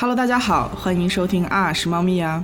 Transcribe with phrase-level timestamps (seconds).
[0.00, 2.42] Hello，大家好，欢迎收听啊是猫咪呀。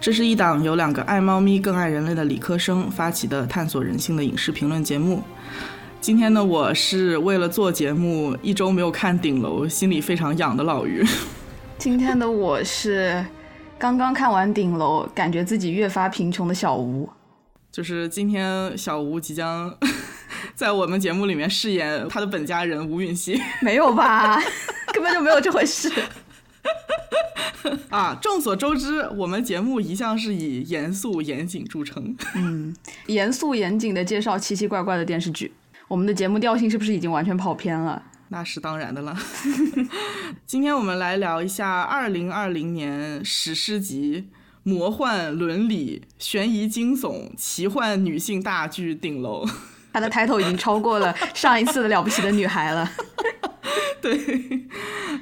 [0.00, 5.22] 这是一档由两个爱猫咪更爱人类的理科生发起的探索人性的影视评论节目。
[6.00, 11.06] 今天呢，我是为了做节目一周没有看顶楼，心里非常痒的老于。
[11.78, 13.24] 今天的我是
[13.78, 17.08] 刚刚看完顶楼，感觉自己越发贫穷的小吴。
[17.70, 19.72] 就是今天小吴即将
[20.56, 23.40] 在我们节目里面饰演他的本家人吴允熙。
[23.62, 24.42] 没有吧？
[24.92, 25.88] 根本就没有这回事。
[27.90, 32.16] 啊，众所周知，我们节目一向是以严肃严谨著称。
[32.36, 32.74] 嗯，
[33.06, 35.52] 严肃严谨的介绍奇奇怪怪的电视剧，
[35.88, 38.02] 我们的节目调性是不是已经完全跑偏了？
[38.28, 39.16] 那是当然的了。
[40.46, 44.28] 今天我们来聊一下二零二零年史诗级
[44.62, 49.46] 魔幻伦理悬疑惊悚奇幻女性大剧《顶楼》。
[49.94, 52.90] 它的 title 已经超过了 上一次的了不起的女孩了。
[54.02, 54.66] 对，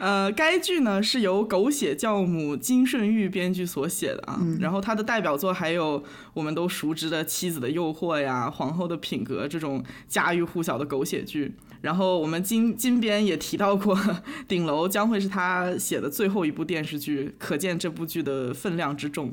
[0.01, 11.55] 呃，该剧呢是由狗血教母金顺玉编剧所写的啊，然后他的代表作还有我们都熟知的《妻子的诱惑》呀，《皇后的品格》这种家喻户晓的狗血剧。
[11.83, 13.95] 然后我们金金编也提到过，
[14.49, 19.31] 《顶楼》将会是他写的最后一部电视剧，可见这部剧的分量之重。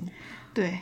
[0.53, 0.79] 对。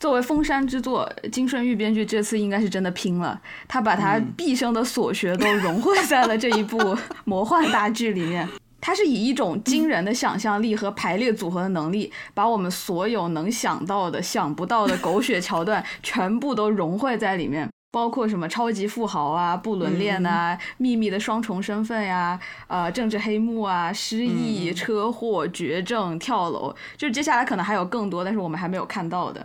[0.00, 3.40] 作为封山之作，金顺玉编剧这次应该是真的拼了。
[3.66, 8.48] 他把他毕生的所学都融汇在了这一部 魔幻大剧里面。
[8.80, 22.38] 他是以一种惊人的想象力和排列组合的能力，把我们所有能想到的、想不到的狗血桥段 全部都融汇在里面，包括什么超级富豪啊、不伦恋啊、秘密的双重身份呀、
[22.68, 29.44] 呃政治黑幕啊、失忆、车祸、绝症、跳楼，就是接下来可能还有更多，但是我们还没有看到的。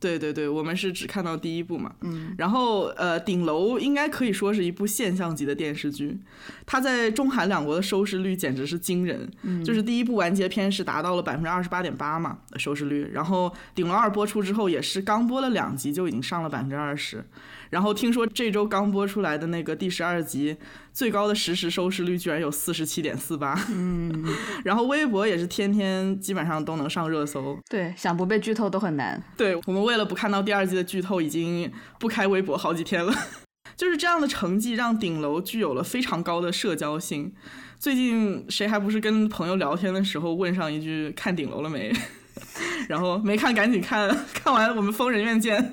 [0.00, 6.18] 对对对，我们是只看到第一部嘛，嗯，然后呃，顶楼应该可以说是一部现象级的电视剧，
[6.64, 17.22] 它在中韩两国的收视率简直是惊人，嗯，就是第一部完结篇是达到了百分之二十八点八嘛收视率，然后顶楼二播出之后也是刚播了两集就已经上了百分之二十。
[17.70, 20.56] 然后听说这周刚播出来的那个第十二集，
[20.92, 23.58] 最高的实时收视率居然有四十七点四八。
[23.70, 24.24] 嗯，
[24.64, 27.58] 然后微博也是天天基本上都能上热搜。
[27.68, 29.22] 对，想不被剧透都很难。
[29.36, 33.14] 对我们为了不看到第二季的剧透，已经不开微博好几天了。
[33.76, 37.32] 就是这样的成绩，让顶楼具有了非常高的社交性。
[37.78, 41.90] 最近谁还不是跟朋友聊天的时候问上一句“看顶楼了没”？
[42.88, 45.72] 然后没看赶紧看，看完我们疯人院见。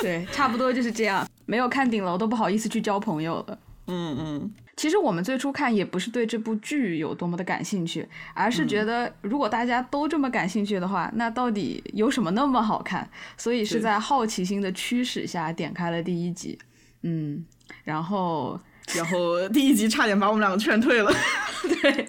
[0.00, 1.26] 对，差不多就是这样。
[1.46, 3.58] 没有看顶楼都不好意思去交朋友了。
[3.86, 4.54] 嗯嗯。
[4.76, 13.08] 其实我们最初看也不是对这部剧有多么的感兴趣，而是觉得如果大家都这么感兴趣的话，那到底有什么那么好看？
[13.36, 16.56] 所以是在好奇心的驱使下点开了第一集。
[17.02, 17.44] 嗯，
[17.82, 18.60] 然后
[18.94, 21.12] 然后第一集差点把我们两个劝退了。
[21.82, 22.08] 对，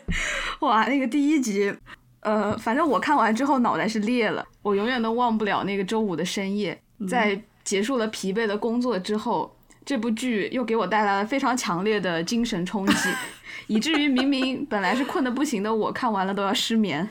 [0.60, 1.74] 哇，那个第一集。
[2.22, 13.10] 呃，反正我看完之后脑袋是裂了，我永远都忘不了那个周五的深夜，在结束了疲惫的工作之后，这部剧又给我带来了非常强烈的精神冲击，
[13.68, 17.08] 以至于明明本来是困得不行的我，看完了都要失眠。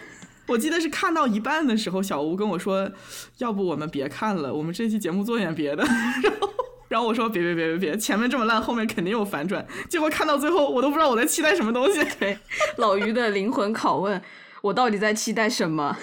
[0.48, 2.90] 我记得是看到一半的时候，小吴跟我说
[3.38, 5.84] ：“要不我们别看了，我们这期节目做点别的。
[6.24, 6.50] ”然后，
[6.88, 12.04] 然后我说：“别别别别别，前面这么烂，后面肯定有反转。”结果看到最后，我都不知道我在期待什么东西。
[12.18, 12.36] 对，
[12.78, 14.20] 老于的灵魂拷问。
[14.62, 15.96] 我到底在期待什么？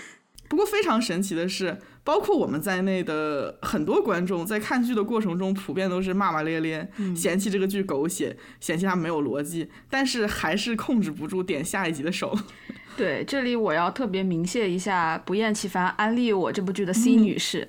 [0.48, 12.38] 不过非常神奇的是，包括我们在内的很多观众在看剧的过程中，普遍都是骂骂咧咧，嫌弃这个剧狗血，嫌弃它没有逻辑，但是还是控制不住点下一集的手。
[12.96, 17.68] 对，这里我要特别鸣谢一下不厌其烦安利我这部剧的 C 女士。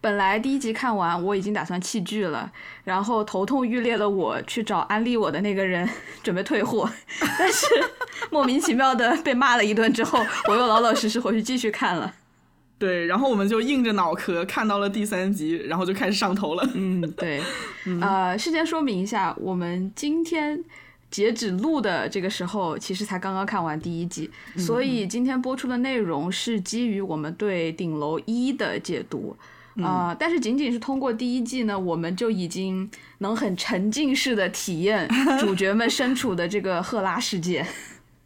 [0.00, 2.50] 本来第一集看完，我已经打算弃剧了，
[2.84, 5.88] 然后头痛欲裂的我去找安利我的那个人
[6.22, 6.88] 准备退货，
[7.38, 7.66] 但是
[8.32, 12.14] 莫名其妙的被骂了一顿之后，我又老老实实回去继续看了。
[12.78, 16.68] 对，然后我们就硬着脑壳看到了第三集，然后就开始上头了。
[16.74, 17.40] 嗯，对。
[18.00, 20.62] 呃，事先说明一下，我们今天
[21.10, 29.36] 截止录的这个时候，其实才刚刚看完第一集，所以今天播出的内容是基于我们对《顶楼一》的解读。
[29.82, 30.16] 啊！
[30.18, 35.06] 但是仅仅是通过第一季呢，我们就已经能很沉浸式的体验
[35.38, 37.62] 主角们身处的这个赫拉世界。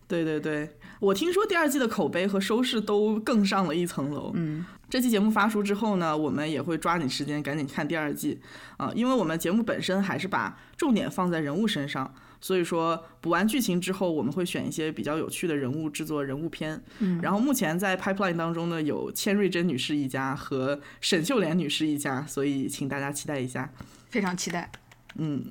[0.06, 0.68] 对对对，
[1.00, 4.30] 我听说第二季的口碑和收视都更上了一层楼。
[4.34, 8.38] 嗯，这期节目发出之后呢，我们也会抓紧时间赶紧看第二季
[8.76, 12.14] 啊，因为我们节目本身还是把重点放在人物身上。
[12.42, 16.82] 所以说，补完剧情之后，我们会选一些比较有趣的人物制作人物片。
[17.00, 23.70] 嗯，然后目前在 pipeline 当中呢，有千瑞珍女士一家和沈秀莲女士一家，所以请大家期待一下。
[24.08, 24.70] 非常期待。
[25.16, 25.44] 嗯，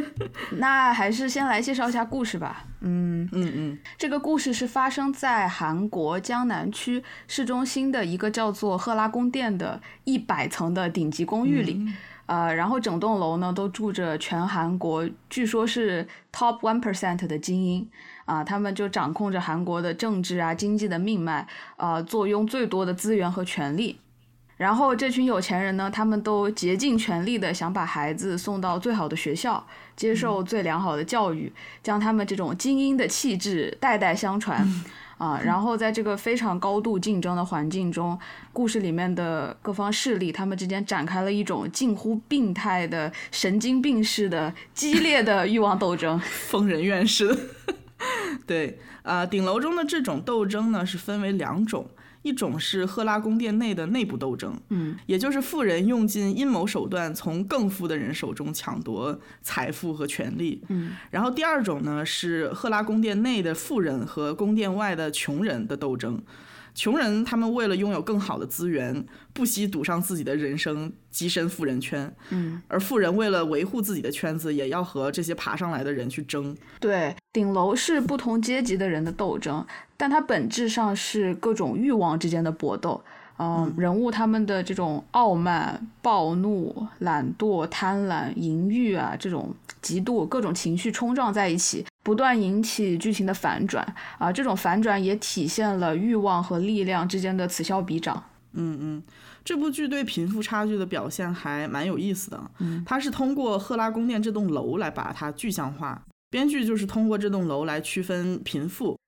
[0.58, 2.64] 那还是先来介绍一下故事吧。
[2.80, 11.84] 嗯嗯嗯，这个故事是发生在韩国江南区市中心的一个叫做赫拉宫殿的一百层的顶级公寓里。
[12.26, 17.90] 呃，然后整栋楼呢都住着全韩国，据说是 top one percent 的精英
[18.24, 21.44] 啊，他们就掌控着韩国的政治啊、经济的命脉，
[21.76, 23.98] 呃，坐拥最多的资源和权力。
[24.60, 29.66] 然后这群有钱人呢，他们都竭尽全力的想把孩子送到最好的学校，
[29.96, 31.50] 接受最良好的教育，
[31.82, 34.68] 将他们这种精英的气质代代相传。
[35.16, 38.18] 啊，然后在这个非常高度竞争的环境中，
[38.52, 46.18] 故事里面的各方势力，他们之间展开了一种近乎病态的神经病式的激烈的欲望斗争，
[46.48, 47.38] 疯人院式的。
[48.46, 51.86] 对，啊，顶楼中的这种斗争呢，是分为两种。
[52.22, 66.22] 一种是赫拉宫殿内的内部斗争，嗯，也就是富人用尽阴谋手段从更富的人手中抢夺财富和权力，嗯，然后第二种呢是赫拉宫殿内的富人和宫殿外的穷人的斗争。
[66.80, 69.04] 穷人他们为了拥有更好的资源，
[69.34, 72.10] 不惜赌上自己的人生，跻身富人圈。
[72.30, 76.56] 嗯，而富人为了维护自己的圈子，也要和这些爬上来的人去争。
[76.80, 79.62] 对，顶楼是不同阶级的人的斗争，
[79.98, 83.04] 但它本质上是各种欲望之间的搏斗。
[83.42, 94.30] 嗯，人物他们的这种傲慢、暴怒、懒惰、贪婪、淫欲啊，这种极度各种情绪冲撞在一起，不断引起剧情的反转啊。
[94.30, 98.22] 这种反转也体现了欲望和力量之间的此消彼长。
[98.52, 99.02] 嗯嗯，
[99.42, 102.38] 这部剧对贫富差距的表现还蛮有意思的。
[102.58, 108.98] 嗯，它是通过赫拉宫殿这栋楼来把它具象化，编剧就是通过这栋楼来区分贫富。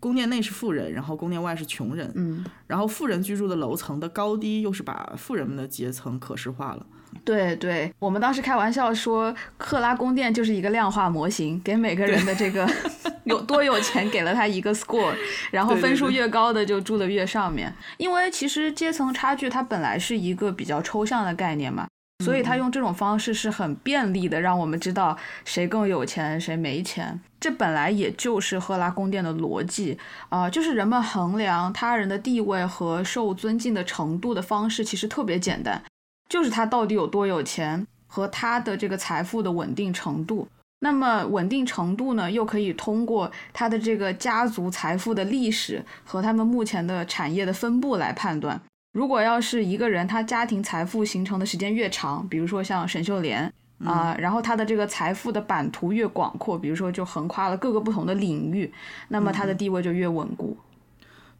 [0.00, 2.10] 宫殿内是富人，然后宫殿外是穷人。
[2.14, 6.86] 嗯，然后富人居住的楼层的高低，又是把富人们的阶层可视化了。
[7.24, 12.66] 对对，我们当时开玩笑说，克拉宫殿就是一个量化模型，给每个人的这个
[13.24, 15.12] 有多有钱给了他一个 score，
[15.50, 17.72] 然后分数越高的就住的越上面。
[17.98, 21.86] 因为其实阶层差距它本来是一个比较抽象的概念嘛。
[22.22, 27.20] 所以他用这种方式是很便利的，让我们知道谁更有钱，谁没钱。
[27.40, 29.98] 这本来也就是赫拉宫殿的逻辑
[30.28, 35.82] 啊，就是人们衡量他人的地位和受尊敬的程度的方式，其实特别简单，
[36.28, 40.46] 就是他到底有多有钱和他的这个财富的稳定程度。
[40.84, 48.60] 那么稳定程度呢，又可以通过他的这个家族财富的历史和他们目前的产业的分布来判断。
[48.92, 53.52] 如果要是一个人，他家庭财富形成的时间越长，比如说像沈秀莲
[53.82, 58.72] 啊，然后他的这个财富的版图越广阔，比如说就横跨了各个不同的领域，
[59.08, 60.56] 那么他的地位就越稳固。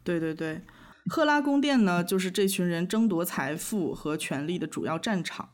[0.03, 0.61] 对对对，
[1.05, 5.49] 赫拉宫殿呢，就是这群人争夺财富和权力的主要战场。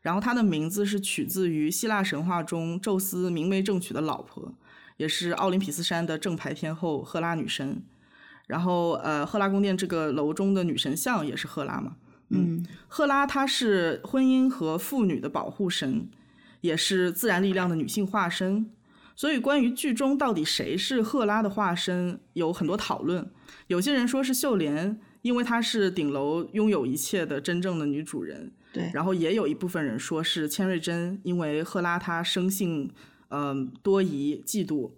[0.00, 4.54] 然后它的名字是取自于希腊神话中宙斯明媒正娶的老婆，
[4.96, 7.82] 也是奥林匹斯山的正牌天后赫拉女神。
[8.48, 11.96] 然后，呃，赫拉宫殿这个楼中的女神像也是赫拉嘛？
[12.30, 16.08] 嗯，赫拉她是婚姻和妇女的保护神，
[16.62, 18.70] 也是自然力量的女性化身。
[19.14, 23.30] 所以，关于剧中到底谁是赫拉的化身，有很多讨论。
[23.66, 28.52] 有些人说是秀莲，因为她是顶楼拥有一切的真正的女主人。
[28.72, 28.90] 对。
[28.94, 32.90] 然后也有一部分人说是千瑞珍，因为赫拉她生性，
[33.28, 34.92] 嗯，多疑、嫉妒。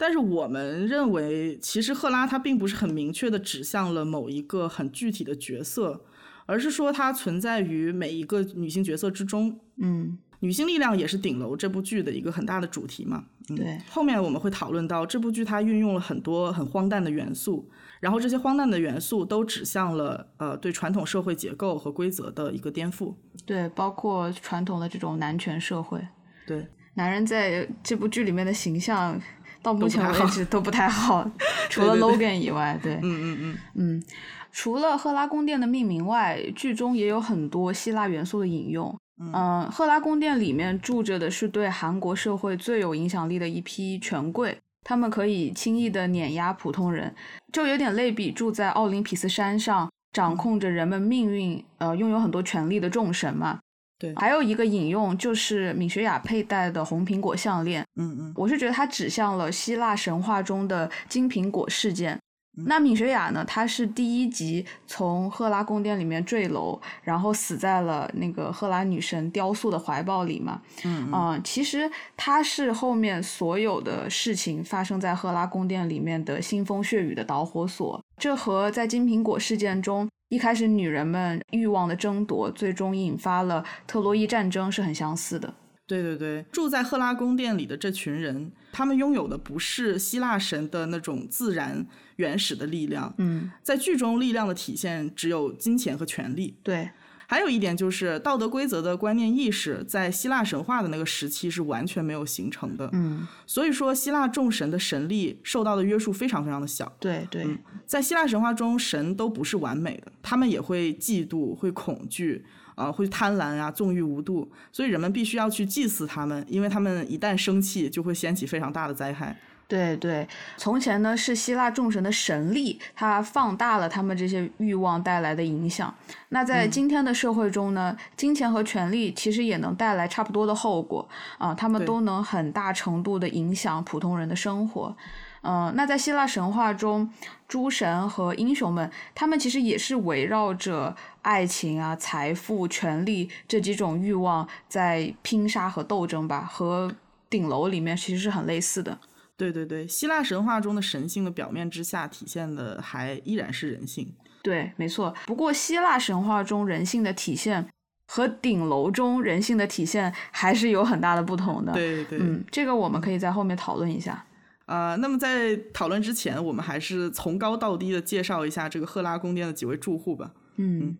[0.00, 6.06] 但是我们认为，其实赫拉她并不是很明确的指向了某一个很具体的角色，
[6.46, 9.60] 而是说它存在于每一个女性角色之中。
[9.76, 13.26] 嗯，女性力量也是顶楼这部剧的一个很大的主题嘛。
[13.54, 17.68] 对，后面我们会讨论到这部剧它运用了很多很荒诞的元素，
[18.00, 23.12] 然后这些荒诞的元素都指向了呃对传统社会结构和规则的一个颠覆。
[23.44, 26.00] 对，包括传统的这种男权社会。
[26.46, 29.20] 对，男人在这部剧里面的形象。
[29.62, 31.28] 到目前为止都不太好，
[31.68, 34.04] 除了 Logan 以外，对，嗯嗯嗯嗯，
[34.50, 38.96] 除了赫拉宫殿的命名外，剧中也有很多希腊元素的引用。
[39.22, 47.14] 嗯，赫拉宫殿里面住着的是对韩国社会最有影响力的一批权贵，他们可以轻易的碾压普通人，
[47.52, 53.60] 就有点类比住在奥林匹斯山上，掌控着人们命运，呃，拥有很多权力的众神嘛。
[54.00, 57.84] 对，还有一个引用就是敏学雅佩戴的红苹果项链。
[57.96, 62.18] 嗯嗯，我是觉得它指向了希腊神话中的金苹果事件。
[62.66, 63.44] 那敏学雅呢？
[63.44, 70.60] 她是第一集从赫拉宫殿里面坠楼，然后死在了那个赫拉女神雕塑的怀抱里嘛。
[70.84, 78.02] 嗯嗯，其实她是后面所有的事情发生在赫拉宫殿里面的腥风血雨的导火索。
[78.16, 80.08] 这和在金苹果事件中。
[80.30, 85.52] 一开始，女人们欲望的争夺，最终引发了特洛伊战争，是很相似的。
[85.88, 91.84] 对对对，住在赫拉宫殿里的这群人，他们拥有的不是希腊神的那种自然
[92.14, 93.12] 原始的力量。
[93.18, 96.56] 嗯，在剧中，力量的体现只有金钱和权力。
[96.62, 96.88] 对，
[97.30, 102.90] 还有一点就是道德规则的观念意识，在希腊神话的那个时期是完全没有形成的。
[102.92, 106.92] 嗯，所以说，希腊众神的神力受到的约束非常非常的小。
[106.98, 107.46] 对对，
[107.86, 112.44] 在希腊神话中，神都不是完美的，他们也会嫉妒，会恐惧。
[112.76, 119.38] 啊，会贪婪啊，纵欲无度，所以人们必须要去祭祀他们，因为他们一旦生气，就会掀起非常大的灾害。
[119.70, 125.94] 对对，从前呢是希腊众神的神力，它放大了他们这些欲望带来的影响。
[126.30, 131.08] 那在今天的社会中呢，金钱和权力其实也能带来差不多的后果
[131.38, 134.96] 啊，他们都能很大程度的影响普通人的生活。
[135.42, 137.08] 嗯，那在希腊神话中，
[137.46, 146.92] 诸神和英雄们，他们其实也是围绕着爱情啊、财富、权力这几种欲望在拼杀和斗争吧，和
[147.30, 148.98] 顶楼里面其实是很类似的。
[149.40, 154.12] 对对对，希腊神话中的神性的表面之下体现的还依然是人性。
[154.42, 155.14] 对，没错。
[155.24, 157.66] 不过希腊神话中人性的体现
[158.06, 161.72] 和顶楼中人性的体现还是有很大的不同的。
[161.72, 164.22] 对对，嗯，这个我们可以在后面讨论一下。
[164.66, 170.32] 呃，那么在讨论之前，我们还是从高到低的介绍一下这个赫拉宫殿的几位住户吧。
[170.56, 170.96] 嗯，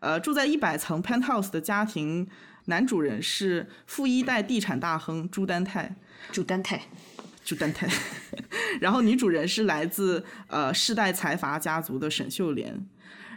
[0.00, 2.26] 呃，住在一百层 penthouse 的家庭，
[2.64, 5.94] 男主人是富一代地产大亨朱丹泰。
[6.30, 6.80] 朱丹泰，
[7.44, 7.88] 就丹泰。
[8.80, 12.86] 然后女主人是来自呃世代财阀家族的沈秀莲。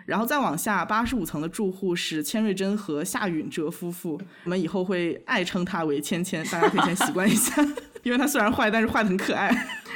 [0.06, 4.22] 然后再往下，八十五层的住户是千瑞珍和夏允哲夫妇。
[4.44, 7.60] 我们以后会爱称他为芊芊，大家可以先习惯一下。
[8.04, 9.50] 因为他虽然坏，但是坏的很可爱。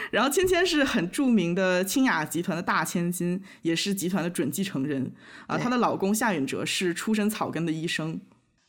[0.09, 5.11] 然后芊芊是很著名的清雅集团的大千金，也是集团的准继承人
[5.45, 5.55] 啊。
[5.55, 8.19] 她的老公夏允哲是出身草根的医生。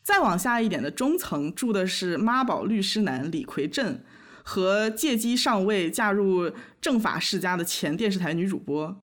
[0.03, 4.05] 再往下一点的中层住的是妈宝律师男李奎镇
[4.45, 8.97] 和借机上位嫁入政法世家的前电视台女主播。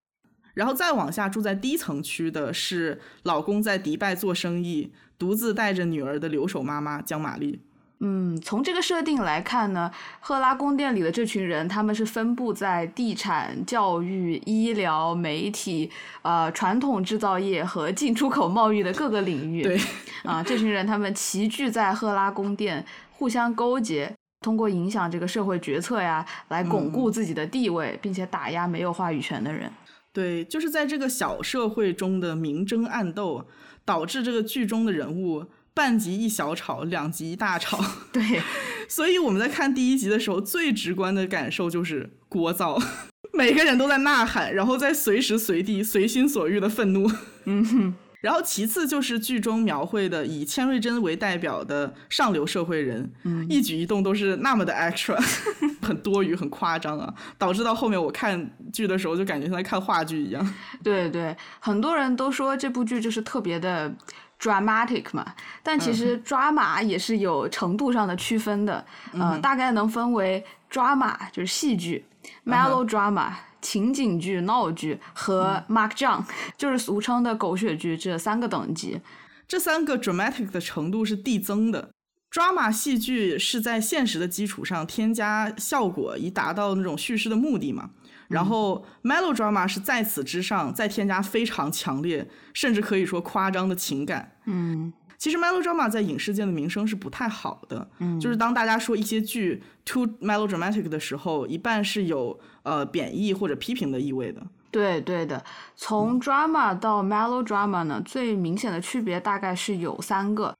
[0.53, 7.61] 然后再往下住在低层区的是老公在迪拜做生意，独自带着女儿的留守妈妈江玛丽。
[7.99, 15.89] 嗯，从这个设定来看呢，赫拉宫殿里的这群人，他们是分布在地产、教育、医疗、媒体、
[16.21, 19.63] 呃传统制造业和进出口贸易的各个领域。
[19.63, 19.79] 对，
[20.23, 29.71] 啊，这群人他们齐聚在赫拉宫殿，互相勾结，通过影响这个社会决策呀，来巩固自己的地位，并且打压没有话语权的人。
[30.13, 33.45] 对，就是在这个小社会中的明争暗斗，
[33.85, 35.45] 导致这个剧中的人物。
[35.73, 37.79] 半集一小吵，两集一大吵。
[38.11, 38.41] 对，
[38.89, 42.83] 所以我们在看第一集的时候，最直观的感受就是聒噪，
[43.31, 47.07] 每个人都在呐喊，然后在随时随地随心所欲的愤怒。
[47.45, 47.95] 嗯哼。
[48.21, 53.11] 然后其次就是剧中描绘的以千瑞珍为代表的上流社会人，
[53.49, 55.17] 一举一动都是那么的 extra，
[55.81, 60.53] 很多余，很夸张啊，导致到后面我看剧的时候就感觉像在看话剧一样。
[60.83, 63.93] 对对，很多人都说这部剧就是特别的。
[64.39, 65.25] dramatic 嘛，
[65.63, 72.05] 但其实抓马也是有程度上的区分的，嗯，大概能分为抓马就是戏剧
[72.45, 73.31] ，melodrama
[73.67, 76.23] 情景剧闹剧和 markdown
[76.57, 79.01] 就是俗称的狗血剧这三个等级。
[79.45, 81.91] 这三个 dramatic 的程度是递增的
[82.31, 87.89] ，drama 戏剧是在现实的基础上添加效果，以达到那种叙事的目的嘛。
[88.29, 94.37] 然后，melodrama 是在此之上再添加非常强烈，甚至可以说夸张的情感。
[94.45, 97.89] 嗯，其实 melodrama 在影视界的名声是不太好的。
[97.99, 104.41] 嗯，就是当大家说一些剧 too melodramatic 的时候，一半是有呃贬义或者批评的意味的。
[104.69, 105.41] 对对的，
[105.77, 110.53] 从 drama 到 melodrama 呢，最明显的区别大概是有三个。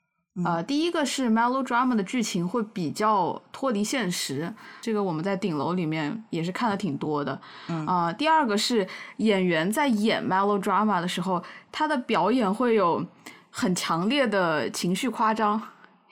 [0.45, 7.39] 呃，第一个是 melodrama 的剧情会比较脱离现实，这个我们在顶楼里面也是看的挺多的。
[7.85, 8.87] 啊，第二个是
[9.17, 13.03] 演员在演 melodrama 的时候，他的表演会有
[13.49, 15.59] 很强烈的情绪夸张，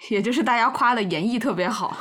[0.10, 1.98] 也就是大家夸的演绎特别好。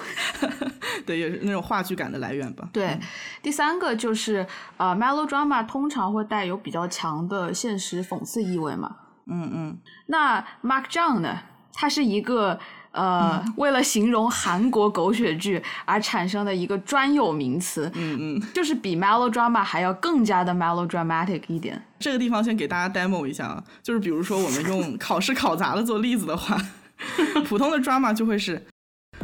[1.07, 2.69] 对，也是那种话剧感的来源吧。
[2.73, 2.99] 对，
[3.43, 4.47] 第三个就是
[4.77, 8.97] 呃 melodrama 通常会带有比较强的现实讽刺意味嘛。
[9.27, 9.79] 嗯嗯。
[10.07, 11.39] 那 Mark John 呢？
[11.77, 12.57] 它是一个
[12.93, 21.85] 呃，为了形容韩国狗血剧而产生的一个专有名词，嗯嗯，就是比 melodrama 还要更加的 melodramatic 一点。
[21.99, 26.57] 这个地方先给大家 demo 一下啊，就是比如说我们用考试考砸了做例子的话，
[27.49, 28.65] 普通的 drama 就会是，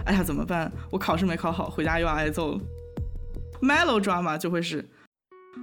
[0.04, 0.70] 哎呀怎么办？
[0.90, 2.60] 我考试没考好，回家又要挨揍了。
[3.62, 4.88] melodrama 就会是，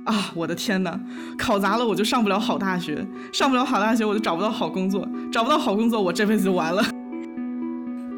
[0.06, 1.00] 啊我的天呐，
[1.38, 6.84] 考砸了我就上不了好大学，上不了好大学我就找不到好工作，找不到好工作我这辈子就完了。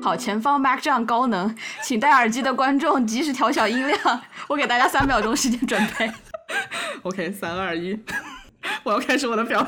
[0.02, 1.54] 好，前方 Mac 这样高能，
[1.84, 4.22] 请戴耳机的观众及时调小音量。
[4.48, 6.10] 我给大家三秒钟时间准备。
[7.04, 8.00] OK，三二一，
[8.84, 9.60] 我要开始我的表。
[9.60, 9.68] 啊！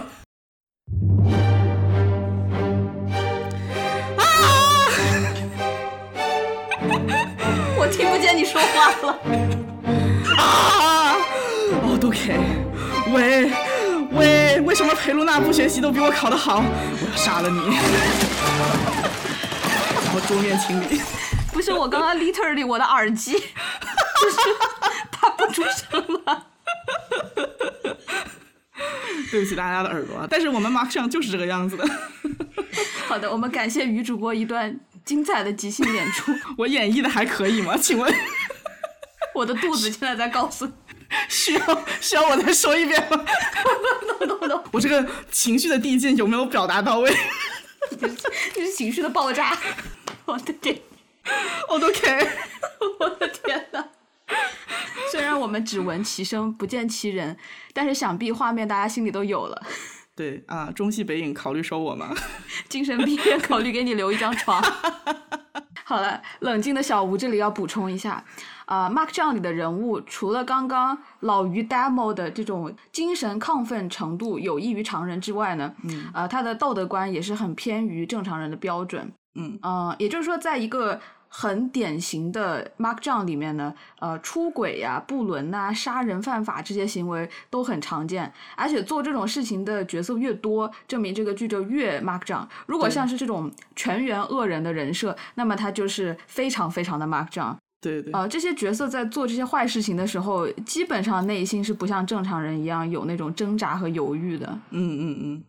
[8.21, 9.19] 见你说话了。
[10.37, 11.17] 啊！
[11.83, 12.39] 哦，都 OK。
[13.13, 13.51] 喂
[14.11, 16.59] 喂，为什么裴露娜不学习都比我考得好？
[16.59, 17.59] 我要杀了你！
[20.13, 21.01] 我桌面清理。
[21.51, 24.37] 不是我刚刚 literally 我的耳机， 就是
[25.11, 26.45] 它不出声了。
[29.29, 31.85] 对不起大家的耳朵，但是我们 Mark 上就是这个样子的。
[33.07, 36.33] 好的，我们感谢于主播一段精彩的即兴演出。
[36.57, 37.75] 我演绎的还可以吗？
[37.77, 38.13] 请问，
[39.35, 40.69] 我的肚子现在在告诉，
[41.27, 43.25] 需要需要我再说一遍吗？
[44.71, 47.15] 我这个情绪的递进有没有表达到位？
[48.53, 49.57] 这是情绪的爆炸。
[50.25, 50.79] 我的天，
[51.67, 52.29] 我都 K，
[52.99, 53.83] 我的天呐。
[55.11, 57.35] 虽然我们只闻其声不见其人，
[57.73, 59.61] 但是想必画面大家心里都有了。
[60.21, 62.13] 对啊，中戏北影考虑收我吗？
[62.69, 64.61] 精神病院考虑给你留一张床。
[65.83, 68.23] 好了，冷静的小吴这里要补充一下，
[68.65, 79.11] 啊，Mark 这里的人物除了刚刚老于 Demo 的这种精神亢奋程度有异于常人之外呢，嗯，呃，他的道德观也是很偏于正常人的标准。
[79.33, 81.01] 嗯，呃，也就是说，在一个。
[81.33, 92.45] 很典型的 Mark John 里面呢，呃，出轨呀、不伦呐、杀人犯法这些行为都很常见，而且做这种事情的角色越多，证明这个剧就越 Mark John。
[92.65, 97.55] 如果像是这种全员恶人的人设，那么他就是非常非常的 Mark John。
[97.79, 98.11] 对对。
[98.11, 104.47] 啊，这些角色在做这些坏事情的时候，基本上内心是不像正常人一样有那种挣扎和犹豫的。
[104.71, 105.43] 嗯嗯嗯。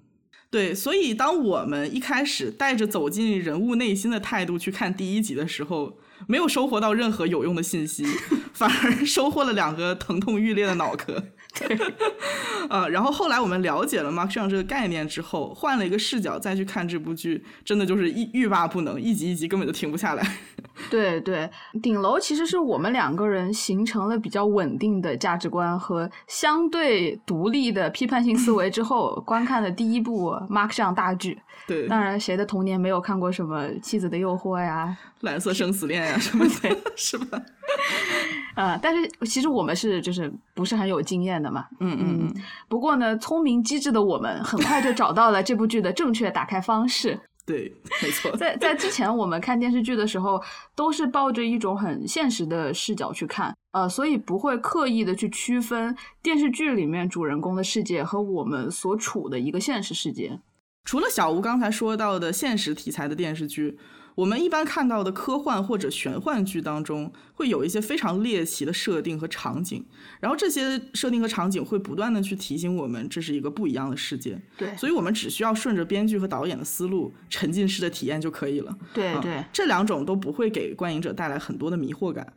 [0.52, 8.04] 对，所以当我们一开始带着走进人物内心的态度去看第一集的时候，没有收获到任何有用的信息，
[8.52, 11.24] 反而收获了两个疼痛欲裂的脑壳。
[11.54, 11.78] 对，
[12.70, 20.26] 呃，然后后来我们了解了 Mark 上这个概念之后，换了一个视角再去看这部剧，真的就是一欲罢不能，一集一集根本就停不下来。
[20.90, 21.48] 对对，
[21.82, 31.38] 顶楼其实是我们两个人形成了比较稳定的价值观和相对独立的批判性思维之后， 观看的第一部 Mark 上大剧。
[31.66, 37.40] 对，当然谁的童年没有看过什么《妻子的诱惑》呀，《蓝色生死恋》呀什么的，是吧？
[38.54, 41.66] 啊，但是其实我们是就是不是很有经验的嘛。
[41.80, 42.42] 嗯嗯嗯。
[42.68, 47.18] 不过呢，聪明机智的我们很快就找到了这部剧的正确打开方式。
[47.44, 48.30] 对，没错。
[48.36, 50.40] 在在之前我们看电视剧的时候，
[50.76, 60.38] 都是抱着一种很现实的视角去看，呃，所以不会刻意的去区分电视剧里面主人公的世界和我们所处的一个现实世界。
[60.84, 63.78] 除了小吴刚才说到的现实题材的电视剧。
[64.14, 69.84] 我们一般看到的科幻或者玄幻剧当中，会有一些非常猎奇的设定和场景，
[70.20, 74.40] 然后这些设定和场景会不断的去提醒我们，这是一个不一样的世界。
[74.56, 78.76] 对，所以我们只需要顺着编剧和导演的思路，沉浸式的体验就可以了。
[78.92, 82.32] 对对，这两种都不会给观影者带来很多的迷惑感。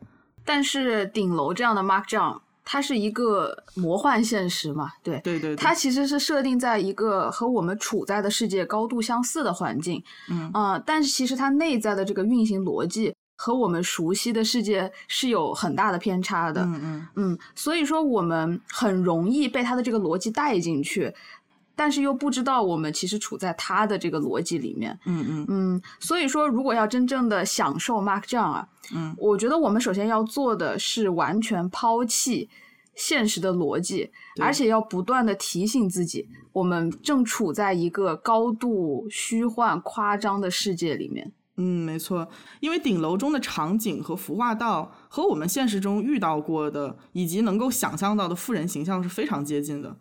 [0.45, 2.39] 但是顶楼这样的 Mark John。
[2.65, 4.91] 它是一个魔幻现实嘛？
[5.03, 21.13] 对对对，它其实是设定在一个和我们处在的世界高度相似的环境，嗯啊，但是其实它内在的这个运行逻辑和我们熟悉的世界是有很大的偏差的，嗯嗯嗯，所以说我们很容易被它的这个逻辑带进去。
[21.75, 32.49] 但是又不知道我们其实处在他的这个逻辑里面，嗯嗯嗯，所以说如果要真正的享受 Mark John 啊，嗯，我觉得我们首先要做的是完全抛弃
[32.95, 34.09] 现实的逻辑，
[34.41, 41.33] 而且要不断的提醒自己，我们正处在一个高度虚幻夸张的世界里面。
[41.57, 42.27] 嗯，没错，
[42.59, 49.95] 因为顶楼中的场景和服化道和我们现实中遇到过的以及能够想象到的富人形象是非常接近的。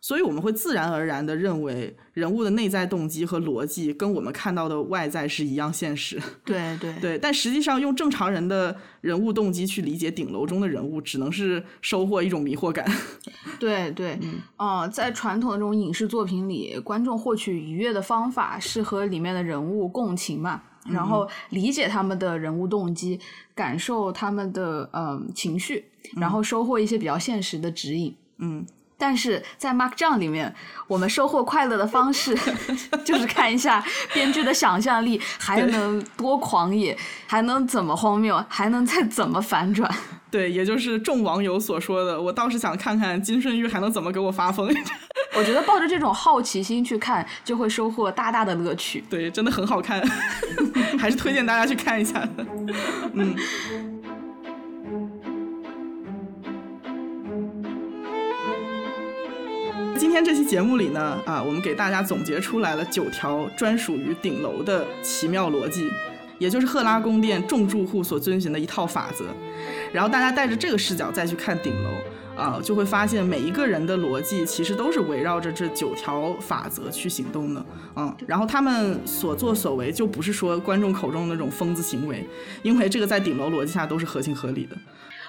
[0.00, 6.20] 所以我们会自然而然的认为人物的内在动机和逻辑跟我们看到的外在是一样现实。
[6.44, 12.86] 对对对，但实际上用正常人的人物动机去理解顶楼中的人物，只能是收获一种迷惑感。
[13.58, 14.18] 对对，
[14.56, 23.18] 哦，在传统的这种影视作品里，观众获取愉悦的方法是和里面的人物共情嘛，然后理解他们的人物动机，
[23.54, 28.14] 感受他们的嗯情绪，然后收获一些比较现实的指引。
[28.38, 28.64] 嗯。
[28.98, 30.52] 但是在 Markdown 里面，
[30.88, 32.36] 我们收获快乐的方式
[33.06, 33.82] 就是看一下
[34.12, 39.88] 编剧的想象力还能多狂野，还能怎么荒谬，还能再怎么反转。
[40.30, 44.68] 对，也就是众网友所说的，我倒是想看看金顺玉还能怎么给我发疯。
[45.34, 49.02] 我觉得抱着这种好奇心去看，就会收获大大的乐趣。
[49.08, 50.02] 对，真的很好看，
[50.98, 52.44] 还是推荐大家去看一下的。
[53.14, 53.36] 嗯。
[59.98, 65.90] 今天这期节目里呢，啊，我们给大家总结出来了九条专属于顶楼的奇妙逻辑，
[66.38, 69.24] 也就是赫拉宫殿众住户所遵循的一套法则。
[69.92, 78.14] 然后大家带着这个视角再去看顶楼，啊，就会发现每一个人的逻辑其实都是围绕着这九条法则去行动的，嗯。
[78.24, 82.24] 然后他们所作所为就不是说观众口中的那种疯子行为，
[82.62, 84.76] 因为这个在顶楼逻辑下都是合情合理的。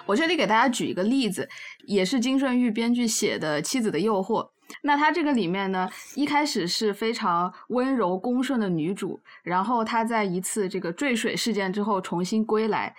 [0.06, 1.50] 我这里给大家举一个例子，
[1.88, 4.44] 也是金顺玉编剧写的《妻子的诱惑》。
[4.82, 12.96] 那她这个里面呢，一开始是非常温柔恭顺的女主，然后她在一次这个坠水事件之后重新归来，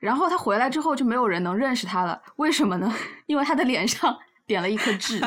[0.00, 2.92] 然后她回来之后就没有人能认识她了，为什么呢？
[3.26, 5.20] 因为她的脸上点了一颗痣。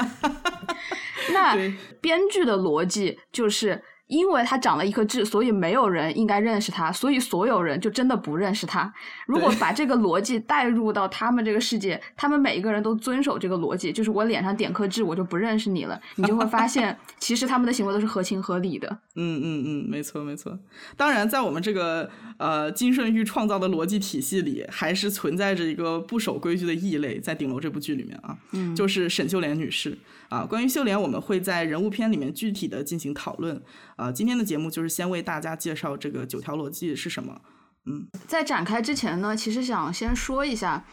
[1.34, 1.56] 那
[2.02, 3.84] 编剧的逻辑就是。
[4.08, 8.92] 因为他长了一颗痣，所以没有人应该认识他，所以所有人就真的不认识他。
[9.26, 16.00] 如果把这个逻辑带入到他们这个世界，他们每一个人都遵守这个逻辑，就是我脸上点颗痣，我就不认识你了。
[16.16, 18.88] 你就会发现， 其实他们的行为都是合情合理的。
[19.16, 20.58] 嗯嗯嗯，没错没错。
[20.96, 29.98] 当然，在我们这个呃金顺玉创造的逻辑体系里，还是存在着一个不守规矩的异类，在顶楼这部剧里面啊，嗯，就是沈秀莲女士。
[30.30, 33.62] 啊，关于秀莲，我们会在人物篇里面具体的进行讨论。
[33.96, 37.42] 啊，今天的节目就是先为大家介绍这个九条逻辑是什么。
[37.86, 40.84] 嗯，在展开之前呢，其实想先说一下，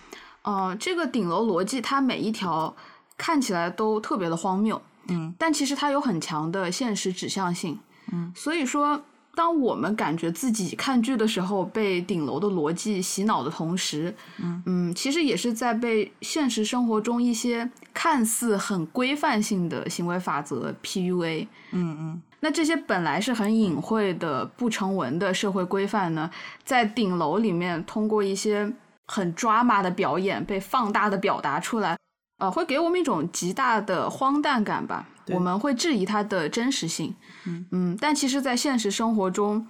[0.43, 2.75] 呃，这个顶楼逻辑它每一条
[3.17, 7.79] 看起来都特别的荒谬，嗯，但其实它有很强的现实指向性，
[8.13, 9.05] 嗯，所以说。
[9.37, 21.47] 当我们感觉自己看剧的时候被顶楼的逻辑洗脑的同时，嗯嗯，其实也是在被现实生活中一些看似很规范性的行为法则 PUA。
[21.73, 26.31] 嗯嗯，那这些本来是很隐晦的、不成文的社会规范呢，
[26.65, 28.73] 在顶楼里面通过一些
[29.07, 31.99] 很抓马的表演被放大的表达出来，
[32.39, 35.09] 呃，会给我们一种极大的荒诞感吧。
[35.29, 37.15] 我们会质疑它的真实性，
[37.47, 39.67] 嗯嗯，但其实，在现实生活中，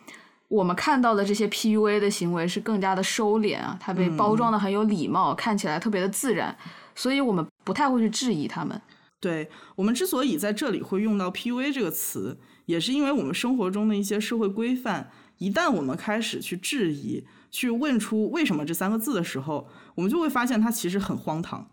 [0.49, 6.57] 我们看到的这些 PUA 的行为是更加的收敛啊，它被包装的很有礼貌，看起来特别的自然，
[6.95, 8.81] 所以我们不太会去质疑他们。
[9.21, 21.67] 对我们之所以在这里会用到 PUA 这个词，也是因为我们生活中的一些社会规范，一旦我们开始去质疑、去问出为什么这三个字的时候，我们就会发现它其实很荒唐。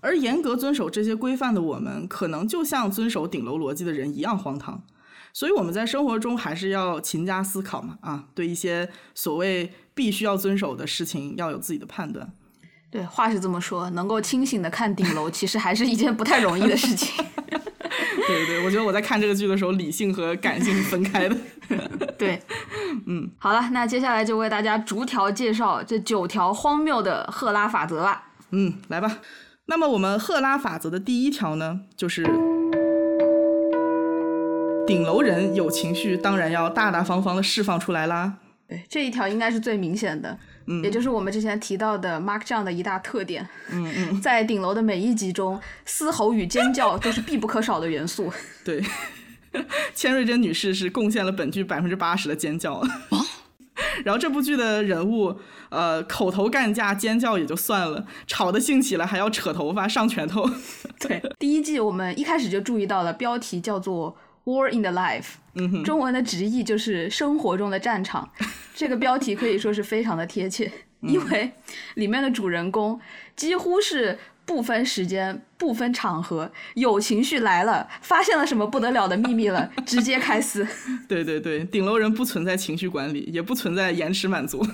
[0.00, 4.82] 而严格遵守这些规范的我们，可能就像遵守顶楼逻辑的人一样荒唐。
[5.32, 12.32] 所以我们在生活中还是要勤加思考嘛，啊，对一些所谓必须要遵守的事情要有自己的判断。
[12.90, 17.24] 对，话是这么说，能够清醒的看顶楼，其实还是一件不太容易的事情。
[18.26, 21.36] 对对，我觉得我在看这个剧的时候，理性和感性是分开的。
[22.18, 22.40] 对，
[23.06, 28.30] 嗯，好了，那接下来就为大家逐条介绍这九条荒谬的赫拉法则吧。
[28.50, 29.18] 嗯，来吧。
[29.66, 32.22] 那么我们赫拉法则的第一条呢，就是
[34.84, 38.34] 顶楼人有情绪，当然要大大方方的释放出来啦。
[38.68, 43.48] 对，这一条应该是最明显的，嗯，也就是我们之前提到的 Mark 这样的一大特点。
[43.70, 48.32] 嗯嗯， 在顶楼的每一集中，嘶吼与尖叫都是必不可少的元素。
[48.64, 48.82] 对，
[49.94, 52.82] 千瑞珍女士是贡献了本剧百分之八十的尖叫。
[54.04, 55.34] 然后这部剧的人物，
[55.70, 60.48] 呃，口头干架、尖叫也就算了，吵得兴起了还要扯头发、上拳头。
[61.00, 64.12] 对，第一季我们一开始就注意到了，标题叫做
[64.44, 65.22] 《War in the Life》，
[65.54, 68.30] 嗯中文的直译就是“生活中的战场”。
[68.74, 71.52] 这个标题可以说是非常的贴切，因为
[71.94, 73.00] 里面的主人公
[73.36, 74.18] 几乎是。
[74.44, 80.66] 不分时间，不分场合，有情绪来了，发现了什么不得了的秘密了， 直接开撕。
[81.08, 84.66] 对对对，顶楼人不存在情绪管理，也不存在延迟满足。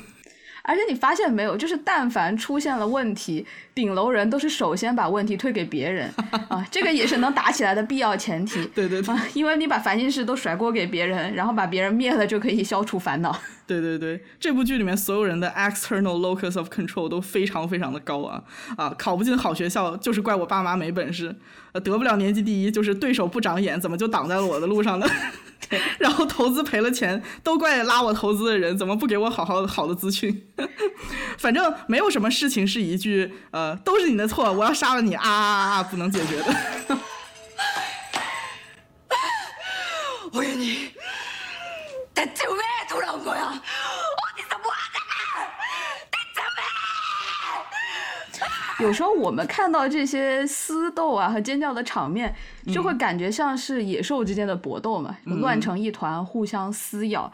[0.69, 6.13] 而且你发现没有，就是但凡出现了问题，顶楼人都是首先把问题推给别人
[6.49, 8.63] 啊，这个也是能打起来的必要前提。
[8.75, 13.35] 对对对，因为你把烦心事都甩锅给别人，然后把别人灭了，就可以消除烦恼。
[13.67, 18.43] 对对对，这部剧里面所有人的 external locus of control 都非常非常的高啊
[18.77, 18.95] 啊！
[18.99, 21.37] 考不进好学校就是怪我爸妈没本事，
[21.68, 25.08] 呃，得不了年级第一就是对手不长眼，怎么就挡在了我的路上呢？
[25.98, 30.48] 然后投资赔了钱，都怪拉我投资的人，怎么不给我好好好的资讯？
[31.38, 36.98] 反正没有什么事情是一句呃都是你的错，我要杀了你啊啊啊不能解决的。
[40.32, 40.90] 我愿你。
[42.16, 43.60] 대체왜돌아온거야
[48.81, 52.35] 有时候我们看到这些撕斗啊和尖叫的场面，
[52.73, 57.33] 就会感觉像是野兽之间的搏斗嘛，乱成一团，互相撕咬。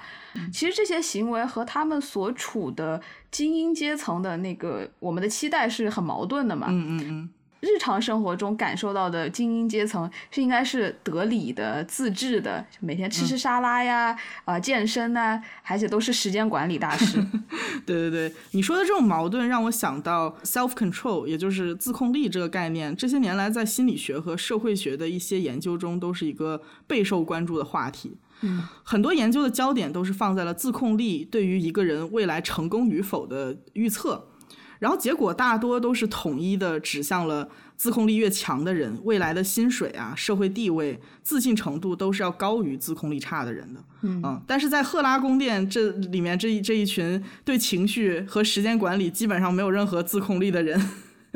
[0.52, 6.66] 其实这些行为和他们所处的精英阶层的那个我们的期待是很矛盾的嘛。
[6.70, 7.30] 嗯嗯嗯。
[7.64, 17.18] 日常生活中感受到的精英阶层是应该是得理的、自制的，每天吃吃沙拉呀，啊，健身呐，而且都是时间管理大师。
[17.84, 22.94] 对对对，你说的这种矛盾让我想到 self control，也就是自控力这个概念。
[22.94, 28.16] 这些年来，在心理学和社会学的一些研究中，都是一个备受关注的话题。
[28.42, 34.28] 嗯，很多研究的焦点都是放在了自控力对于一个人未来成功与否的预测。
[34.84, 43.82] 然后结果大多都是统一的指向了自控力越强的人，未来的薪水啊、社会地位、自信程度都是要高于自控力差的人的。
[44.02, 50.78] 嗯，但是在赫拉宫殿这里面这一这一群对情绪和时间管理基本上没有任何自控力的人，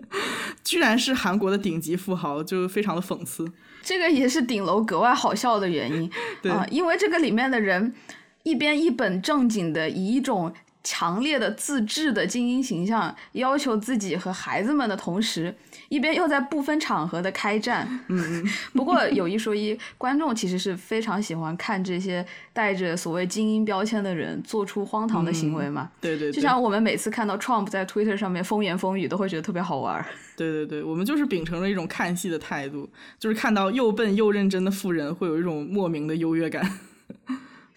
[0.63, 3.51] 居然是韩国的顶级富豪，就非常的讽刺。
[3.83, 6.11] 这个也是顶楼格外好笑的原因。
[6.43, 7.95] 对，因为这个里面的人
[8.43, 10.53] 一边一本正经的以一种。
[10.85, 15.55] 强烈的自制的精英形象，要求自己和孩子们的同时，
[15.89, 17.87] 一边又在不分场合的开战。
[18.09, 18.51] 嗯嗯。
[18.73, 25.91] 不过有一说一，观众其实是非常喜欢看这些带着所谓精英标签的人做出荒唐的行为嘛。
[26.01, 26.33] 对对。
[26.33, 30.05] 就像我们每次看到 Trump 在 Twitter 上面风言风语，都会觉得特别好玩。
[30.37, 32.89] 对对对，我们就是秉承着一种看戏的态度，
[33.19, 36.79] 就是看到又笨又认真的富人，会有一种莫名的优越感。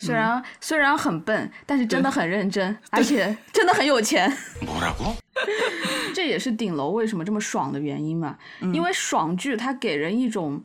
[0.01, 4.31] 虽然虽然很笨，但是真的很认真， 而且真的很有钱。
[6.13, 8.37] 这也是顶楼为什么这么爽的原因嘛？
[8.73, 10.61] 因为爽剧它给人一种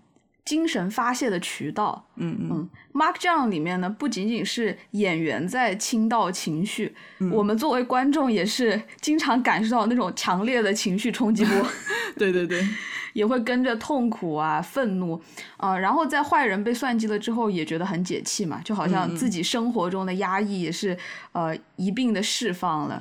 [0.46, 2.06] 精神发泄的渠道。
[2.14, 2.70] 嗯嗯。
[2.94, 6.94] Mark John 里面呢，不仅仅是演员在倾倒情绪，
[7.30, 11.66] 我们作为观众也是经常感受到那种强烈的情绪冲击波。
[12.16, 12.66] 对对对。
[13.12, 15.18] 也会跟着痛苦啊、愤怒，
[15.56, 20.94] 啊，然后在坏人被算计了之后，也觉得很解气嘛，就好像自己生活中的压抑也是
[21.32, 23.00] 呃一并的释放了。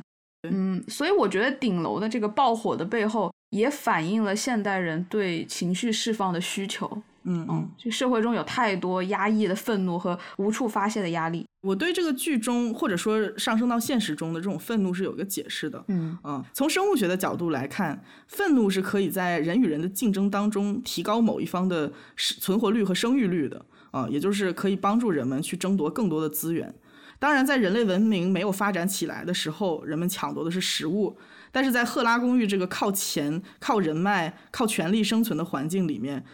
[0.50, 7.04] 嗯，所以我觉得顶楼的这个爆火的背后，也反映了现代人对情绪释放的需求。
[7.26, 11.46] 嗯嗯，这社会中有太多压抑的愤怒和无处发泄的压力。
[11.62, 15.84] 我对这个剧中或者说上升到现实中的这种愤怒是有一个解释的。
[15.88, 23.66] 嗯嗯，从生物学的角度来看，愤怒是可以在人与人的竞争当中提高某一方的存活率和生育率的。
[23.92, 26.76] 啊，也就是可以帮助人们去争夺更多的资源。
[27.18, 31.18] 当然，在人类文明没有发展起来的时候，人们抢夺的是食物。
[31.50, 36.26] 但是在赫拉公寓这个靠钱、靠人脉、靠权力生存的环境里面。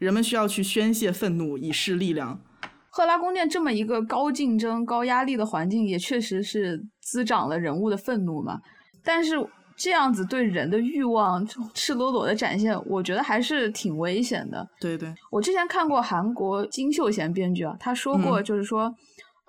[0.00, 2.40] 人们需要去宣泄愤怒以示力量。
[2.88, 8.58] 赫拉宫殿这么一个高竞争、高压力的环境，也确实是滋长了人物的愤怒嘛。
[9.04, 9.36] 但是
[9.76, 14.66] 这样子对人的欲望赤裸裸的展现，我觉得还是挺危险的。
[14.80, 18.92] 对对，我之前看过韩国金秀贤编剧啊，他说过，就是说，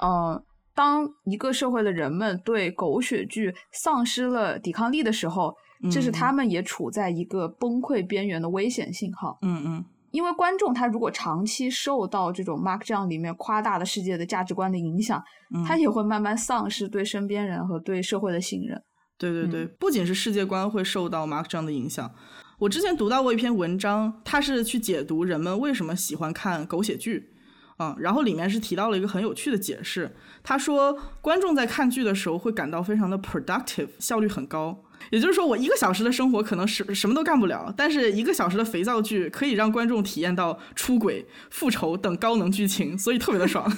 [0.04, 0.44] 嗯，
[0.76, 5.56] 当一个社会的人们对狗血剧丧失了抵抗力的时候，
[5.92, 9.40] 这是他们也处在一个崩溃边缘的危险信号。
[9.42, 9.86] 嗯嗯。
[10.12, 15.24] 因为观众他如果长期受到这种 Mark 这样里面夸大的世界的价值观的影响，
[15.66, 18.82] 他也会慢慢丧失对身边人和对社会的信任。
[19.18, 22.12] 对对对，不仅是世界观会受到 Mark 这样的影响，
[22.60, 27.30] 我之前读到过一篇文章，它是去解读人们为什么喜欢看狗血剧，
[27.78, 34.84] 啊，然后里面是提到了一个很有趣的解释，他说观众在看剧的时候会感到非常的 productive，效率很高。
[35.10, 43.72] 也就是说，我一个小时的生活可能什什么都干不了，但是一个小时的肥皂剧可以让观众体验到出轨、复仇等高能剧情，所以特别的爽。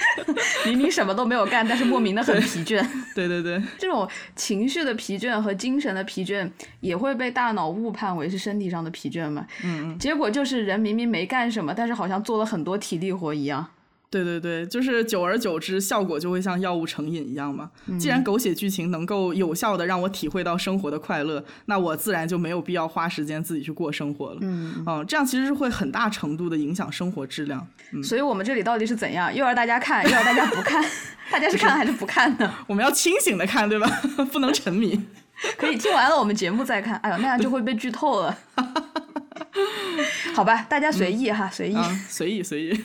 [0.64, 2.82] 明明什么都没有干，但是莫名的很疲倦。
[3.14, 9.46] 对对对， 这种情绪的疲倦和精神的疲倦也会被大脑误判为是身体上的疲倦嘛？
[9.62, 9.98] 嗯嗯。
[9.98, 13.66] 结果就是人明明没干什么，但是好像做了很多体力活一样。
[14.10, 17.70] 对对对，就是久而久之，效果就会像药物成瘾一样嘛。
[17.98, 24.38] 既然狗血剧情能够有效的让我体会到生活的快乐，那我自然就没有必要花时间自己去过生活了。
[24.42, 27.64] 嗯，哦，这样其实是会很大程度的影响生活质量。
[28.02, 29.32] 所以我们这里到底是怎样？
[29.32, 30.84] 又要大家看，又要大家不看，
[31.30, 32.52] 大家是看还是不看呢？
[32.66, 33.88] 我们要清醒的看，对吧？
[34.32, 35.00] 不能沉迷。
[35.56, 36.96] 可以听完了我们节目再看。
[36.96, 38.36] 哎呦，那样就会被剧透了。
[40.34, 41.76] 好吧，大家随意哈，随意，
[42.08, 42.80] 随意随意。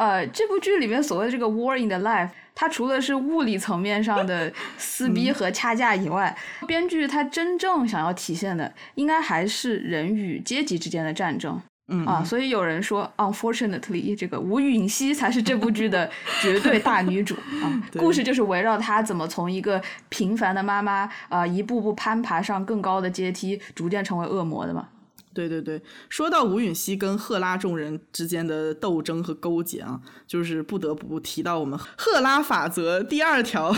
[0.00, 6.34] 呃，这部剧里面所谓的这个 war in the life，它除了是物理层面上的撕逼和掐架以外，
[6.66, 11.60] 编剧他真正想要体现的，应该还是人与阶级之间的战争。
[11.92, 16.08] 嗯啊，所以有人说，unfortunately，这个吴允熙才是这部剧的
[16.40, 17.82] 绝对大女主 啊。
[17.98, 24.88] 故事就是围绕她怎么从一个平凡的妈妈啊、一步步攀爬上更高的阶梯，逐渐成为恶魔的嘛。
[25.32, 33.74] 对对对，说到吴允熙跟赫拉众人之间的斗争和勾结啊，就是不得不提到我们赫拉法则第二条。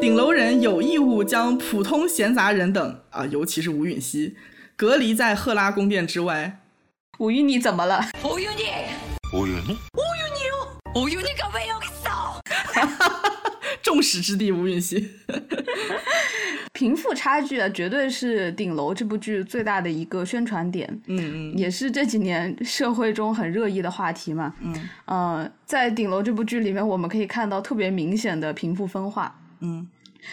[0.00, 4.36] 顶楼人有义务将普通闲杂人等啊，尤其是吴允熙，
[4.76, 6.60] 隔离在赫拉宫殿之外。
[7.18, 8.00] 吴允你怎么了？
[8.24, 8.64] 吴允你
[9.32, 12.40] 吴允你吴允你，吴允你可不要走！
[13.80, 15.10] 众矢之的吴允熙。
[16.82, 20.88] 贫富差距啊，绝对是《顶楼》这部剧最大的一个宣传点。
[21.06, 24.52] 嗯嗯也是这几年社会中很热议的话题嘛。
[24.60, 29.32] 嗯，呃，在《顶楼》这部剧里面，我们可以看到特别明显的贫富分化。
[29.60, 29.86] 嗯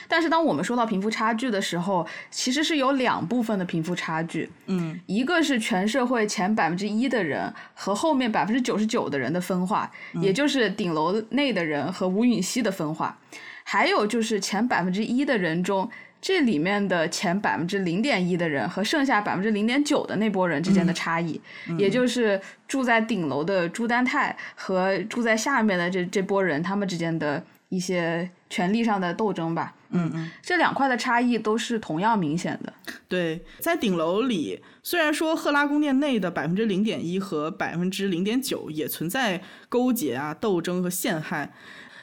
[0.08, 13.16] 但是当我们说到贫富差距的时候，其实是有两部分的贫富差距，嗯一个是全社会前百分之一的人和后面百分之九十九的人的分化，也就是顶楼内的人和吴允熙的分化，
[13.64, 15.88] 还有就是前百分之一的人中。
[16.21, 21.39] 这里面的前百分之零点一的人和剩下百分之零点九的那波人之间的差异，
[21.77, 29.73] 也就是住在顶楼的朱丹泰和住在下面的这这波人他们之间的一些权力上的斗争吧。
[29.91, 30.29] 嗯嗯。
[30.41, 32.73] 这两块的差异都是同样明显的。
[33.08, 41.51] 对，在顶楼里，虽然说赫拉宫殿内的百分之零点一和百分之零点九也存在勾结啊、斗争和陷害，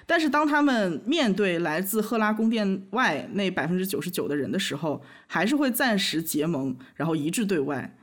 [0.06, 7.96] 但是当他们面对来自赫拉宫殿外那百分之九十九的人的时候，还是会暂时结盟，然后一致对外。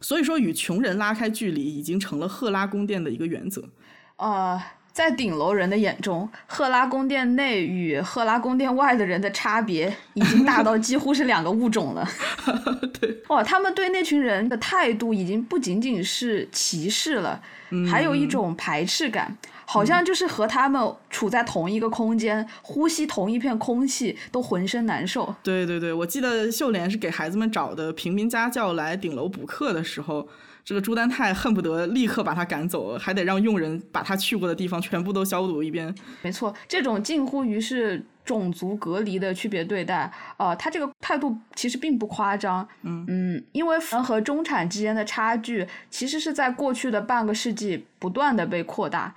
[0.00, 3.68] 所以说，与穷人拉开距离已经成了赫拉宫殿的一个原则。
[4.16, 4.60] 呃，
[4.92, 12.06] 在顶楼人的眼中，赫拉宫殿内与赫拉宫殿外的人的差别已经大到几乎是两个物种了。
[13.00, 17.42] 对，哇，他们对那群人的态度已经不仅仅是歧视了，
[17.90, 19.36] 还有一种排斥感，
[19.70, 25.34] 好像就是和他们处在同一个空间，呼吸同一片空气，都浑身难受。
[25.42, 30.26] 对对对，我记得秀莲是给孩子们找的平民家教来顶楼补课的时候，
[30.64, 35.94] 这个朱丹泰恨不得立刻把他赶走，还得让佣人把他去过的地方全部都消毒一遍。
[36.22, 42.66] 没错，这种近乎于是种族隔离的区别对待，呃，他这个态度其实并不夸张。
[42.84, 49.14] 嗯嗯因为富人和中产之间的差距，其实是在过去的半个世纪不断的被扩大。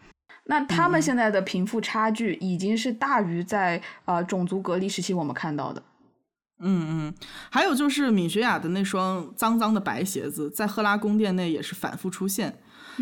[0.51, 5.81] 那他们现在的贫富差距已经是大于在呃种族隔离时期我们看到的。
[6.59, 7.13] 嗯嗯，
[7.49, 12.57] 还有就是米雪雅的那双脏脏的白鞋子，在赫拉宫殿内也是反复出现。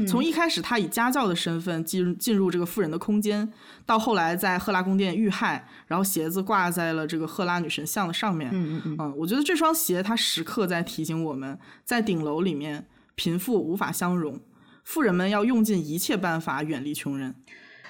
[0.07, 3.51] 从一开始，他以家教的身份进入进入这个富人的空间，
[3.83, 8.51] 到后来在赫拉宫殿遇害，然后鞋子挂在了这个赫拉女神像的上面。
[8.53, 12.85] 嗯嗯嗯，我觉得这双鞋它时刻在提醒我们，在顶楼里面，
[13.15, 14.39] 贫富无法相容，
[14.89, 17.35] 富人们要用尽一切办法远离穷人。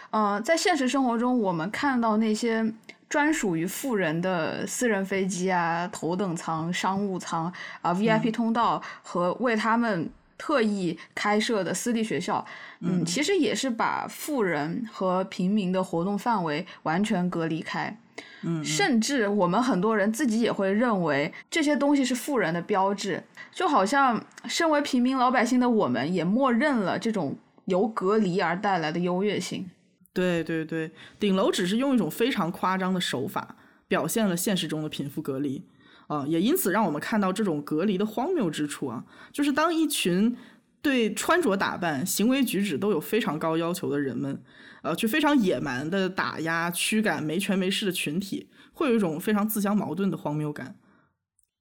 [0.09, 2.73] 呃，在现实生活中，我们看到那些
[3.07, 7.49] 专属于富人的私人飞机啊、头等舱、商务舱
[7.81, 12.45] 啊、VIP 通道和为他们特意开设的私立学校，
[12.81, 17.97] 嗯，其实也是把富人和平民的活动范围完全隔离开。
[18.41, 29.69] 嗯，甚至我们很多人自己也会认为这些东西是富人的标志，就好像身为平民老百姓的我们也默认了这种由隔离而带来的优越性。
[30.13, 33.55] 对对对，顶楼只是用一种非常夸张的手法
[33.87, 35.63] 表现了现实中的贫富隔离，
[36.07, 40.35] 啊、也因此让我们看到这种隔离的荒谬之处啊，就是当一群
[40.81, 44.41] 对穿着打扮、行为举止都有非常高要求的人们，
[44.81, 50.75] 呃，去非常野蛮的打压、驱赶没权没势的群体，会有一种非常自相矛盾的荒谬感。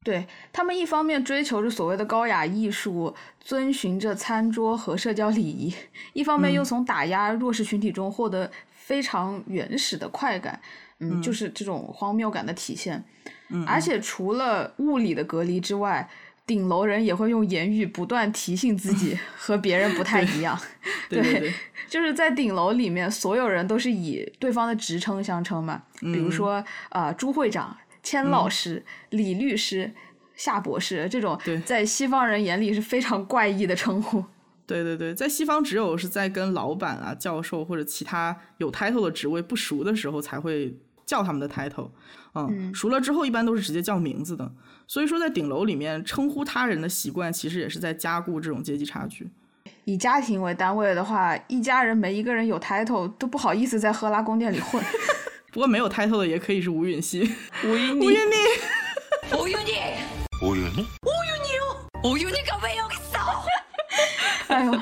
[0.05, 5.75] 对他们一方面追求着所谓的高雅艺术，遵循着餐桌和社交礼仪，
[6.13, 10.61] 一方面又从打压弱势群体中获得非常原始的快感，
[11.01, 13.05] 嗯，就是这种荒谬感的体现。
[13.51, 16.09] 嗯，而且除了物理的隔离之外，
[16.49, 20.59] 顶楼人也会用言语不断提醒自己 和别人不太一样。
[21.11, 21.55] 对对对，
[21.87, 26.55] 就是在顶楼里面，所有人都是以对方的职称相称嘛，比如说
[26.89, 29.93] 啊、呃朱会长、千老师、李律师、
[30.35, 34.25] 夏博士这种，在西方人眼里是非常怪异的称呼。
[34.67, 40.75] 对对对，在西方只有是在跟老板啊、教授或者其他有 title 的职位不熟的时候才会
[41.07, 41.91] 叫他们的 title，
[42.35, 44.51] 嗯，熟了之后一般都是直接叫名字的。
[44.91, 49.29] 所以说，在顶楼里面称呼他人的习惯，其实也是在加固这种阶级差距。
[49.85, 54.83] 以家庭为单位的话，一家人没一个人有 title，都不好意思在赫拉宫殿里混。
[55.53, 57.21] 不过没有 title 的也可以是吴允熙、
[57.65, 58.35] 吴允妮、 吴允妮、
[59.37, 59.73] 吴允妮、
[60.43, 63.19] 吴允妮、吴允妮、吴允妮，可不要走。
[64.55, 64.81] 哎呦，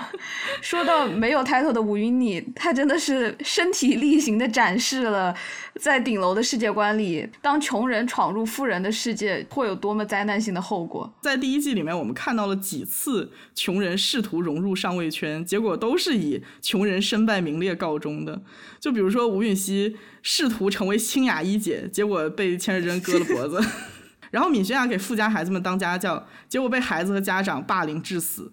[0.63, 5.35] 说到没有 title 的吴云妮，她真的是身体力行的展示了
[5.81, 11.13] 在顶楼的世界观里，当穷人闯入富人的世界会有多么灾难性的后果。
[11.21, 18.41] 在第一季里面，我们看到了几次穷人试图融入上位圈，结果都是以穷人身败名裂告终的。
[18.79, 23.59] 就比如说吴允熙试图成为清雅一姐，结果被千日珍割了脖子；
[24.31, 28.53] 然后闵学雅给富家孩子们当家教，结果被孩子和家长霸凌致死。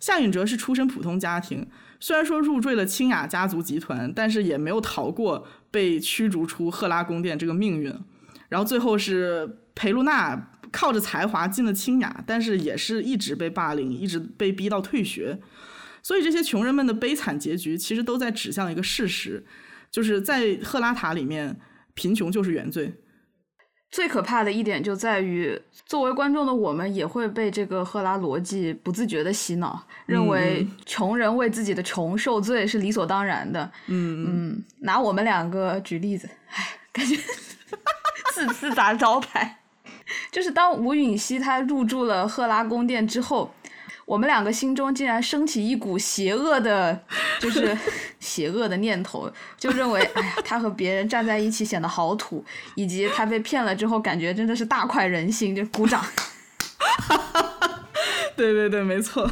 [0.00, 1.66] 夏允哲是出身普通家庭，
[1.98, 7.92] 虽然说入赘了清雅家族集团，但是也没有逃过被驱逐出赫拉宫殿这个命运。
[8.48, 15.40] 然后最后是裴露娜靠着才华进了清雅，但是也是一直被霸凌，一直被逼到退学。
[16.02, 19.44] 所以这些穷人们的悲惨结局，其实都在指向一个事实，
[19.90, 21.58] 就是在赫拉塔里面，
[21.94, 22.94] 贫穷就是原罪。
[23.96, 33.64] 最可怕的一点就在于，作为观众的我们也会被这个赫拉逻辑不自觉的洗脑，认为穷人为自己的穷受罪是理所当然的。
[33.86, 37.16] 嗯嗯，拿我们两个举例子，唉，感觉
[38.34, 39.60] 自自砸招牌。
[40.30, 43.50] 就是当吴允熙他入住了赫拉宫殿之后。
[44.06, 46.98] 我们两个心中竟然升起一股邪恶的，
[47.40, 47.76] 就是
[48.20, 52.44] 邪恶的念头，就认为，哎呀，他和别人站在一起显得好土，
[52.76, 56.04] 以及他被骗了之后，感觉真的是大快人心，就鼓掌。
[58.36, 59.28] 对对对，没错。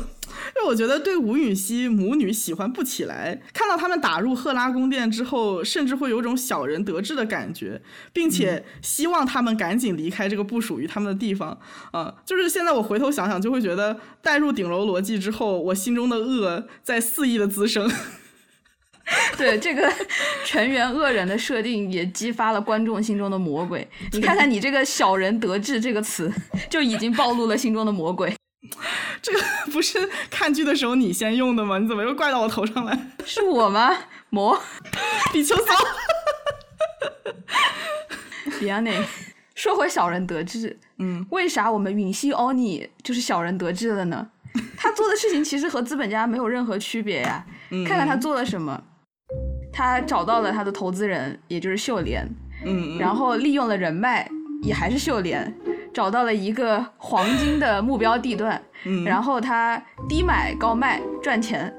[0.57, 7.83] 因为我觉得对吴允熙母女喜欢不起来，看到他们打入赫拉宫殿之后，甚至会有种小人得志的感觉，
[8.13, 11.59] 并且希望他们赶紧离开这个不属于他们的地方。
[11.91, 17.91] 啊，就是现在我回头想想，就会觉得带入顶楼逻辑之后，我心中的恶在肆意的滋生。
[19.37, 19.93] 对这个
[20.47, 23.87] 全员恶人的设定，也激发了观众心中的魔鬼。
[24.13, 26.33] 你看看你这个“小人得志”这个词，
[26.71, 28.35] 就已经暴露了心中的魔鬼。
[29.23, 29.41] 这个
[29.73, 31.79] 不是看剧的时候你先用的吗？
[31.79, 32.99] 你怎么又怪到我头上来？
[33.25, 33.97] 是我吗？
[34.31, 34.61] 魔
[35.33, 35.75] 比丘骚。
[38.59, 39.03] 比安内
[39.55, 44.29] 说回小人得志，嗯，为啥我们允熙欧尼就是小人得志了呢？
[44.77, 47.45] 他做的事情其实和资本家没有任何区别呀。
[47.87, 48.81] 看看他做了什么，
[49.73, 52.29] 他找到了他的投资人，也就是秀莲，
[52.65, 54.29] 嗯，然后利用了人脉，
[54.63, 55.53] 也还是秀莲。
[55.95, 58.61] 找到了一个黄金的目标地段，
[59.07, 61.73] 然后他低买高卖赚钱，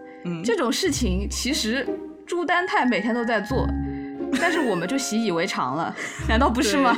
[0.44, 1.86] 这种事情其实
[2.26, 3.68] 朱丹泰每天都在做，
[4.40, 5.94] 但是我们就习以为常了，
[6.30, 6.98] 难道不是吗？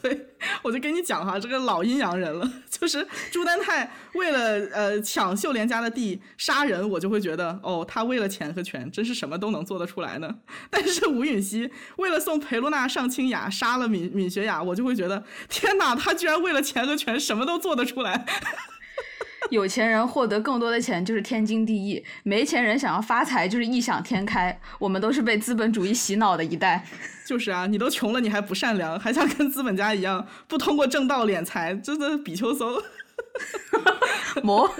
[0.00, 0.28] 对，
[0.62, 4.38] 我就跟你讲哈，这个老阴阳人了， 就是朱丹泰为了
[4.72, 10.36] 呃抢秀莲家的地杀人，我就会觉得哦，他为了钱和权，真是什么都能做得出来呢。
[10.70, 18.24] 但是吴允熙为了送裴露娜上清雅，杀了闵闵学雅，我就会觉得天哪，他居然为了钱和权，什么都做得出来。
[19.50, 24.58] 有钱人获得更多的钱就是天经地义，没钱人想要发财就是异想天开。
[24.78, 26.84] 我们都是被资本主义洗脑的一代。
[27.24, 32.82] 就是啊，你都穷了，你还不善良，还想跟资本家一样不通过正道敛财，真的比丘搜。
[34.42, 34.70] 魔。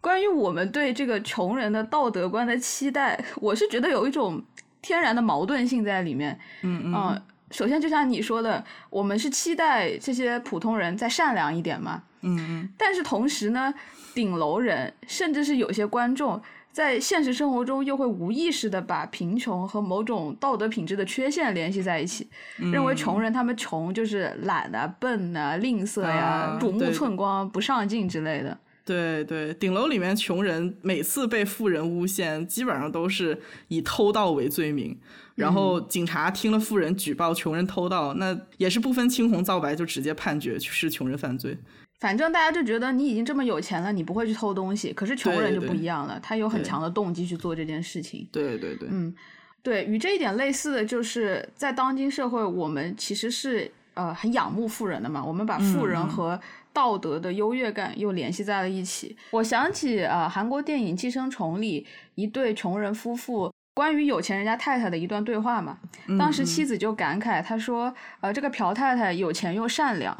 [0.00, 4.40] 关于我们对这个穷人的道德观的期待，我是觉得有一种
[4.80, 6.38] 天然的矛盾性在里面。
[6.62, 7.22] 嗯嗯。
[7.50, 12.04] 首先就像你说的，我们是期待这些普通人再善良一点嘛。
[12.20, 12.68] 嗯嗯。
[12.78, 13.74] 但是同时呢，
[14.16, 16.40] 顶楼人甚至是有些观众。
[16.72, 28.58] 在现实生活中，又会无意识的把贫穷和某种道德品质的缺陷联系在一起，认为穷人他们穷就是懒啊、笨啊、吝啬呀、鼠目寸光、不上进之类的。
[28.84, 34.98] 对对，顶楼里面穷人每次被富人诬陷，基本上都是以偷盗为罪名，
[35.34, 41.56] 然后警察听了富人举报穷人偷盗，那也是不分青红皂白就直接判决是穷人犯罪。
[41.98, 44.92] 反正大家就觉得你已经这么有钱了，你不会去偷东西。
[44.92, 48.28] 可是穷人就不一样了，他有很强的动机去做这件事情。
[48.30, 49.14] 对对对，嗯，
[49.62, 55.24] 对，与这一点类似的就是在当今社会，我们其实是呃很仰慕富人的嘛。
[55.24, 56.38] 我们把富人和
[56.74, 59.16] 道德的优越感又联系在了一起。
[59.30, 65.78] 我想起呃，韩国电影《寄生虫》里一对穷人夫妇关于有钱人家太太的一段对话嘛。
[66.18, 70.14] 当时妻子就感慨，她说：“呃，这个朴太太有钱又善良。”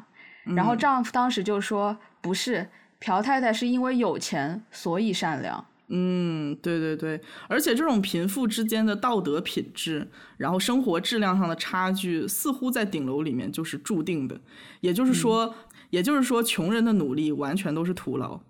[0.55, 2.69] 然后丈夫当时就说：“不是，
[3.01, 14.41] 朴太太是因为有钱，所以善良。”嗯，对对对，而且这种贫富之间的道德品质，然后生活质量上的差距，似乎在顶楼里面就是注定的。
[14.81, 15.55] 也就是说，
[15.91, 18.41] 也就是说，穷人的努力完全都是徒劳。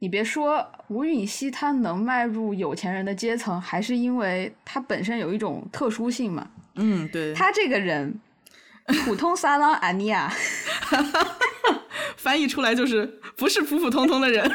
[0.00, 6.50] 你别说，吴允熙她能迈入有钱人的阶层，还是因为她本身有一种特殊性嘛？
[6.74, 8.20] 嗯，对，她这个人。
[9.04, 10.32] 普通沙朗安尼亚，
[12.16, 14.50] 翻译出来就是不是普普通通的人。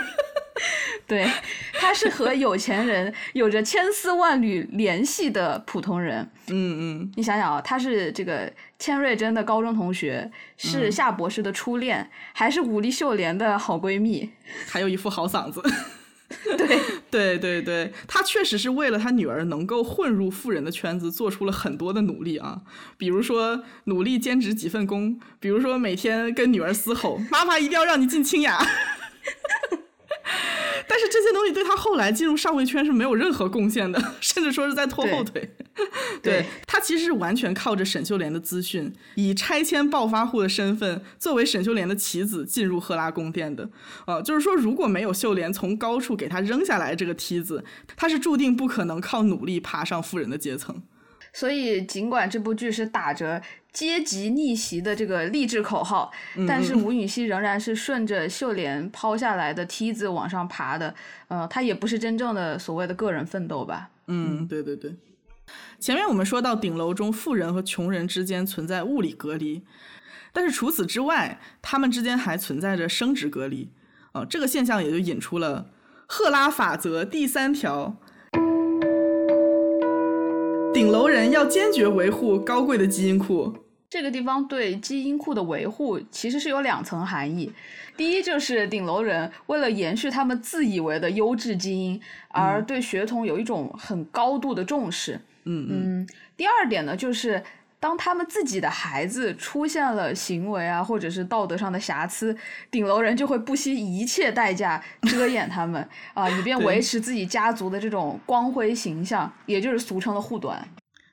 [1.08, 1.30] 对，
[1.74, 6.30] 他是和有钱人 有着千丝万缕联系的普通人。
[6.48, 14.32] 嗯嗯，你想想啊，他是这个千瑞珍的高中同学，是嗯夏博士的初恋，还是武力秀莲的好闺蜜。
[14.70, 15.62] 还有一副好嗓子。
[16.58, 16.80] 对，
[17.10, 22.62] 对对对，他确实是为了他女儿能够混入富人的圈子，做出了很多的努力啊。
[22.98, 28.60] 比如说努力兼职几份工，比如说每天跟女儿嘶吼：“妈妈一定要让你进清雅。”
[30.88, 35.50] 但是这些东西对他后来进入上位圈是没有任何贡献的， 甚至说是在拖后腿。
[36.22, 43.70] 对他其实是完全靠着沈秀莲的资讯，以拆迁暴发户的身份，作为沈秀莲的棋子进入赫拉宫殿的。
[44.06, 47.64] 呃，就是说如果没有秀莲从高处给他扔下来这个梯子，
[47.96, 50.84] 他是注定不可能靠努力爬上富人的阶层。
[51.34, 53.42] 所以尽管这部剧是打着
[53.74, 56.12] 阶级逆袭的这个励志口号，
[56.48, 60.94] 但是吴允熙仍然是顺着秀莲抛下来的梯子往上爬的。
[61.30, 63.90] 呃，她也不是真正的所谓的个人奋斗吧？
[64.08, 64.94] 嗯，对对对。
[65.80, 69.64] 前面我们说到顶楼中富人和穷人之间存在物理隔离，
[70.32, 73.70] 但是除此之外，他们之间还存在着生殖隔离。
[74.12, 75.72] 啊、这个现象也就引出了
[76.06, 77.96] 赫拉法则第三条：
[80.74, 83.56] 顶楼人要坚决维护高贵的基因库。
[83.92, 87.52] 这个地方对基因库的维护其实是有两层含义。
[87.98, 95.20] 第一就是顶楼人为了延续他们自以为的优质基因，而对血统有一种很高度的重视。
[95.44, 97.44] 嗯嗯嗯，第二点呢，就是
[97.82, 102.34] 当他们自己的孩子出现了行为啊，或者是道德上的瑕疵，
[102.72, 110.66] 顶楼人就会不惜一切代价遮掩他们啊、以便维持自己家族的这种光辉形象，也就是俗称的护短。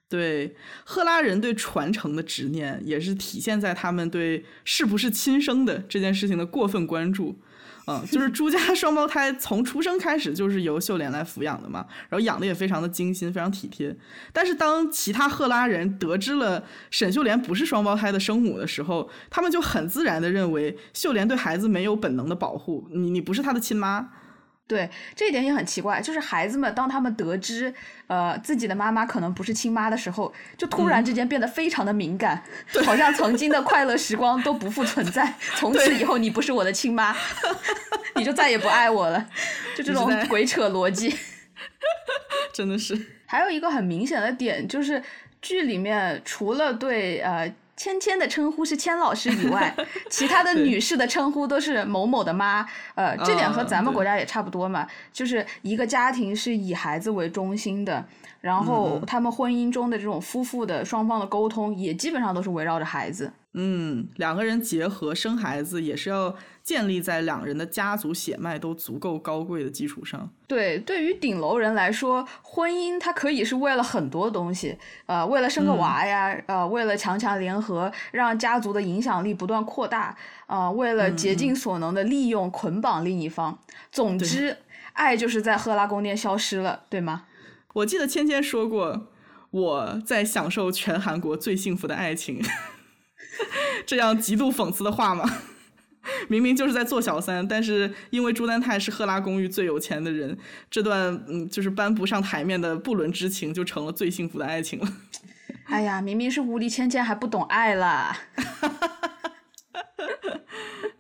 [0.08, 0.54] 对，
[0.84, 7.38] 赫拉人对传承的执念，也是体现在他们对是不是亲生的这件事情的过分关注。
[7.86, 13.94] 嗯，就是朱家 双胞胎从出生开始就是由秀莲来抚养的嘛，然后养的也非常的精心，非常体贴。
[14.32, 24.10] 但是当其他赫拉人得知了沈秀莲不是双胞胎的生母的时候，他们就很自然的认为秀莲对孩子没有本能的保护，你你不是她的亲妈。
[24.68, 27.72] 对这一点也很奇怪，就是孩子们当他们得知，
[28.06, 32.42] 呃，自己的妈妈可能不是亲妈的时候，就突然之间变得非常的敏感，
[32.84, 37.16] 好像曾经的快乐时光都不复存在， 从此以后你不是我的亲妈，
[38.14, 39.26] 你就再也不爱我了，
[39.74, 41.16] 就这种鬼扯逻辑。
[42.52, 45.02] 真的是，还有一个很明显的点就是，
[45.40, 49.74] 剧里面除了对呃芊芊的称呼是芊老师以外，
[50.10, 52.66] 其他的女士的称呼都是某某的妈。
[52.96, 58.04] 呃，这点和啊咱们国家也差不多嘛，就是一个家庭是以孩子为中心的，
[58.40, 63.32] 然嗯后他们婚姻中的这种夫妇的双方的沟通也基本上都是围绕着孩子。
[63.54, 70.30] 嗯，两个人结合生孩子也是要建立在两人的家族血脉都足够高贵的基础上。
[70.46, 80.14] 对，对于顶楼人来说，婚姻它可以是为了很多东西，呃，为了生个娃呀，呃，为了强强联合，让家族的影响力不断扩大，
[80.46, 83.58] 呃，为了竭尽所能的利用捆绑另一方。
[83.90, 84.58] 总之，
[84.92, 87.24] 爱就是在赫拉宫殿消失了，对吗？
[87.72, 89.08] 我记得芊芊说过，
[89.50, 92.42] 我在享受全韩国最幸福的爱情，
[93.86, 95.28] 这样极度讽刺的话吗？
[96.28, 100.38] 明明就是在做小三，但是因为朱丹泰是赫拉公寓最有钱的人，
[100.70, 104.88] 这段嗯就是搬不上台面的不伦之情就成了最幸福的爱情了。
[105.64, 108.16] 哎呀，明明是无力芊芊还不懂爱啦。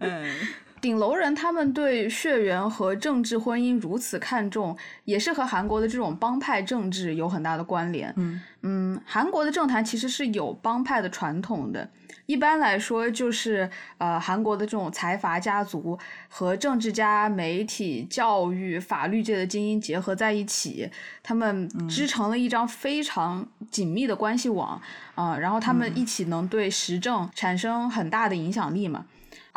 [0.00, 0.36] 嗯，
[0.80, 8.12] 顶楼人他们对血缘和政治婚姻如此看重，也是和韩国的这种帮派政治有很大的关联。
[8.16, 11.88] 嗯嗯，韩国的政坛其实是有帮派的传统的。
[12.26, 15.98] 一般来说，就是呃，韩国的这种财阀家族
[16.28, 20.90] 和政治家、媒体、教育、法律界的精英结合在一起，
[21.22, 24.80] 他们织成了一张非常紧密的关系网
[25.14, 29.06] 啊、然后他们一起能对时政产生很大的影响力嘛。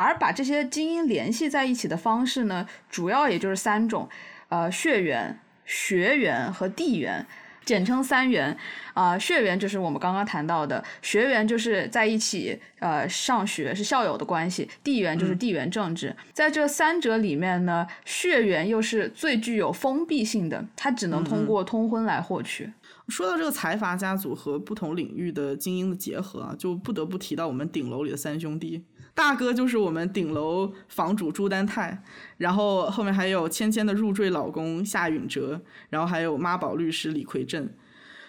[0.01, 4.09] 而把这些精英联系在一起的方式呢，主要也就是三种，
[4.49, 7.25] 呃，血缘、学缘和地缘，
[7.63, 8.57] 简称三元。
[8.93, 16.13] 啊、血缘就是我们刚刚谈到的，学缘就是在一起呃上学是校友的关系，地缘就是地缘政治。
[16.33, 22.69] 在这三者里面呢，血缘又是最具有封闭性的，它只能通过通婚来获取。
[23.07, 28.83] 说到这个财阀家族和不同领域的精英的结合啊，就不得不提到我们顶楼里的三兄弟。
[29.13, 32.01] 大哥就是我们顶楼房主朱丹泰，
[32.37, 37.75] 然后后面还有芊芊的入赘老公夏允哲，然后还有妈宝律师李奎镇。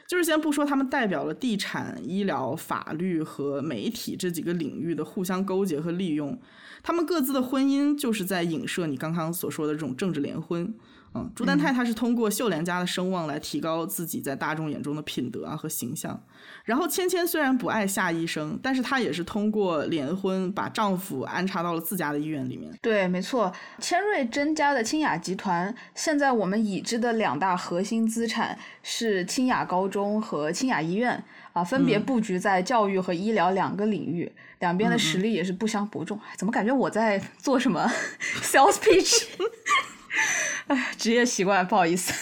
[0.09, 6.39] 就是先不说他们代表了地产、医疗、法律和媒体这几个领域的互相勾结和利用，
[6.83, 10.75] 他们各自的婚姻就是在影射你刚刚所说的这种政治联婚。
[11.15, 16.19] 嗯，朱丹泰他是通过秀莲家的声望来提高自己在大众眼中的品德啊和形象。
[16.65, 22.73] 然后芊芊虽然不爱夏医生，但是她也是通过联婚把丈夫安插到了自家的医院里面。
[22.81, 36.19] 对，没错，千瑞珍家的清雅集团，现在我们已知的两大核心资产是清雅高中和清雅医院啊，分别布局在教育和医疗两个领域，两边的实力也是不相伯仲。
[36.39, 37.87] 怎么感觉我在做什么
[38.41, 39.27] sales pitch？
[40.67, 42.13] 哎， 职业习惯，不好意思。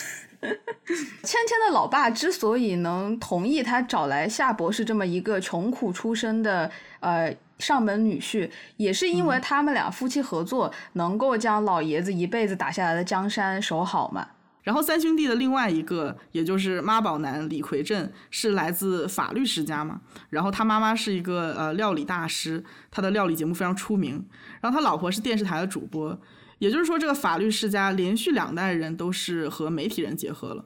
[0.43, 6.71] 芊芊的老爸之所以能同意他找来夏博士这么一个穷苦出身的
[7.01, 14.27] 呃上门女婿，也是因为他们俩夫妻合作，能够将老爷子一辈子打下来的江山守好嘛。
[14.63, 20.01] 然后三兄弟的另外一个，也就是妈宝男李奎镇，是来自法律世家嘛。
[20.31, 24.27] 然后他妈妈是一个呃料理大师，他的料理节目非常出名。
[24.63, 26.19] 然后他老婆是电视台的主播。
[26.61, 30.65] 也就是说，这个法律世家连续两代人都是和媒体人结合了。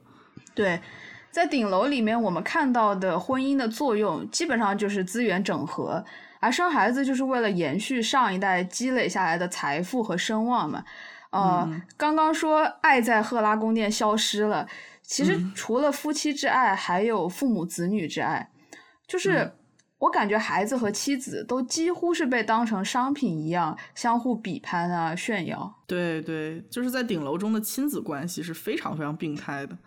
[0.53, 0.79] 对，
[1.31, 6.03] 在顶楼里面，我们看到的婚姻的作用基本上就是资源整合，
[6.41, 10.83] 而生孩子就是为了延续上一代积累下来的财富和声望嘛。
[11.29, 14.67] 呃，刚刚说爱在赫拉宫殿消失了，
[15.01, 18.49] 其实除了夫妻之爱，还有父母子女之爱，
[19.07, 19.53] 就是。
[19.97, 25.73] 我感觉孩子和妻子都几乎是被当成商品一样相互比攀啊炫耀。
[25.87, 29.77] 对对，就是在顶楼中的亲子关系是非常非常病态的。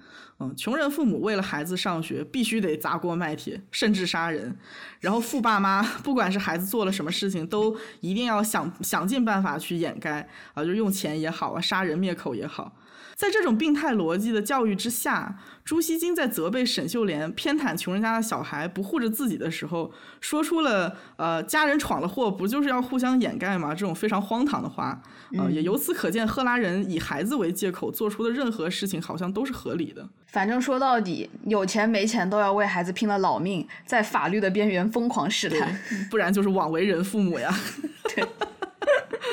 [0.41, 4.57] 嗯，穷人父母为了孩子上学必须得砸锅卖铁，甚至杀人。
[5.01, 12.73] 然后富爸妈 不管是孩子做了什么事情，都一定要想想尽办法去掩盖啊，就用钱也好啊，杀人灭口也好。
[13.19, 23.75] 在这种病态逻辑的教育之下，朱锡金在责备沈秀莲偏袒穷人家的小孩不护着自己的时候，说出了呃家人闯了祸不就是要互相掩盖吗？
[23.75, 25.03] 这种非常荒唐的话，
[25.37, 30.09] 呃，也由此可见，赫拉人以孩子为借口做出的任何事情好像都是合理的。
[30.29, 35.77] 反正说到底，有钱没钱都要为孩子拼了老命，在法律的边缘疯狂试探，
[36.09, 37.53] 不然就是枉为人父母呀。
[38.15, 38.25] 对，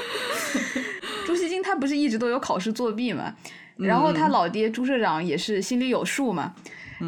[1.28, 3.36] 朱锡金他不是一直都有考试作弊吗？
[3.78, 6.54] 然后他老爹朱社长也是心里有数嘛，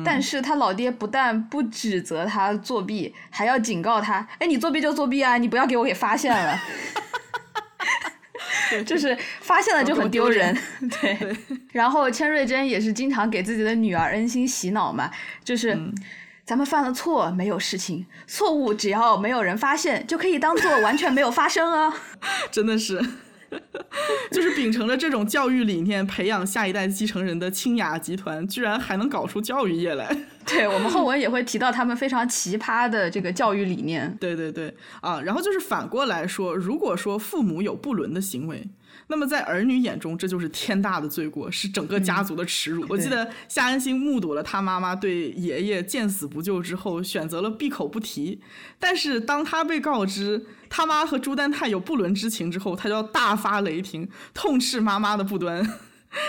[0.03, 6.59] 但是他老爹不但不指责他作弊，还要警告他：哎，你作弊就作弊啊，你不要给我给发现了。
[8.85, 10.55] 就是发现了就很丢人。
[11.01, 11.37] 对。
[11.71, 15.09] 然后千瑞珍也是经常给自己的女儿恩心洗脑嘛，
[15.41, 15.77] 就是
[16.45, 21.93] 咱们犯了错没有事情，错误只要没有人发现，就可以当做完全没有发生啊。
[22.51, 23.01] 真的是。
[24.31, 30.15] 就是秉承着这种教育理念培养下一代继承人的清雅集团，居然还能搞出教育业来。
[30.45, 34.15] 对我们后文也会提到他们非常奇葩的这个教育理念。
[34.19, 38.65] 对对对，啊，然后就是反过来说，如果说父母有不伦的行为。
[39.09, 42.85] 那么在儿女眼中，这就是天大的罪过，是整个家族的耻辱。
[42.89, 48.41] 我记得夏恩星目睹了他妈妈对爷爷见死不救之后，选择了闭口不提。
[48.77, 55.65] 但是当他被告知他妈和朱丹泰有不伦之情之后，他就要大发雷霆，痛斥妈妈的不端。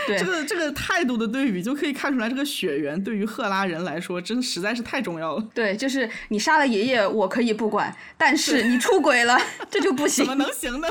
[0.07, 5.45] 对这个这个态度的对比，就可以看出来，这个血缘对于赫拉人来说，真实在是太重要了。
[5.55, 9.39] 对，就是你杀了爷爷，我可以不管，但是你出轨了，
[9.71, 10.25] 这就不行。
[10.25, 10.89] 怎么能行呢？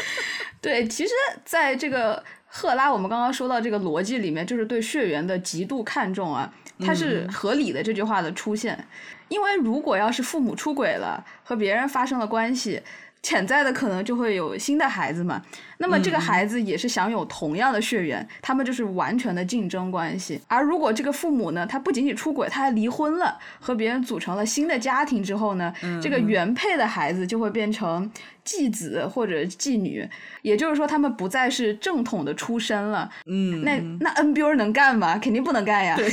[0.60, 1.12] 对，其实，
[1.44, 8.86] 在这个赫拉，我们刚刚说到这个逻辑里面，就是对血缘的极度看重啊，它是合理的这句话的出现，
[9.28, 12.82] 因为如果要是父母出轨了，和别人发生了关系。
[13.22, 15.42] 潜在的可能就会有新的孩子嘛，
[15.78, 20.40] 那么这个孩子也是享有同样的血缘，他们就是完全的竞争关系。
[20.48, 28.10] 而如果这个父母呢，他不仅仅出轨，他还离婚了，和别人组成了新的家庭之后呢，这个原配的孩子就会变成
[28.42, 30.08] 继子或者继女，
[30.40, 33.10] 也就是说他们不再是正统的出身了。
[33.26, 35.18] 嗯，那那 N B 能干吗？
[35.18, 35.94] 肯定不能干呀。
[35.94, 36.10] 对，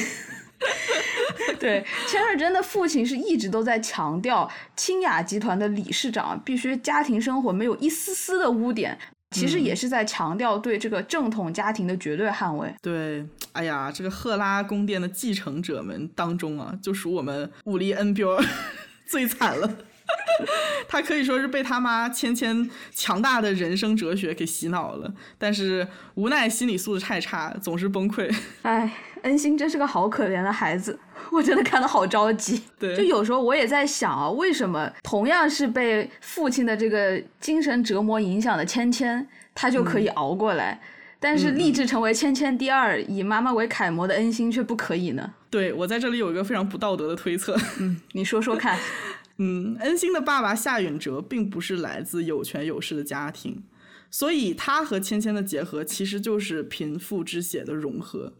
[2.07, 8.97] 千瑞珍的父亲是一直都在强调，清雅集团的理事长必须家庭生活没有一丝丝的污点，
[9.31, 12.73] 其实也是在强调对这个正统家庭的绝对捍卫。
[12.81, 18.37] 对，哎呀，这个赫拉宫殿的继承者们当中啊，就属我们武力恩彪
[19.05, 19.77] 最惨了。
[20.87, 25.85] 他可以说是被他妈芊芊强大的人生哲学给洗脑了，但是
[26.15, 28.33] 无奈心理素质太差，总是崩溃。
[28.61, 28.89] 哎，
[29.23, 30.97] 恩星真是个好可怜的孩子，
[31.31, 32.61] 我真的看得好着急。
[32.79, 40.79] 对，就有时候我也在想啊，为什么同样是被父亲的这个精神折磨影响的芊芊，他就可以熬过来？
[41.19, 45.33] 但是立志成为芊芊第二，以妈妈为楷模的恩星却不可以呢？
[45.49, 48.77] 对我在这里有一个非常不道德的推测， 嗯，你说说看。
[49.39, 53.63] 嗯，恩星的爸爸夏允哲并不是来自有权有势的家庭，
[54.09, 58.33] 所以他和芊芊的结合其实就是贫富之血的融合。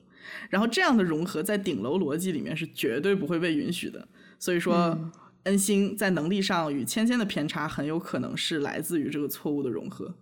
[0.50, 4.08] 然后这样的融合在顶楼逻辑里面是绝对不会被允许的。
[4.40, 4.98] 所以说，
[5.44, 10.16] 恩星在能力上与芊芊的偏差很有可能是来自于这个错误的融合。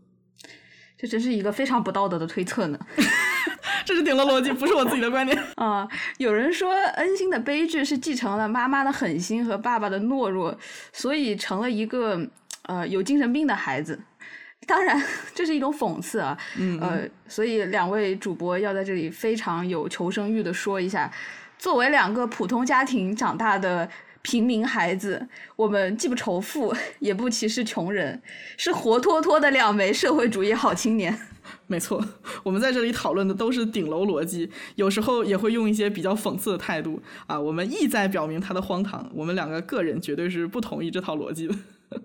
[0.97, 2.79] 这真是一个非常不道德的推测呢。
[3.85, 5.87] 这是顶楼逻辑，不是我自己的观点 啊。
[6.17, 10.57] 有人说恩星的悲剧是继承了妈妈的狠心和爸爸的懦弱，
[10.91, 12.27] 所以成了一个
[12.63, 13.99] 呃有精神病的孩子。
[14.67, 15.01] 当然，
[15.33, 16.37] 这是一种讽刺啊。
[16.57, 16.79] 嗯。
[16.79, 21.11] 呃，所以两位主播要在这里非常有求生欲的说一下，
[21.57, 23.87] 作为两个普通家庭长大的
[24.21, 28.21] 平民孩子，我们既不仇富，也不歧视穷人，
[28.57, 31.15] 是活脱脱的两枚社会主义好青年。
[31.67, 32.03] 没错，
[32.43, 37.39] 我们在这里讨论的都是顶楼逻辑，有时候也会用一些比较讽刺的态度啊。
[37.39, 39.07] 我们意在表明它的荒唐。
[39.13, 41.55] 我们两个个人绝对是不同意这套逻辑的。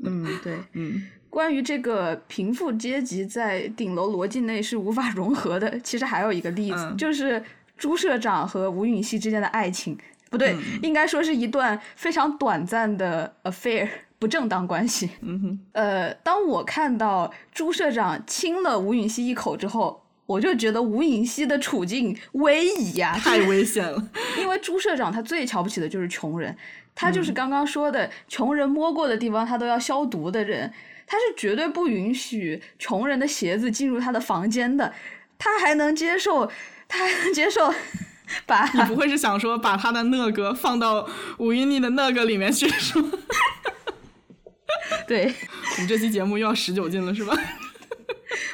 [0.03, 1.03] 嗯，对，嗯。
[1.31, 7.43] 关于这个贫富阶级在顶楼逻辑内是无法融合的，其实还有一个例子，就是
[7.79, 9.97] 朱社长和吴允熙之间的爱情，
[10.29, 13.89] 不对，应该说是一段非常短暂的 affair。
[14.21, 15.09] 不正当关系。
[15.23, 24.11] 嗯哼，呃，当我看到朱社长亲了吴允熙一口之后，我就觉得吴允熙的处境危矣呀，太危险了。
[24.39, 26.55] 因为朱社长他最瞧不起的就是穷人，
[26.95, 30.71] 他就是刚刚说的穷人摸过的地方他都要消毒的人，
[31.11, 34.95] 他是绝对不允许穷人的鞋子进入他的房间的。
[35.37, 36.49] 他还能接受，
[36.87, 37.75] 他还能接受
[38.47, 43.11] 把你不会是想说把他的那个放到吴云妮的那个里面去是吗？
[45.09, 45.35] 对，
[45.75, 47.37] 我们这期节目又要十九禁了，是吧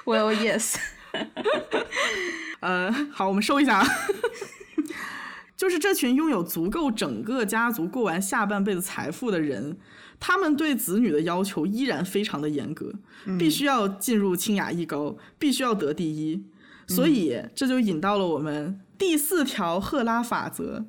[0.07, 0.77] ？Well, yes。
[2.61, 3.87] 呃，好，我们收一下。
[5.59, 9.77] 就是这群拥有足够整个家族过完下半辈子财富的人，
[10.19, 12.93] 他们对子女的要求依然非常的严格，
[13.39, 16.45] 必须要进入清雅一高，必须要得第一。
[16.89, 20.87] 所以这就引到了我们第四条赫拉法则。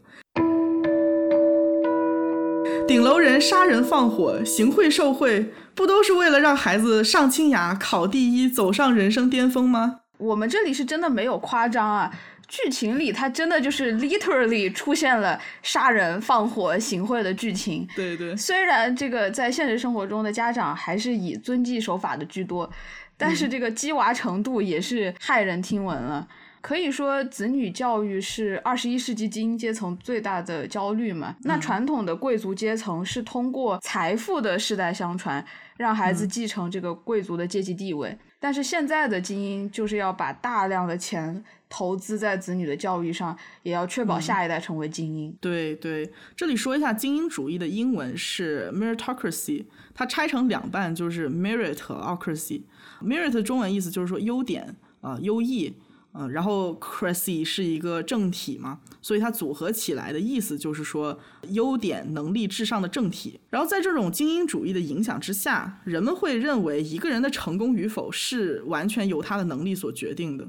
[2.88, 10.02] 顶楼人杀人放火、行贿受贿，不都是为了让孩子上清雅、考第一、走上人生巅峰吗？
[10.20, 12.12] 我们这里是真的没有夸张啊，
[12.48, 17.88] 剧情里它真的就是 literally 出现了杀人放火、行贿的剧情。
[17.96, 18.36] 对对。
[18.36, 22.70] 虽然这个在现实生活中的家长还是以遵纪守法的居多，
[23.18, 26.28] 但是这个鸡娃程度也是骇人听闻了。
[26.60, 31.34] 可以说，子女教育是二十一世纪精英阶层最大的焦虑嘛？
[31.44, 35.46] 那传统的贵族阶层是通过财富的世代相传，
[35.78, 38.18] 让孩子继承这个贵族的阶级地位。
[38.40, 45.36] 但是现在的精英就是要把大量的钱投资在子女的教育上，也要确保下一代成为精英。
[45.42, 52.64] 对对，这里说一下精英主义的英文是 meritocracy，它拆成两半就是 merit 和 ocracy。
[53.02, 55.74] merit 中文意思就是说优点啊，优异。
[56.20, 63.40] 嗯，然后 crazy 是一个正体嘛，所以它组合起来的意思就是说优点、能力至上的正体。
[63.52, 70.48] 然后在这种精英主义的影响之下，人们会认为一个人的成功与否是完全由他的能力所决定的。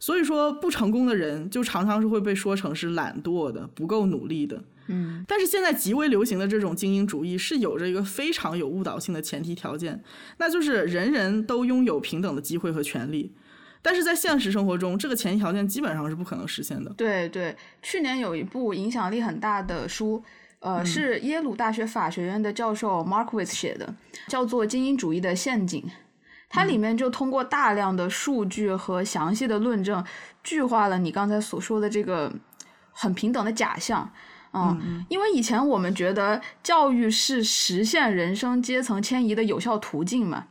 [0.00, 4.64] 所以说，不成功的人就常常是会被说成是懒惰的、不够努力的。
[4.88, 10.02] 嗯，但是现在极为流行的这种精英主义是有着一个非常有误导性的前提条件，
[10.38, 13.32] 那就是人人都拥有平等的机会和权利。
[13.82, 16.90] 但是在现实生活中，这个前提条件基本上是不可能实现的。
[16.96, 20.22] 对对，去年有一部影响力很大的书，
[20.58, 23.94] 呃，是耶鲁大学法学院的教授 Markwitz 写的，
[24.28, 25.82] 叫做《精英主义的陷阱》。
[26.50, 30.04] 它里面就通过大量的数据和详细的论证，
[30.44, 32.30] 具化了你刚才所说的这个
[32.92, 34.10] 很平等的假象。
[34.52, 40.44] 嗯，因为以前我们觉得教育是实现人生阶层迁移的有效途径嘛。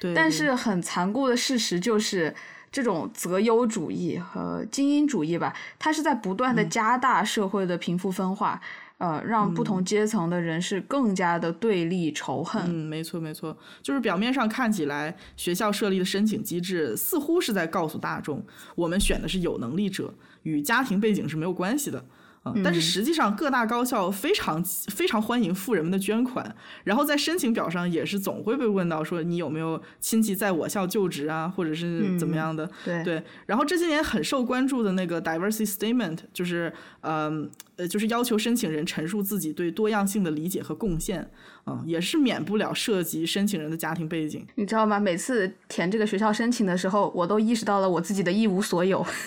[0.00, 0.14] 对。
[0.14, 2.34] 但是很残酷的事实就是。
[2.72, 8.60] 这种择优主义和精英主义吧，它是在不断的加大社会的贫富分化，
[9.00, 12.62] 呃，让不同阶层的人士更加的对立仇恨。
[12.66, 18.44] 嗯，没错没错，就是表面上看起来，学校设立的申请机制似乎是在告诉大众，
[18.74, 22.04] 我们选的是有能力者，与家庭背景是没有关系的。
[22.42, 32.66] 啊，但是实际上各大高校非常非常欢迎富人们的捐款，然后在申请表上也是总会被问到说你有没有亲戚在我校就职啊，或者是怎么样的。
[32.82, 36.72] 对对，然后这些年很受关注的那个 diversity statement，就是
[37.02, 41.30] 嗯呃，就是要求申请人陈述自己对多样性的理解和贡献，
[41.66, 44.46] 嗯，也是免不了涉及申请人的家庭背景。
[44.54, 44.98] 你知道吗？
[44.98, 49.04] 每次填这个学校申请的时候，我都意识到了我自己的一无所有。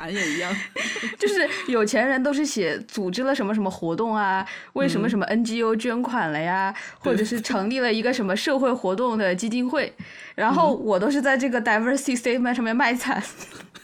[0.00, 0.50] 俺也一样，
[1.20, 9.92] 就是有钱人都是写组织了什么什么活动啊，为什么什么 NGO 捐款了呀，或者是成立了一个什么社会活动的基金会，
[10.34, 13.22] 然后我都是在这个 diversity statement 上面卖惨，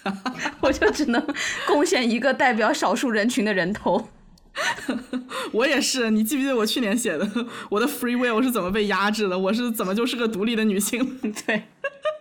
[0.60, 1.24] 我就只能
[1.66, 4.08] 贡献一个代表少数人群的人头。
[5.52, 7.28] 我也是，你记不记得我去年写的
[7.68, 9.36] 我的 free will 是怎么被压制的？
[9.38, 11.18] 我是怎么就是个独立的女性？
[11.46, 11.64] 对。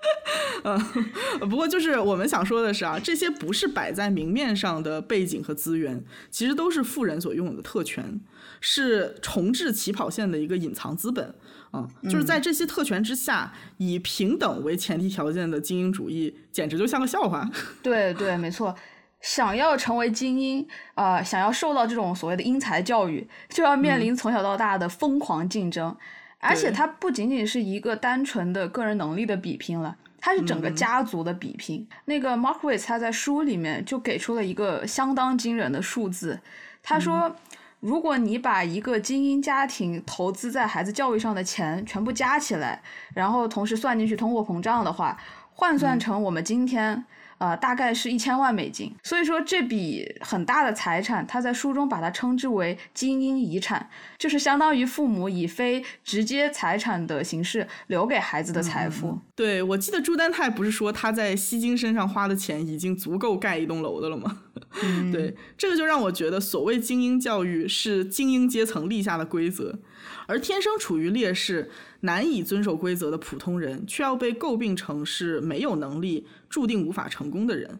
[0.64, 8.20] 嗯，不过就是我们想说的是啊，这些不是摆在明面上的背景和资源，其实都是富人所拥有的特权，
[8.60, 11.36] 是重置起跑线的一个隐藏资本。
[11.72, 17.49] 啊，就是在这些特权之下，以平等为前提条件的精英主义，简直就像个笑话。
[17.84, 18.74] 对对，没错，
[19.20, 25.93] 想要成为精英，啊，想要受到这种所谓的英才教育，就要面临从小到大的疯狂竞争，
[26.40, 29.96] 而且它不仅仅是一个单纯的个人能力的比拼了。
[30.20, 31.88] 它是整个家族的比拼。
[32.06, 36.40] 那个 Markwitz 他在书里面就给出了一个相当惊人的数字，
[36.82, 37.36] 他说，
[37.80, 42.82] 如果你把一个精英家庭投资在孩子教育上的钱全部加起来，
[43.14, 45.16] 然后同时算进去通货膨胀的话，
[45.54, 47.06] 换算成我们今天。
[47.38, 59.20] 呃，大概是一千万美金，所以说这笔很大的财产，他在书中把它称之为精英遗产，就是相当于父母以非直接财产的形式留给孩子的财富。
[59.36, 64.44] 对，我记得朱丹泰不是说他在西京身上花的钱已经足够盖一栋楼的了吗？
[65.12, 69.80] 对，这个就让我觉得，所谓精英教育是精英阶层立下的规则，
[70.28, 71.70] 而天生处于劣势。
[72.02, 77.78] 难以遵守规则的普通人，却要被诟病成是没有能力、注定无法成功的人。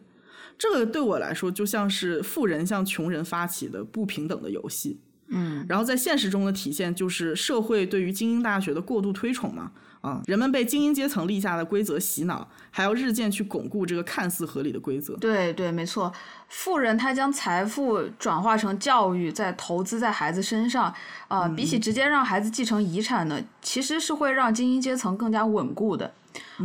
[0.58, 5.00] 这个对我来说，就像是富人向穷人发起的不平等的游戏。
[5.28, 9.72] 嗯，然后在现实中的体现，就是社会对于精英大学的过度推崇嘛。
[10.02, 15.16] 啊，人们被精英阶层立下的规则洗脑，还要日渐去巩固这个看似合理的规则。
[15.16, 16.12] 对对，没错。
[16.48, 20.92] 富人他将财富转化成教育，再投资在孩子身上。
[21.28, 26.12] 啊，比起直接让孩子继承遗产呢，其实是会让精英阶层更加稳固的。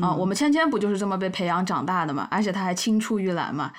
[0.01, 2.28] 啊，我们芊芊不就是这么被培养长大的嘛？
[2.32, 3.72] 而且他还青出于蓝嘛。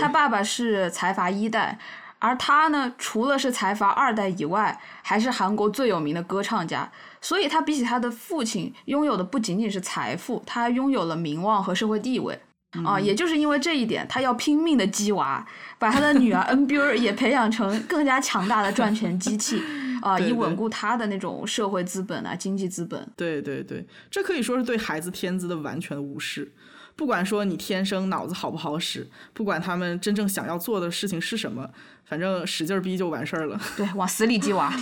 [0.00, 1.78] 他爸爸是财阀一代。
[2.22, 6.86] 而他呢，除了是财阀二代以外，还是韩国最有名的歌唱家。
[7.22, 12.38] 所以，他比起他的父亲，拥有的不仅仅是财富，他拥有了名望和社会地位。
[12.84, 15.44] 啊，也就是因为这一点，他要拼命的鸡娃，
[15.78, 19.60] 把他的女儿 NBU 也培养成更加强大的赚钱机器，
[20.02, 23.06] 啊，以稳固他的那种社会资本啊，经济资本。
[23.16, 26.52] 对对对，这可以说是对孩子天资的完全无视。
[26.96, 31.70] 不管说你天生脑子好不好使，不管他们真正想要做的事情是什么。
[32.04, 33.60] 反正使劲逼就完事儿了。
[33.76, 34.74] 对，往死里激娃。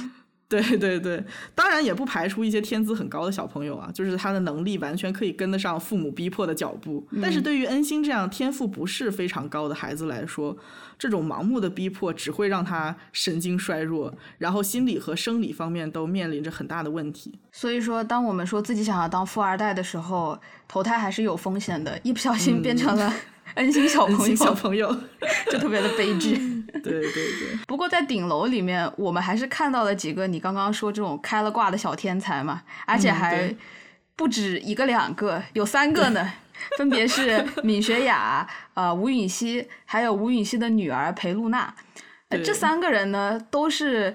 [0.50, 1.22] 对对对，
[1.54, 7.06] 当然也不排除一些天资很高的小朋友啊，就是他的能力完全可以跟得上父母逼迫的脚步。
[7.20, 10.56] 但是对于恩星这样天赋不是非常高的孩子来说，
[10.98, 17.38] 这种盲目的逼迫只会让他神经衰弱，然后心理和生理方面都面临着很大的问题。
[17.52, 23.12] 所以说，当我们说自己想要当富二代的时候，投胎还是有风险的，一不小心变成了。
[23.54, 24.94] 恩心小朋友，小朋友
[25.50, 26.36] 就特别的悲剧。
[26.82, 27.58] 对对对。
[27.66, 33.54] 不过在顶楼里面，我们还是看到了几个你刚刚说这种开了挂的小天才嘛，而且还
[34.14, 36.32] 不止一个两个，有三个呢，
[36.76, 41.74] 分别是闵学雅、呃吴允熙，还有吴允熙的女儿裴露娜。
[42.44, 44.14] 这三个人呢，都是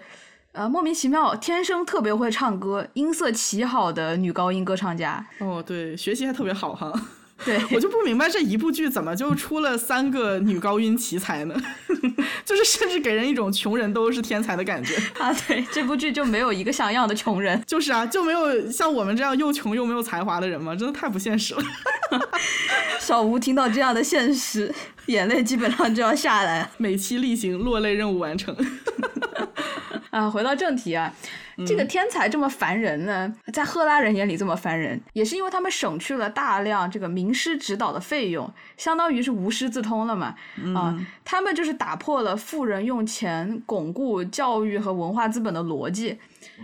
[0.52, 5.26] 呃莫名其妙天生特别会唱歌、音色奇好的女高音歌唱家。
[5.40, 6.94] 哦，对，学习还特别好哈。
[7.46, 11.56] 对我就不明白这一部剧怎么就出了三个女高音奇才呢？
[12.46, 15.34] 就是甚至给人一种穷人都是天才的感觉啊！
[15.48, 20.76] 对，这部剧就没有一个像样的穷人，就是啊，就没有像我们这样又穷又没有才华的人吗？
[20.76, 21.64] 真的太不现实了。
[23.00, 24.74] 小吴听到这样的现实，
[25.08, 28.56] 眼泪基本上就要下来，每期例行落泪任务完成。
[30.10, 31.14] 啊，回到正题啊。
[31.68, 40.36] 这个天才这么烦人呢，在赫拉人眼里这么烦人，也是因为他们省去了大量这个名师指导的费用，相当于是无师自通了嘛。
[40.76, 46.18] 啊，他们就是打破了富人用钱巩固教育和文化资本的逻辑，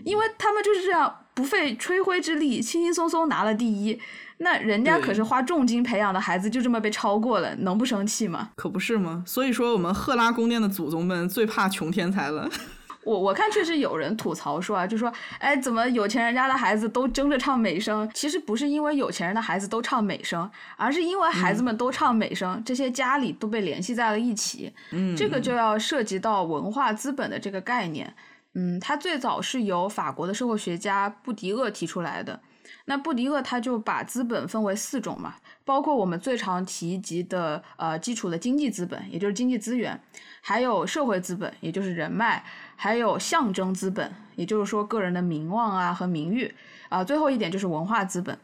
[0.04, 1.16] 因为他们就是这样。
[1.32, 3.98] 不费吹灰之力，轻轻松松拿了第一。
[4.42, 8.52] 那人家可是花重金培养的孩子，就这么被超过了，能不生气吗？
[8.56, 9.24] 可不是吗？
[9.26, 12.50] 所以说，我们赫拉宫殿的祖宗们最怕穷天才了。
[13.06, 18.10] 我我看确实有人吐槽说啊，就说，哎，怎么有钱人家的孩子都争着唱美声？
[18.14, 24.72] 其实不是因为有钱人的孩子都唱美声，而是因为孩子们都唱美声，这些家里都被联系在了一起。
[24.92, 28.14] 嗯，这个就要涉及到文化资本的这个概念。
[28.54, 32.40] 嗯，它最早是由法国的社会学家布迪厄提出来的。
[32.86, 40.02] 那布迪厄他就把资本分为四种嘛，包括我们最常提及的呃基础的经济资本，也就是经济资源，
[40.42, 42.44] 还有社会资本，也就是人脉，
[42.76, 46.54] 还有象征资本，也就是说个人的名望啊和名誉
[46.90, 48.38] 啊，最后一点就是文化资本。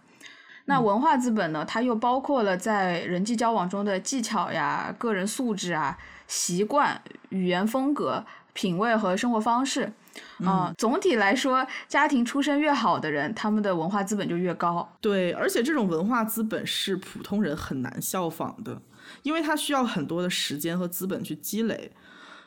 [0.65, 5.97] 那文化资本呢，它又包括了在人际交往中的技巧呀、个人素质啊、
[6.27, 9.93] 习惯、语言风格、品味和生活方式。
[10.39, 14.97] 嗯，总体来说，家庭出身越好的人，他们的文化资本就越高。
[15.01, 18.81] 对，而且这种文化资本是普通人很难效仿的，
[19.23, 21.91] 因为他需要很多的时间和资本去积累。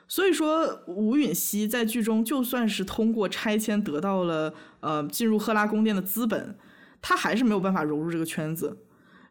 [0.06, 6.56] 所以说，吴允熙在剧中就算是通过拆迁得到了呃进入赫拉宫殿的资本，
[7.02, 8.78] 他还是没有办法融入这个圈子，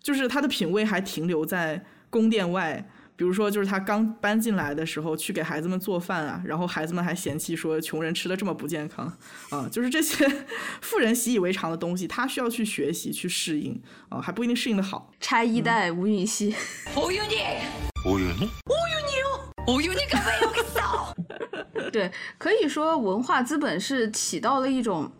[0.01, 2.87] 就是他的品味还停留在宫殿外。
[3.17, 9.11] 比如说，就是他刚搬进来的时候，去给孩子们做饭啊，然后孩子们还嫌弃说穷人吃的这么不健康
[9.49, 10.31] 啊，就是这些
[10.81, 15.11] 富人习以为常的东西，他需要去学习去适应啊，还不一定适应的好。
[15.19, 16.55] 拆一代吴允熙，
[16.95, 17.35] 吴允熙，
[18.05, 21.11] 吴允熙，吴允熙哦，吴允熙可没有给扫。
[21.91, 25.11] 对，可以说文化资本是起到了一种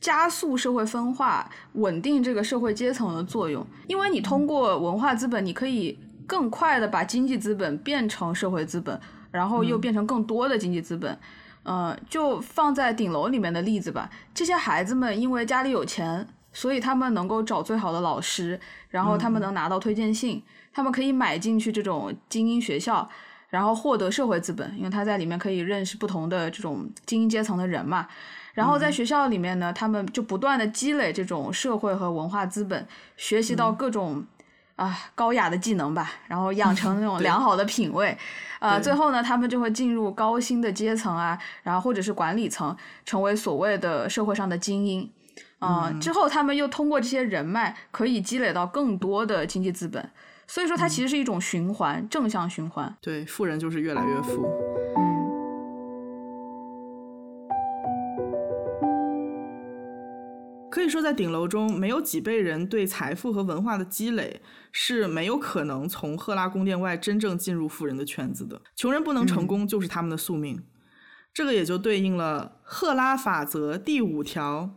[0.00, 5.98] 加速社会分化、稳定这个社会阶层的作用，因为你通过文化资本，你可以。
[6.26, 9.00] 更快的把经济资本变成社会资本，
[9.30, 11.18] 然后又变成更多的经济资本。
[11.64, 14.10] 嗯，就放在顶楼里面的例子吧。
[14.34, 18.58] 这些孩子们因为家里有钱，所以他们能够找最好的老师，
[18.88, 20.42] 然后他们能拿到推荐信，
[20.72, 23.08] 他们可以买进去这种精英学校，
[23.48, 28.08] 然后获得社会资本，因为他在里面可以认识不同的这种精英阶层的人嘛。
[28.54, 32.84] 然后在学校里面呢，他们就不断的积累这种社会和文化资本，
[33.16, 34.24] 学习到各种。
[34.82, 38.16] 啊，高雅的技能吧，然后养 成那种良好的品味，
[38.58, 45.08] 呃，最后呢，他们就会进入高薪的阶层啊，然后或者是管理层，成为所谓的社会上的精英，
[45.60, 50.10] 啊，之后他们又通过这些人脉，可以积累到更多的经济资本，
[50.46, 52.92] 所以说它其实是一种循环，正向循环。
[53.00, 54.44] 对，富人就是越来越富。
[60.72, 64.40] 可以说，在顶楼中，没有几辈人对财富和文化的积累
[64.72, 68.58] 是没有可能从赫拉宫殿外真正进入富人的圈子的。
[68.74, 70.64] 穷人不能成功，就是他们的宿命。
[71.34, 74.70] 这个也就对应了赫拉法则第五条：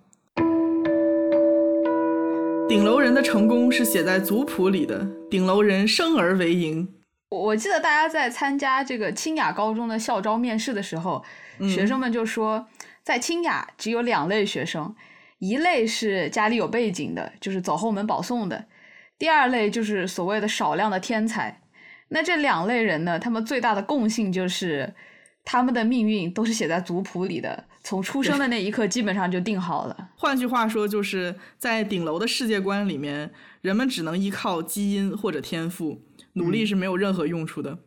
[2.68, 5.08] 顶楼人的成功是写在族谱里的。
[5.30, 6.94] 顶楼人生而为赢。
[7.30, 11.24] 我记得大家在参加这个清雅高中的校招面试的时候，
[11.62, 12.68] 学生们就说，
[13.02, 14.94] 在清雅只有两类学生。
[15.48, 18.58] 一类是家里有背景的，就是走后门保送的；
[19.20, 21.62] 第二类就是所谓的少量的天才。
[22.10, 24.94] 那这两类人呢，他们最大的共性就是
[25.44, 30.10] 他们的命运都是写在族谱里的，从出生的那一刻基本上就定好了。
[30.16, 33.32] 换句话说，就是在顶楼的世界观里面，
[33.62, 36.02] 人们只能依靠基因或者天赋，
[36.34, 37.78] 努力是没有任何用处的。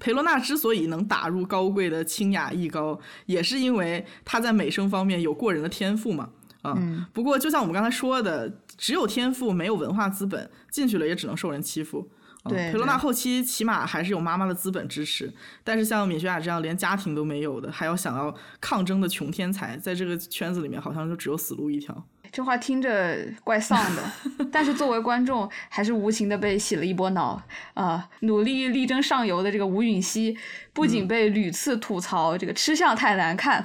[0.00, 6.30] 裴罗娜之所以能打入高贵的清雅艺高，也是因为她在美声方面有过人的天赋嘛。
[6.64, 12.08] 嗯，不过就像我们刚才说的，只有天赋没有文化资本，进去了也只能受人欺负。
[12.44, 15.32] 对，佩罗娜后期起码还是有妈妈的资本支持，
[15.62, 22.04] 但是像米雪雅这样连家庭都没有的，还要想要抗争的穷天才，在这个圈子里面好像就只有死路一条。
[22.32, 24.02] 这话听着怪丧的，
[24.50, 27.40] 但是作为观众还是无情的被洗了一波脑
[27.74, 28.08] 啊！
[28.20, 30.36] 努力力争上游的这个吴允熙，
[30.72, 33.64] 不仅被屡次吐槽这个吃相太难看。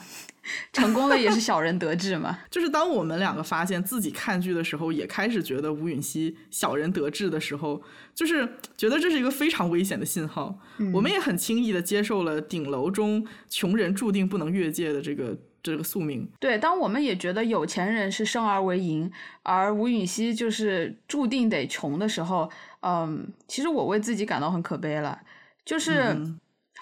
[0.74, 2.40] 成功了也是小人得志嘛？
[2.50, 7.82] 就是当我们两个发现自己看剧的时候，也开始觉得吴允熙小人得志的时候，
[8.14, 10.58] 就是觉得这是一个非常危险的信号。
[10.94, 16.30] 我们也很轻易的接受了顶楼中穷人注定不能越界的这个这个宿命。
[16.40, 19.12] 对，当我们也觉得有钱人是生而为赢，
[19.44, 22.50] 而吴允熙就是注定得穷的时候，
[22.82, 25.20] 嗯，其实我为自己感到很可悲了，
[25.66, 26.16] 就是。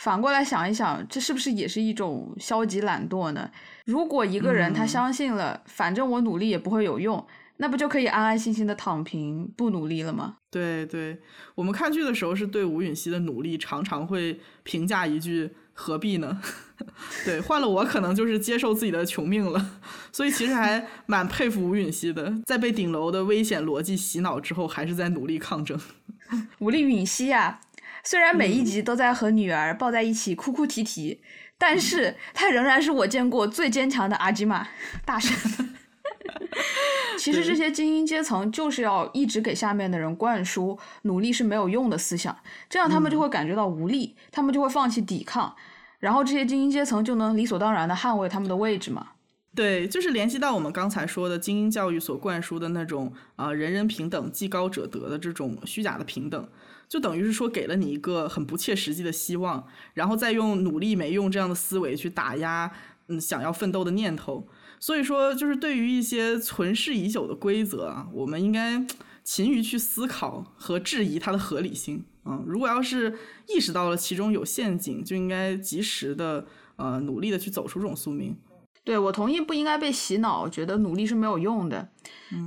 [0.02, 3.50] 反过来想一想，这是不是也是一种消极懒惰呢？
[3.86, 7.26] 如果一个人他相信了，反正我努力也不会有用，
[7.58, 10.38] 那不就可以安安心心的躺平不努力了吗？
[10.52, 11.20] 对对，
[11.56, 16.42] 我们看剧的时候是对吴允熙的努力常常会评价一句：“何必呢？
[17.26, 19.80] 对，换了我可能就是接受自己的穷命了。
[20.12, 25.80] 所以其实还蛮佩服吴允熙的，在被顶楼的危险逻辑洗脑之后，还是在努力抗争。
[26.60, 27.60] 吴丽允熙呀，
[28.06, 31.22] 虽然每一集都在和女儿抱在一起哭哭啼啼，
[31.58, 34.68] 但是她仍然是我见过最坚强的阿基玛
[35.04, 35.36] 大神。
[37.18, 42.38] 其实这些精英阶层就是要一直给下面的人灌输努力是没有用的思想，
[42.70, 45.56] 这样他们就会感觉到无力，他们就会放弃抵抗，
[46.00, 49.08] 然后这些精英阶层就能理所当然的捍卫他们的位置嘛。
[49.56, 56.48] 对，就是联系到我们刚才说的精英教育所灌输的那种啊人人平等、技高者得的这种虚假的平等，
[56.88, 62.72] 就等于是说给了你一个很不切实际的希望，然后再用努力没用这样的思维去打压
[63.08, 64.48] 嗯想要奋斗的念头。
[64.80, 68.86] 所以说，就是对于一些存世已久的规则啊，我们应该
[69.24, 72.06] 勤于去思考和质疑它的合理性。
[72.26, 73.18] 嗯，如果要是
[73.48, 78.36] 意识到了其中有陷阱，就应该及时的呃努力的去走出这种宿命。
[78.84, 81.90] 对我同意，不应该被洗脑，觉得努力是没有用的。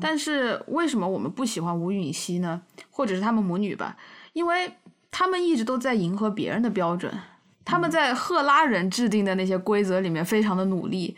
[0.01, 2.63] 但是为什么我们不喜欢吴允熙呢？
[2.91, 3.97] 或者是他们母女吧？
[4.39, 4.73] 因为
[5.11, 7.13] 他们一直都在迎合别人的标准，
[7.65, 11.17] 他们在赫拉人制定的那些规则里面非常的努力。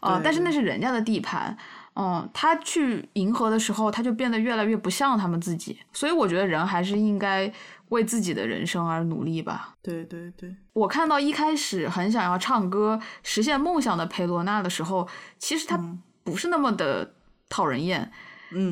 [0.00, 1.58] 呃，但是那是人家的地盘，
[1.94, 5.80] 嗯，他去迎合的时候，他就变得越来越不像他们自己。
[5.92, 7.52] 所以我觉得人还是应该
[7.88, 9.74] 为自己的人生而努力吧。
[9.82, 15.08] 对对对，我看到一开始很想要唱歌实现梦想的佩罗娜的时候，
[15.40, 15.76] 其实他
[16.22, 17.14] 不是那么的
[17.48, 18.10] 讨人厌，嗯，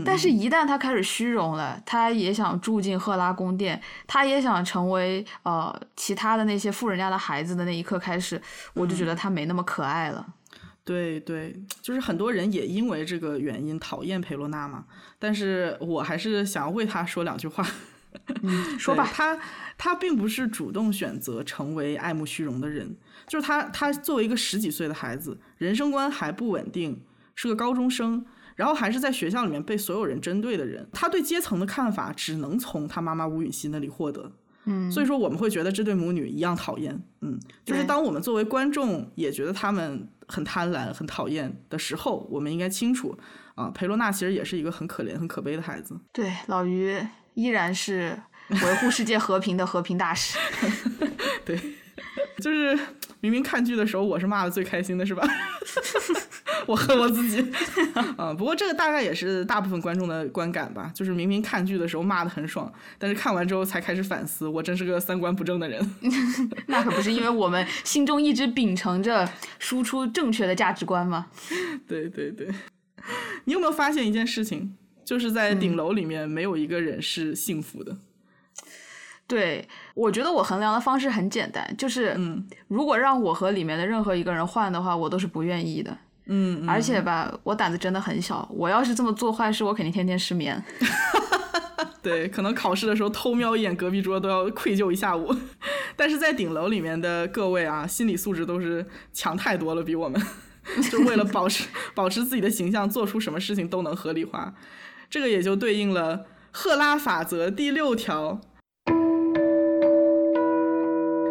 [0.04, 8.40] 但是一旦他开始虚荣了，他也想住进赫拉宫殿，他也想成为呃其他的那些富人家的孩子的那一刻开始，
[8.74, 10.26] 我就觉得他没那么可爱了。
[10.84, 14.84] 对对，就是很多人也因为这个原因讨厌佩罗娜嘛，
[15.18, 17.66] 但是我还是想要为他说两句话。
[18.78, 19.38] 说吧，他
[19.76, 27.04] 他并不是主动选择成为爱慕虚荣的人，就是他他作为一个十几岁的孩子，人生观还不稳定，
[27.34, 28.24] 是个高中生，
[28.58, 34.32] 然后还是在学校里面被所有人针对的人，他对阶层的看法只能从他妈妈吴允熙那里获得。
[34.64, 37.00] 嗯，所以说我们会觉得这对母女一样讨厌。
[37.20, 43.16] 嗯，就是当我们作为观众也觉得他们很贪婪、很讨厌的时候，我们应该清楚
[43.54, 45.96] 啊，裴罗娜其实也是一个很可怜、很可悲的孩子。
[46.12, 46.98] 对，老于
[47.34, 50.36] 依然是维护世界和平的和平大使。
[51.46, 51.56] 对，
[52.38, 52.76] 就是
[53.20, 55.26] 明明看剧的时候我是骂的最开心的，是吧？
[56.66, 57.44] 我恨我自己，
[58.18, 65.94] 嗯， 不过这个大概也是大部分观众的观感吧，就是明明看剧的时候骂的很爽，但是看完之后才开始反思，我真是个三观不正的人。
[66.66, 69.26] 那可不是，因为我们心中一直秉承着
[69.58, 71.28] 输出正确的价值观吗？
[71.88, 72.48] 对对对，
[73.44, 77.96] 你有没有发现一件事情，就是在顶楼里面没有一个人是幸福的。
[79.28, 85.96] 对，我觉得我衡量的方式很简单，就是，嗯，如果让我和里面的任何一个人换的话，我都是不愿意的。
[86.30, 90.64] 嗯，而且吧，我胆子真的很小，我要是这么做坏事，我肯定天天失眠。
[92.02, 95.34] 对，可能考试的时候偷瞄一眼隔壁桌都要愧疚一下午。
[95.94, 100.18] 但是在顶楼里面的各位啊，心理素质都是强太多了，比我们，
[100.90, 104.54] 就为了保持保持自己的形象，做出什么事情都能合理化。
[105.10, 108.40] 这个也就对应了赫拉法则第六条：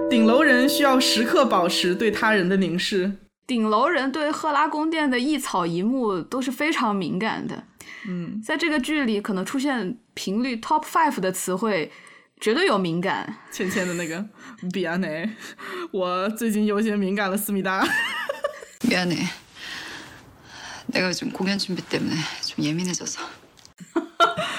[0.08, 3.12] 顶楼人需要时刻保持对他人的凝视。
[3.46, 7.64] 顶楼人对赫拉宫殿的一草一木都是非常敏感的。
[8.06, 11.90] 嗯，在这个剧里，可能出现频率 top five 的词汇，
[12.40, 13.38] 绝对有敏感。
[13.50, 14.24] 倩倩的那个
[14.72, 15.28] 比安内，
[15.90, 17.86] 我最近有些敏感了，思密达。
[18.82, 19.16] 미안해.
[20.92, 23.20] 내가 요즘 공연 준비 때문에 좀 예민해져서.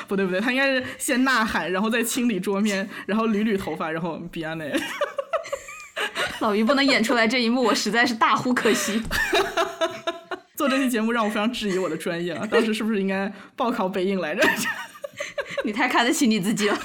[0.07, 4.73] 不 对不对，他应该是先呐喊，然后再清理桌面，然后捋捋头发，然后比安内。
[6.40, 9.02] 老于不能演出来这一幕，我实在是大呼可惜。
[10.54, 12.46] 做这期节目让我非常质疑我的专业啊！
[12.50, 14.42] 当时是不是应该报考北影来着？
[15.64, 16.78] 你太看得起你自己了。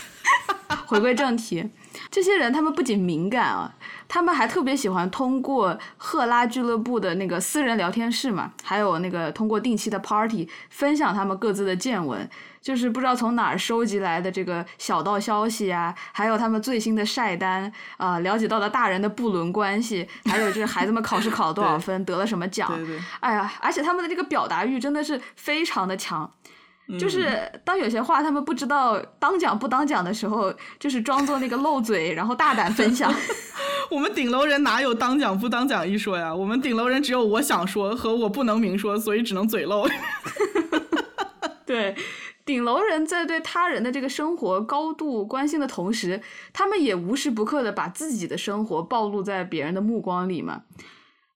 [0.86, 1.68] 回归正题，
[2.12, 3.74] 这些人他们不仅敏感啊，
[4.14, 12.30] 他们还特别喜欢通过赫拉俱乐部的那个私人聊天室嘛，还有那个通过定期的 party 分享他们各自的见闻，
[12.62, 26.32] 就是不知道从哪儿收集来的这个小道消息啊，还有他们最新的晒单啊、了解到的大人的不伦关系，还有就是孩子们考试考了多少分，得了什么奖，对对，哎呀，而且他们的这个表达欲真的是非常的强。
[26.94, 33.14] 嗯就是当有些话他们不知道当讲不当讲的时候，就是装作那个漏嘴，然后大胆分享。
[33.90, 36.34] 我们顶楼人哪有当讲不当讲一说呀？
[36.34, 39.88] 我们顶楼人只有我想说和我不能明说，所以只能嘴漏。
[41.66, 41.96] 对，
[42.46, 46.22] 顶楼人在对他人的这个生活高度关心的同时，
[46.54, 50.64] 他们也无时不刻的把自己的生活暴露在别人的目光里嘛。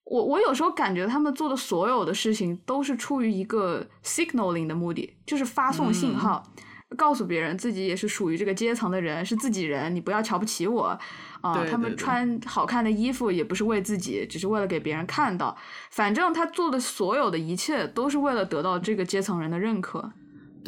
[0.08, 6.42] 我我有时候感觉他们做的所有的事情都是出于一个 signaling 的目的，就是发送信号，
[6.96, 10.98] 告诉别人自己也是属于这个阶层的人，是自己人，你不要瞧不起我
[11.42, 11.62] 啊。
[11.70, 15.54] 他们穿好看的衣服也不是为自己，只是为了给别人看到。
[15.90, 20.10] 反正他做的所有的一切都是为了得到这个阶层人的认可。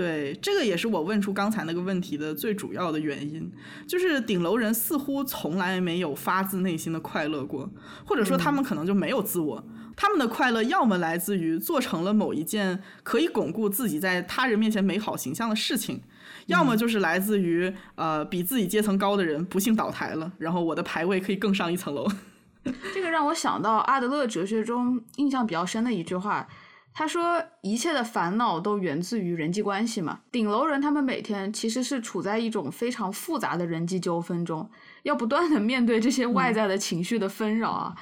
[0.00, 3.52] 对，这个也是我问出刚才那个问题的最主要的原因，
[3.86, 7.68] 就是顶楼人似乎从来没有发自内心的快乐过，
[8.06, 9.62] 或者说他们可能就没有自我，
[9.94, 16.00] 他们的快乐要么来自于做成了某一件可以巩固自己在他人面前美好形象的事情，
[16.46, 22.10] 要么就是来自于呃比自己阶层高的人不幸倒台了，然后我的排位可以更上一层楼。
[22.94, 26.48] 这个让我想到阿德勒哲学中印象比较深的一句话。
[26.92, 30.20] 他说：“一切的烦恼都源自于人际关系嘛。
[30.30, 34.68] 顶楼人他们每天其实是处在一种非常复杂的人际纠纷中，
[35.04, 37.94] 要不断的面对这些外在的情绪的纷扰啊。”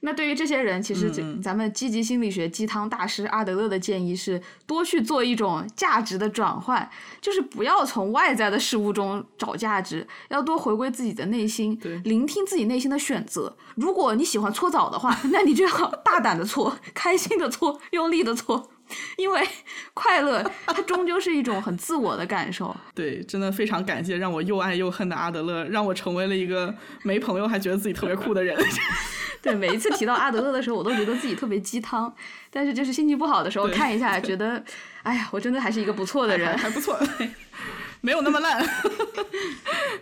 [0.00, 1.10] 那对于这些人，其实
[1.42, 6.88] 咱们积极心理学鸡汤大师阿德勒的建议是多去做一种价值的转换，
[7.20, 13.56] 就是不要从外在的事物中找价值，要多回归自己的内心，聆听自己内心的选择。
[13.74, 18.70] 如果你喜欢搓澡的话， 那你就要大胆的搓，开心的搓，用力的搓，
[19.16, 19.40] 因为
[19.94, 22.74] 快乐它终究是一种很自我的感受。
[22.94, 28.56] 对，真的非常感谢让我又爱又恨的阿德勒，让我成为了一个没朋友还觉得自己特别酷的人。
[29.42, 32.12] 对，每一次提到阿德勒的时候，我都觉得自己特别鸡汤。
[32.50, 34.62] 但是就是心情不好的时候看一下，觉得，
[35.02, 36.98] 哎呀，我真的还是一个不错的人，还不错，
[38.00, 38.66] 没有那么烂。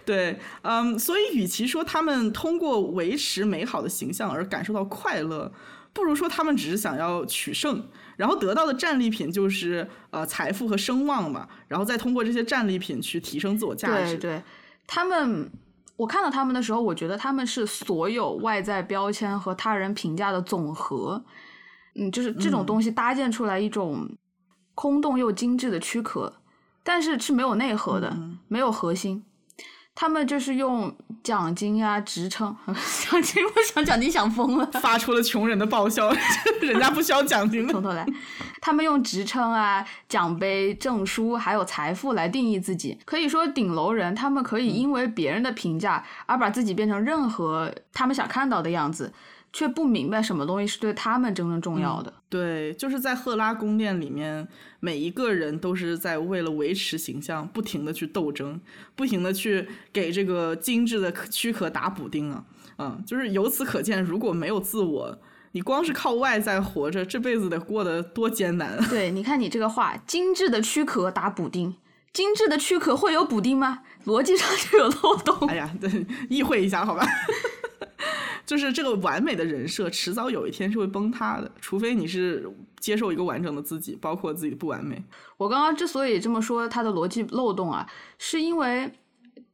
[0.06, 5.52] 对，嗯，所以与其说他们通过维持美好的形象而感受到快乐，
[5.92, 7.86] 不如说他们只是想要取胜，
[8.16, 14.16] 然后得到的战利品就是呃财富和声望嘛，然后再通过这些战利品去提升自我价值。
[14.18, 14.42] 对，对
[14.86, 15.50] 他们。
[15.96, 21.24] 我看到他们的时候，我觉得他们是所有外在标签和他人评价的总和，
[21.94, 24.04] 嗯，就是这种东西搭建出来一种
[24.74, 26.32] 空洞又精致的躯壳，
[26.82, 28.12] 但是是没有内核的，
[28.48, 29.22] 没有核心。
[29.94, 36.10] 他们就是用奖金啊、职称， 奖金我想奖金想疯了，发出了穷人的爆笑，
[36.60, 37.68] 人家不需要奖金。
[37.68, 38.04] 从头来，
[38.60, 42.98] 他们用职称啊、奖杯、证书还有财富来定义自己。
[43.04, 49.12] 可以说，顶楼人他们可以因为别人的评价而把自己变成任何他们想看到的样子。
[49.54, 52.12] 却不明白什么东西是对他们真正重要的。
[52.28, 54.46] 对，就是在赫拉宫殿里面，
[54.80, 58.60] 每一个人都是在为了维持形象，不停的去斗争，
[58.96, 62.44] 不停的去给这个精致的躯壳打补丁啊。
[62.78, 65.16] 嗯，就是由此可见，如果没有自我，
[65.52, 68.76] 你光是靠外在活着，这辈子得过得多艰难。
[68.88, 71.76] 对，你看你这个话，精致的躯壳打补丁，
[72.12, 73.82] 精致的躯壳会有补丁吗？
[74.04, 75.48] 逻辑上就有漏洞。
[75.48, 77.06] 哎呀，对，意会一下好吧。
[78.46, 82.46] 就是这个完美的人设，迟早有一天是会崩塌的，除非你是
[82.78, 85.02] 接受一个完整的自己，包括自己的不完美。
[85.36, 87.86] 我刚刚之所以这么说，他的逻辑漏洞啊，
[88.18, 88.92] 是因为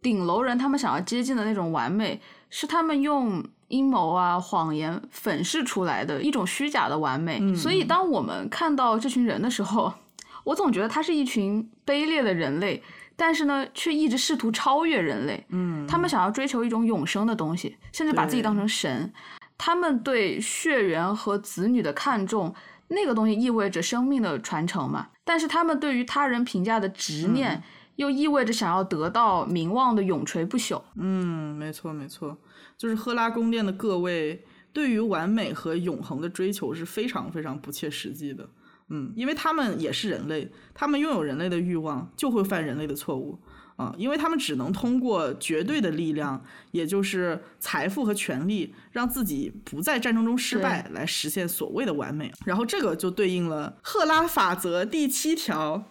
[0.03, 7.55] 顶楼人他们想要接近的那种完美，是他们用阴谋啊、谎言粉饰出来的一种虚假的完美。
[7.55, 9.93] 所以，当我们看到这群人的时候，
[10.43, 12.83] 我总觉得他是一群卑劣的人类。
[13.21, 15.45] 但是呢，却一直试图超越人类。
[15.51, 19.13] 嗯，他们想要追求一种永生的东西，甚至把自己当成神。
[19.59, 22.55] 他们对血缘和子女的看重，
[22.89, 25.09] 那个东西意味着生命的传承嘛。
[25.23, 27.63] 但是他们对于他人评价的执念，
[27.97, 30.81] 又意味着想要得到名望的永垂不朽。
[30.95, 32.39] 嗯，没错没错，
[32.79, 34.43] 就是赫拉宫殿的各位
[34.73, 38.49] 对于完美和永恒的追求是非常非常不切实际的。
[38.91, 43.39] 嗯，因为他们也是人类，他们拥有人类的欲望，就会犯人类的错误
[43.77, 43.95] 啊！
[43.97, 52.33] 因为他们只能通过绝对的力量，也就是财富和权力，让自己不在战争中失败，来实现所谓的完美。
[52.45, 55.85] 然后这个就对应了赫拉法则第七条：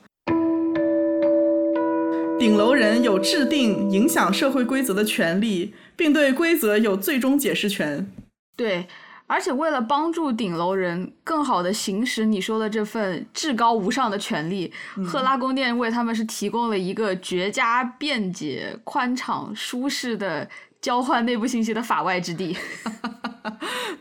[2.38, 8.12] 顶楼人有制定影响社会规则的权利，并对规则有最终解释权。
[8.58, 8.88] 对。
[9.30, 14.74] 而且为了帮助顶楼人更好的行使你说的这份至高无上的权利，
[15.06, 20.50] 赫拉宫殿为他们是提供了一个绝佳、便捷、宽敞、舒适的
[20.82, 22.56] 交换内部信息的法外之地。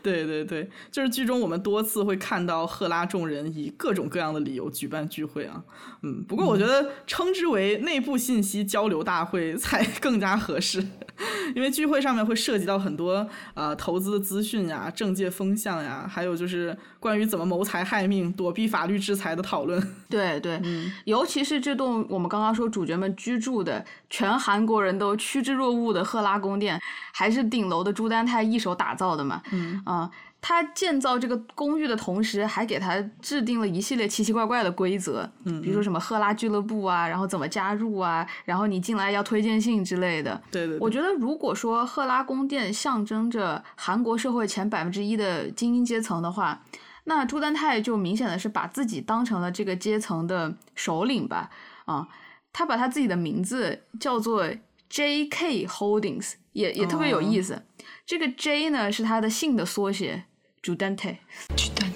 [0.01, 5.61] 对对对，就是剧中我们多次会看到赫拉众人以各种各样的理由举办聚会啊。
[6.03, 10.85] 嗯，不过我觉得称之为内部信息交流大会才更加合适。
[11.53, 19.81] 因为聚会上面会涉及到很多呃投资的资讯呀、政界风向呀，还有就是关于怎么谋财害命、躲避法律制裁的讨论。
[20.09, 20.61] 对对，
[21.05, 26.79] 尤其是这栋我们刚刚说主角们居住的、全韩国人都趋之若鹜的赫拉宫殿，
[27.13, 29.41] 还是顶楼的朱丹泰一手打造的嘛。
[29.51, 30.09] 嗯啊、
[30.41, 40.41] 他建造这个公寓的同时，还给他制定了一系列奇奇怪怪的规则，嗯比如说什么赫拉俱乐部啊，然后怎么加入啊，然后你进来要推荐信之类的。
[40.51, 46.59] 对对对，我觉得，如果说赫拉宫殿象征着韩国社会前百分之一的精英阶层的话，
[47.05, 51.49] 那朱丹泰就明显的是把自己当成了这个阶层的首领吧。
[51.85, 52.07] 啊，
[52.53, 54.47] 他把他自己的名字叫做
[54.89, 55.65] J.K.
[55.65, 57.63] Holdings，也也特别有意思。
[58.05, 60.25] 这个 J 呢是他的姓的缩写，
[60.61, 61.19] 朱丹泰，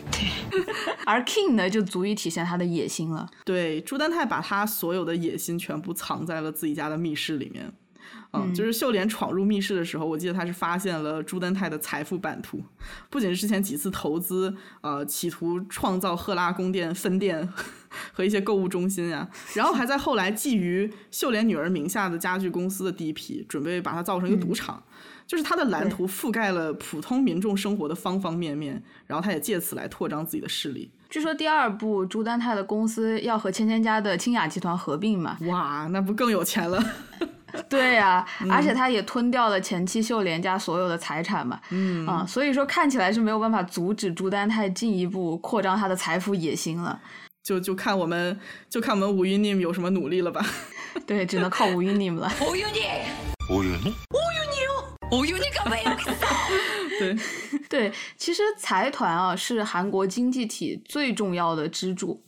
[1.06, 3.30] 而 King 呢就足以体现他的野心了。
[3.46, 7.72] 对，朱丹泰把他所有的野心全部藏在了自己家的密室里面。
[8.32, 12.64] 嗯，就是秀莲闯入密室的时候，我记得他是发现了朱丹泰的财富版图，
[13.10, 17.48] 不仅是之前几次投资，呃，企图创造赫拉宫殿分店
[18.12, 24.84] 和一些购物中心啊、然后还在后来觊觎秀莲女儿名下的家具公司的地皮，准备把它造成一个赌场。
[25.26, 30.92] 就是他的蓝图覆盖了普通民众生活的方方面面，然后他也借此来拓张自己的势力。
[31.10, 35.38] 据说第二部朱丹泰的公司要和千千家的清雅集团合并嘛？
[35.44, 36.84] 哇，那不更有钱了？
[37.70, 41.60] 对呀，而且他也吞掉了前妻秀莲家所有的财产嘛。
[41.70, 42.26] 嗯啊。
[42.28, 47.00] 所以说看起来是没有办法阻止朱丹泰进一步扩张他的财富野心了。
[47.44, 48.40] 就就看我们
[48.70, 50.44] 就看我们五 UNIM 有什么努力了吧。
[51.06, 52.32] 对，只能靠五 UNIM 了。
[52.42, 53.04] 五 UNIM。
[53.50, 53.94] 五 UNIM。
[55.12, 55.54] 五 UNIM。
[57.00, 57.18] 对，
[57.70, 62.24] 对，其实财团啊是韩国经济体最重要的支柱。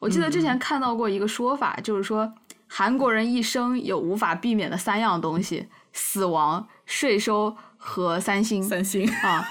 [0.00, 2.32] 我记得之前看到过一个说法，就是说。
[2.78, 8.62] 韩国人一生有无法避免的三样东西：死亡、税收和三星。
[8.62, 9.50] 三星，啊，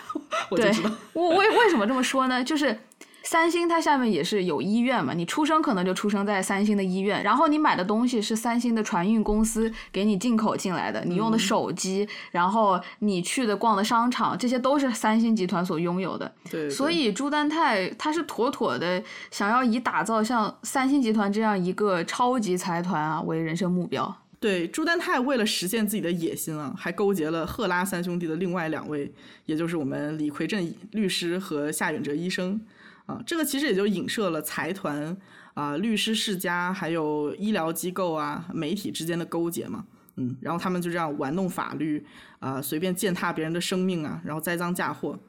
[0.51, 2.43] 对 我就知道。，我为为什么这么说呢？
[2.43, 2.79] 就是
[3.25, 16.31] 三星它下面也是有医院嘛，你出生可能就出生在三星的医院，然后你买的东西是三星的船运公司给你进口进来的，你用的手机，然后你去的逛的商场，这些都是三星集团所拥有的。
[16.49, 24.15] 对，对所以朱丹泰他是妥妥的想要以打造像三星集团这样一个超级财团啊为人生目标。
[24.39, 29.11] 对朱丹泰为了实现自己的野心啊，还勾结了赫拉三兄弟的另外两位，
[29.47, 32.61] 也就是我们李奎镇律师和夏允哲医生
[33.05, 33.21] 啊。
[33.25, 35.15] 这个其实也就影射了财团
[35.53, 39.85] 啊、律师世家还有医疗机构啊、媒体之间的勾结嘛。
[40.17, 42.05] 嗯，然后他们就这样玩弄法律
[42.39, 45.19] 啊、随便践踏别人的生命啊，然后栽赃嫁祸。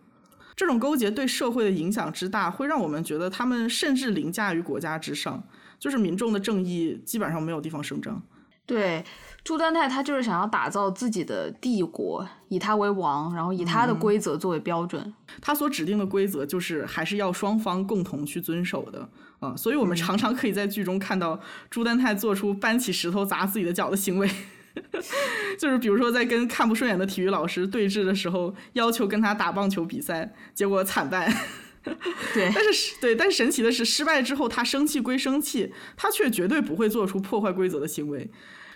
[0.55, 5.43] 这种勾结对社会的影响之大，会让我们觉得他们甚至凌驾于国家之上，
[5.79, 8.23] 就是民众的正义基本上没有地方声张。
[8.65, 9.05] 对，
[9.47, 15.15] 朱丹泰他就是想要打造自己的帝国，以他为王，然后以他的规则作为标准。
[15.41, 19.09] 他所指定的规则就是还是要双方共同去遵守的
[19.39, 21.39] 啊、所以我们常常可以在剧中看到
[21.71, 24.29] 朱丹泰做出搬起石头砸自己的脚的行为。
[25.61, 31.33] 就是比如说，在跟看不顺眼的体育老师对峙的时候，要求跟他打棒球比赛，结果惨败。
[32.35, 38.29] 对， 但是对，但是神奇的是，失败之后他生气归生气，他却绝对不会做出破坏规则的行为。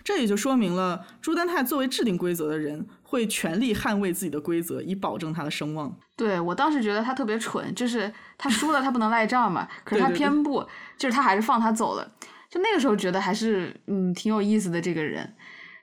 [0.03, 5.95] 这也就说明了朱丹泰作为制定规则的人，会全力捍卫自己的规则，以保证他的声望。
[6.15, 10.65] 对我当时觉得他特别蠢，就是他输了他不能赖账嘛，可是他对对对偏不，
[10.97, 12.11] 就是他还是放他走了。
[12.49, 15.33] 就那个时候觉得还是嗯挺有意思的这个人。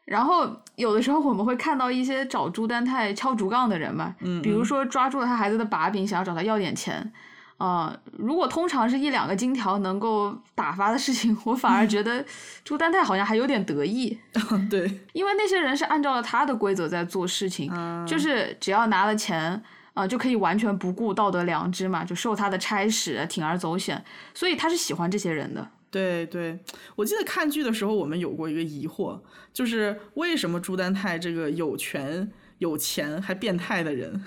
[0.05, 7.13] 然后有的时候我们会看到一些找朱丹泰敲竹杠的人嘛，嗯比如说抓住了他孩子的把柄，想要找他要点钱。
[7.59, 12.25] 啊、如果通常是一两个金条能够打发的事情，我反而觉得
[12.63, 14.17] 朱丹泰好像还有点得意。
[14.71, 19.61] 对，因为那些人是按照了他的规则在做事情，嗯就是只要拿了钱，
[19.93, 25.69] 啊、就可以完全不顾道德良知嘛，就受他的差使，铤而走险，所以他是喜欢这些人的。
[25.91, 26.57] 对对，
[26.95, 29.19] 我记得看剧的时候，我们有过一个疑惑，
[29.53, 34.23] 就是为什么朱丹泰这个有权、有钱还变态的人，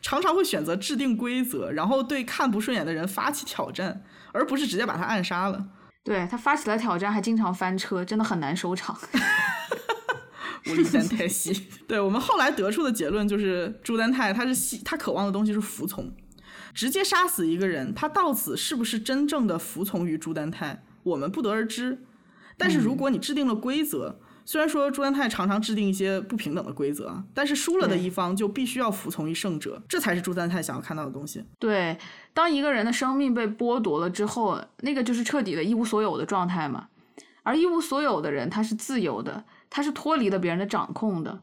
[0.00, 5.66] 常常会选择制定规则，然后对看不顺眼的人发起挑战，而不是直接把他暗杀了。
[6.04, 8.98] 对他发起了挑战，还经常翻车，真的很难收场。
[10.66, 11.68] 无力丹泰西。
[11.88, 16.12] 对我们后来得出的结论就是，朱丹泰他是希他渴望的东西是服从，
[16.72, 22.04] 直接杀死一个人，他到此是不是真正的服从于朱丹泰，我们不得而知。
[22.56, 31.44] 但是如果你制定了规则，虽然说朱丹泰常常制定一些不平等的规则啊，但是输了的一方就必须要服从于胜者，这才是朱丹泰想要看到的东西。
[31.58, 31.96] 对，
[32.34, 36.88] 当一个人的生命被剥夺了之后，那个就是彻底的一无所有的状态嘛。
[37.44, 41.40] 而一无所有的人，他是自由的，他是脱离了别人的掌控的。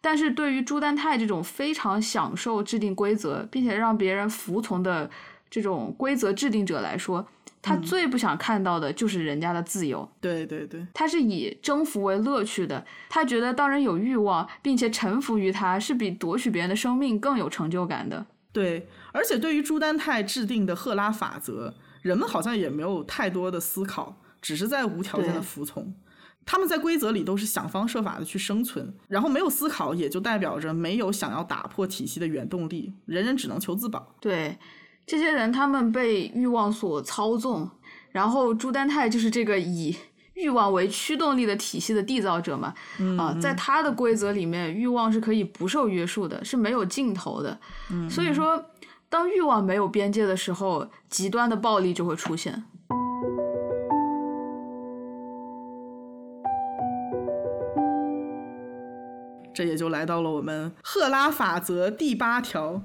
[0.00, 5.10] 但是对于朱丹泰这种非常享受制定规则，并且让别人服从的
[5.50, 7.26] 这种规则制定者来说，
[7.66, 10.08] 他最不想看到的就是人家的自由。
[10.20, 12.84] 对对对，他是以征服为乐趣的。
[13.08, 18.24] 他觉得当人有欲望，并且臣服于他，是比夺取别人的生命更有成就感的。
[18.52, 25.94] 对，而且对于朱丹泰制定的赫拉法则，人们好像也没有太多的思考，只是在无条件的服从。
[26.48, 34.14] 他们在规则里都是想方设法的去生存，然后没有思考，也就代表着没有想要打破体系的原动力，人人只能求自保。
[34.20, 34.56] 对，
[35.06, 37.70] 这些人他们被欲望所操纵，
[38.10, 39.96] 然后朱丹泰就是这个以
[40.34, 42.74] 欲望为驱动力的体系的缔造者嘛。
[43.16, 47.56] 啊，在他的规则里面，欲望是可以不受约束的，是没有尽头的。
[48.10, 48.60] 所以说，
[49.08, 52.64] 当欲望没有边界的时候，极端的暴力就会出现。
[59.54, 62.82] 这也就来到了我们赫拉法则第八条：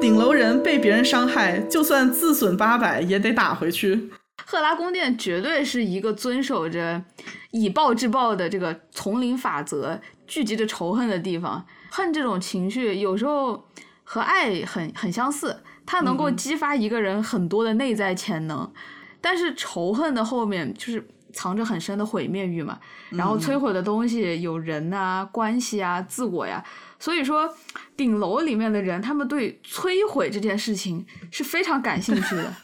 [0.00, 4.10] 顶楼人被别人伤害，就算自损八百，也得打回去。
[4.46, 7.04] 赫拉宫殿绝对是一个遵守着
[7.50, 11.64] 以暴制暴的这个丛林法则、聚集着仇恨的地方。
[11.90, 13.68] 恨这种情绪有时候
[14.02, 18.72] 和爱很很相似，它能够激发一个人很多的内在潜能。
[19.20, 21.06] 但是仇恨的后面就是。
[21.32, 22.76] 藏着很深的毁灭欲嘛，
[23.10, 26.60] 然后摧毁的东西有人啊、关系啊、自我呀，
[27.00, 27.52] 所以说
[27.96, 32.54] 顶楼里面的人，他们对摧毁这件事情是非常感兴趣的。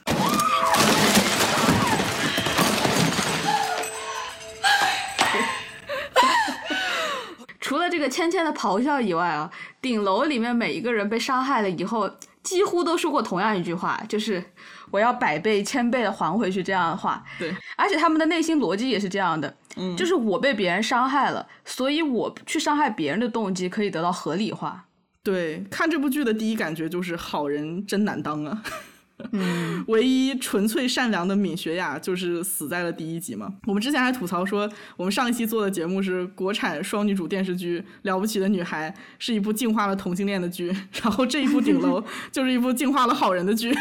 [7.58, 9.50] 除了这个芊芊的咆哮以外啊，
[9.80, 12.08] 顶楼里面每一个人被伤害了以后，
[12.42, 14.44] 几乎都说过同样一句话，就是。
[14.92, 24.86] 我要百倍千倍的还回去，这样的话，对，而且他们的内心逻辑也是这样的，嗯，就是我被别人伤害了，所以我去伤害别人的动机可以得到合理化。
[25.22, 28.62] 对，看这部剧的第一感觉就是好人真难当啊。
[29.32, 33.54] 嗯， 唯一纯粹善良的闵学雅就是死在了第一集嘛。
[33.66, 40.68] 我们之前还吐槽说，我们上一期做的节目是国产双女主电视剧《了不起的女孩》，是一部净化了同性恋的剧，
[41.02, 41.98] 然后这一部《顶楼
[42.30, 43.74] 》就是一部净化了好人的剧。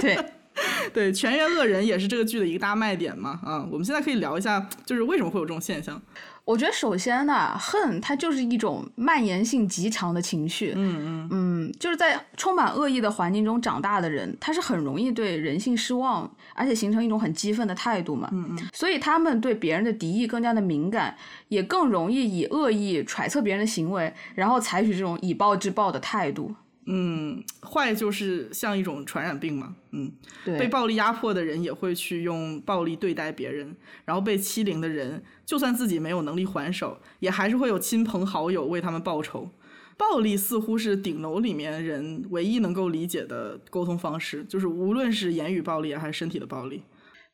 [0.00, 0.16] 对。
[0.92, 6.00] 对，全员恶人也是这个剧的一个大卖点嘛，啊，我们现在可以聊一下，就是为什么会有这种现象。
[6.44, 21.16] 我觉得首先呢，恨它就是一种蔓延性极强的情绪，嗯嗯嗯，就是在充满恶意的环境中长大的人，他是很容易对人性失望，而且形成一种很激愤的态度嘛，嗯嗯，所以他们对别人的敌意更加的敏感，
[21.48, 26.54] 也更容易以恶意揣测别人的行为，然后采取这种以暴制暴的态度。
[26.88, 30.12] 嗯，坏就是像一种传染病嘛，嗯，
[30.44, 39.50] 对，被暴力压迫的人也会去用暴力对待别人，然后被欺凌的人，就算自己没有能力还手，也还是会有亲朋好友为他们报仇。
[39.98, 46.82] 暴力似乎是顶楼里面人唯一能够理解的沟通方式，就是无论是言语暴力还是身体的暴力。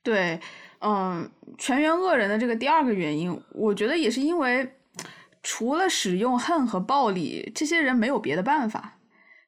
[0.02, 0.40] 对，
[0.80, 4.76] 嗯，全员恶人的这个第二个原因，我觉得也是因为
[5.42, 8.98] 除了使用恨和暴力，这些人没有别的办法。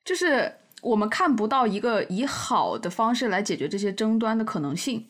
[0.05, 0.53] 就是
[0.83, 5.07] 我们看不到一个以好的方式来解决这些争端的可能性，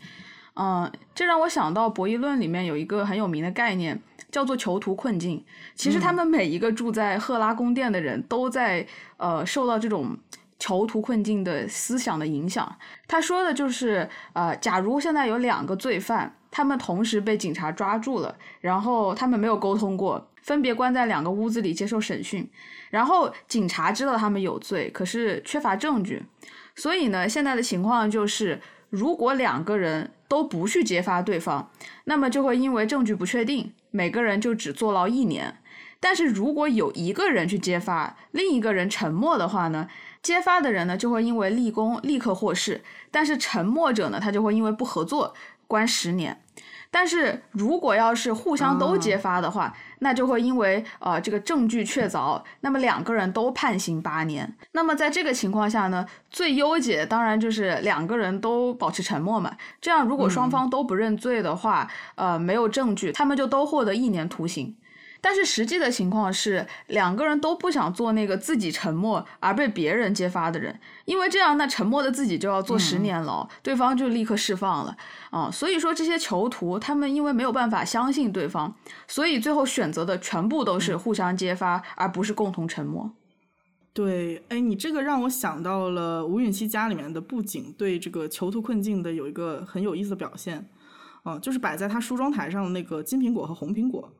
[0.54, 4.00] 嗯，这让我想到博弈论里面有一个很有名的概念，
[4.30, 5.44] 叫做囚徒困境。
[5.74, 10.16] 其实他们每一个住在赫拉宫殿的人都在呃受到这种
[10.60, 12.76] 囚徒困境的思想的影响。
[13.08, 22.48] 他说的就是，呃，假如现在有两个罪犯，他们同时被警察抓住了，然后他们没有沟通过，分别关在两个屋子里接受审讯。
[22.90, 26.22] 然后警察知道他们有罪，可是缺乏证据，
[26.76, 31.68] 所以呢，现在的情况就是，如果两个人都不去揭发对方，
[32.04, 35.56] 那么就会因为证据不确定，每个人就只坐牢一年。
[35.98, 39.88] 但是如果有一个人去揭发，另一个人沉默的话呢，
[40.22, 45.34] 揭发的人呢就会因为立功立刻获释，但是沉默者呢，他就会因为不合作
[45.66, 46.40] 关十年。
[46.90, 49.74] 但是如果要是互相都揭发的话，
[50.04, 54.54] 那就会因为呃这个证据确凿，那么两个人都判刑八年。
[54.72, 59.56] 那么在这个情况下呢，最优解当然就是两个人都保持沉默嘛。
[59.80, 64.76] 这样如果双方都不认罪的话，呃没有证据，他们就都获得一年徒刑。
[65.24, 74.94] 但是实际的情况是，两个人都不想做那个自己沉默而被别人揭发的人，因为这样，那沉默的自己就要坐十年牢，对方就立刻释放了
[75.30, 75.50] 啊。
[75.50, 78.76] 所以说，这些囚徒他们因为没有办法相信对方，
[79.08, 83.10] 所以最后选择的全部都是互相揭发，而不是共同沉默。
[83.94, 90.68] 对，哎，你这个让我想到了吴允熙家里面的布景对这个囚徒困境的有一个很有意思的表现，
[91.24, 94.12] 嗯，就是摆在他梳妆台上的那个金苹果和红苹果。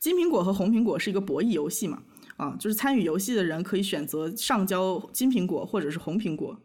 [0.00, 2.02] 金苹果和红苹果是一个博弈游戏嘛，
[2.38, 6.58] 啊，就是参与游戏的人可以选择上交金苹果或者是红苹果。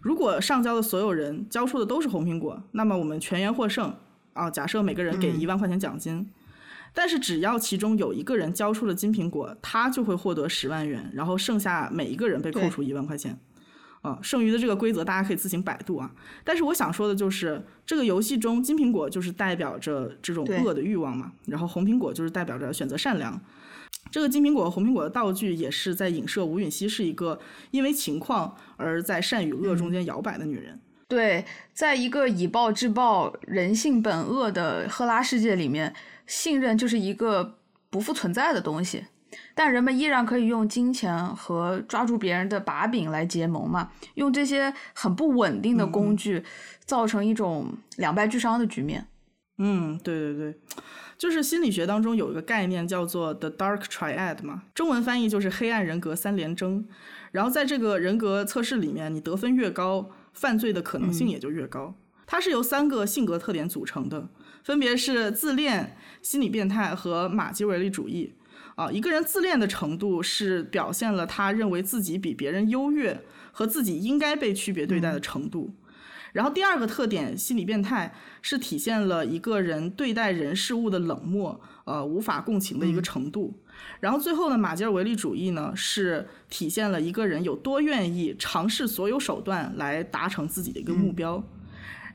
[0.00, 3.92] 如果上交的所有人交出的都是红苹果，那么我们全员获胜
[4.32, 4.48] 啊。
[4.48, 6.30] 假设每个人给一万块钱奖金，
[6.94, 13.36] 但是只要其中有一个人交出了金苹果，他就会获得十万元，然后剩下每一个人被扣除一万块钱。
[14.02, 16.10] 啊，剩余的这个规则大家可以自行百度啊。
[16.44, 23.40] 但是我想说的就是，这个游戏中金苹果就是代表着这种恶的欲望嘛，然后红苹果就是代表着选择善良。
[24.10, 27.38] 这个金苹果和红苹果的道具也是在影射吴允熙是一个
[27.72, 30.80] 因为情况而在善与恶中间摇摆的女人。
[31.08, 35.94] 对，在一个以暴制暴、人性本恶的赫拉世界里面，
[36.26, 37.58] 信任就是一个
[37.90, 39.04] 不复存在的东西。
[39.54, 46.42] 但人们依然可以用金钱和抓住别人的把柄来结盟嘛，用这些很不稳定的工具，
[46.84, 49.06] 造成一种两败俱伤的局面。
[49.58, 50.60] 嗯，对对对。
[51.18, 56.86] 就是心理学当中有一个概念叫做 the dark triad 嘛，中文翻译就是黑暗人格三连征。
[57.32, 61.94] 然后在这个人格测试里面，你得分越高，犯罪的可能性也就越高。
[62.24, 64.28] 它是由三个性格特点组成的，
[64.62, 68.34] 分别是自恋、心理变态和马基维利主义。
[68.78, 75.74] 啊，一个人自恋的程度是表现了他认为自己比别人优越和自己应该被区别对待的程度。
[76.32, 83.52] 然后第二个特点，心理变态是体现了一个人对待人事物的冷漠，呃，无法共情的一个程度。
[83.98, 91.42] 然后最后呢，马基尔维利主义呢，是体现了一个人有多愿意尝试所有手段来达成自己的一个目标。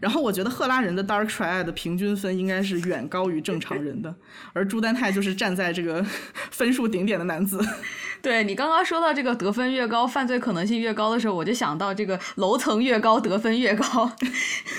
[0.03, 4.13] 然后我觉得赫拉人的 Dark Triad 的平均分应该是远高于正常人的，
[4.51, 6.05] 而朱丹泰就是站在这个
[6.51, 7.65] 分数顶点的男子。
[8.21, 14.11] 对你刚刚说到这个得分越高，犯罪可能性越高的时候，我就想到这个楼层越高，得分越高。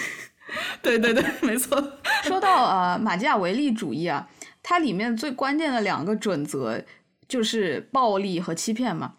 [0.83, 1.83] 对对对，没错。
[2.25, 4.29] 说到呃马基雅维利主义啊，
[4.63, 6.85] 它里面最关键的两个准则
[7.27, 9.15] 就是暴力和欺骗嘛。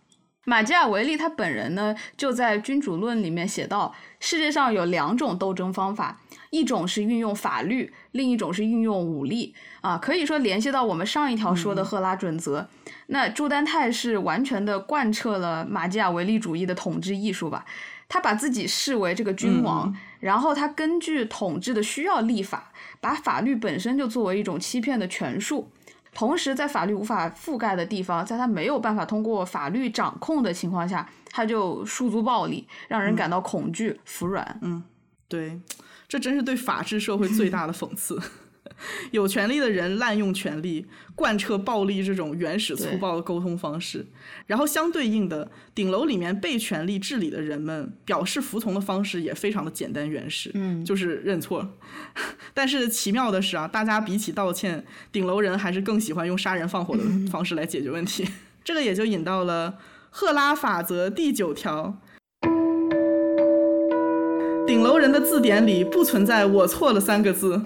[0.48, 3.91] 马基雅维利他本人呢，就在《君主论》里面写到，
[4.26, 6.19] 世界上有两种斗争方法，
[6.49, 9.53] 一种是运用法律，另一种是运用武力。
[9.81, 12.68] 啊，可以说联系到我们上一条说的赫拉准则。
[13.06, 17.65] 那朱丹泰是完全的贯彻了马基雅维利主义的统治艺术吧？
[18.10, 25.69] 他把自己视为这个君王，然后他根据统治的需要立法，把法律本身就作为一种欺骗的权术。
[26.16, 34.58] 同时，在法律无法覆盖的地方，在他没有办法通过法律掌控的情况下，他就诉诸暴力，让人感到恐惧、服软。
[34.62, 34.82] 嗯，
[35.28, 35.60] 对，
[36.08, 38.20] 这真是对法治社会最大的讽刺。
[39.11, 40.85] 有权利的人滥用权力，
[41.15, 44.06] 贯彻暴力这种原始粗暴的沟通方式。
[44.47, 51.68] 然后相对应的，顶楼里面被权力治理的人们表示服从的方式也非常的简单原始，嗯，就是认错。
[52.53, 58.27] 但是奇妙的是啊，大家比起道歉，顶楼人还是更喜欢用杀人放火的方式来解决问题。
[58.64, 59.76] 这个也就引到了
[60.10, 61.97] 赫拉法则第九条：
[64.65, 67.65] 顶楼人的字典里不存在“我错了”三个字。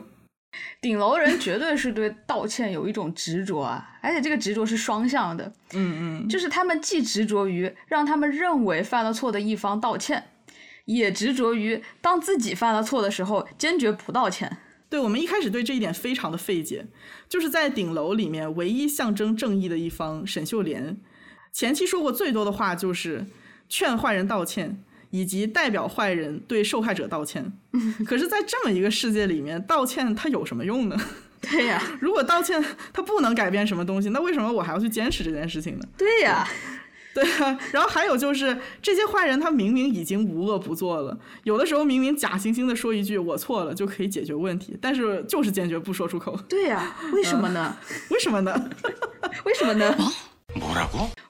[0.81, 5.51] 顶楼人绝对是对道歉有一种执着啊，而且这个执着是双向的。
[5.73, 10.29] 嗯嗯，就是他们既执着于让他们认为犯了错的一方道歉，
[10.85, 14.57] 也执着于当自己犯了错的时候坚决不道歉。
[14.89, 16.87] 对我们一开始对这一点非常的费解，
[17.27, 20.97] 就是在顶楼里面唯一象征正义的一方沈秀莲，
[21.51, 23.27] 前期说过最多的话就是
[23.67, 24.81] 劝坏人道歉。
[25.11, 27.51] 以及代表坏人对受害者道歉，
[28.05, 30.97] 可是，在这么一个世界里面，道歉它有什么用呢？
[31.41, 35.85] 对呀， 如果道歉它不能改变什么东西，那为什么我还要去坚持这件事情呢？
[35.97, 36.45] 对呀，
[37.13, 37.57] 对呀。
[37.71, 46.37] 然后还有就是，这些坏人他明明已经无恶不作了，有的时候明明假惺惺的说一句“我错了”就可以解决问题，但是就是坚决不说出口。
[46.49, 47.77] 对呀，为什么呢？
[48.09, 48.69] 为什么呢？
[49.45, 49.95] 为什么呢？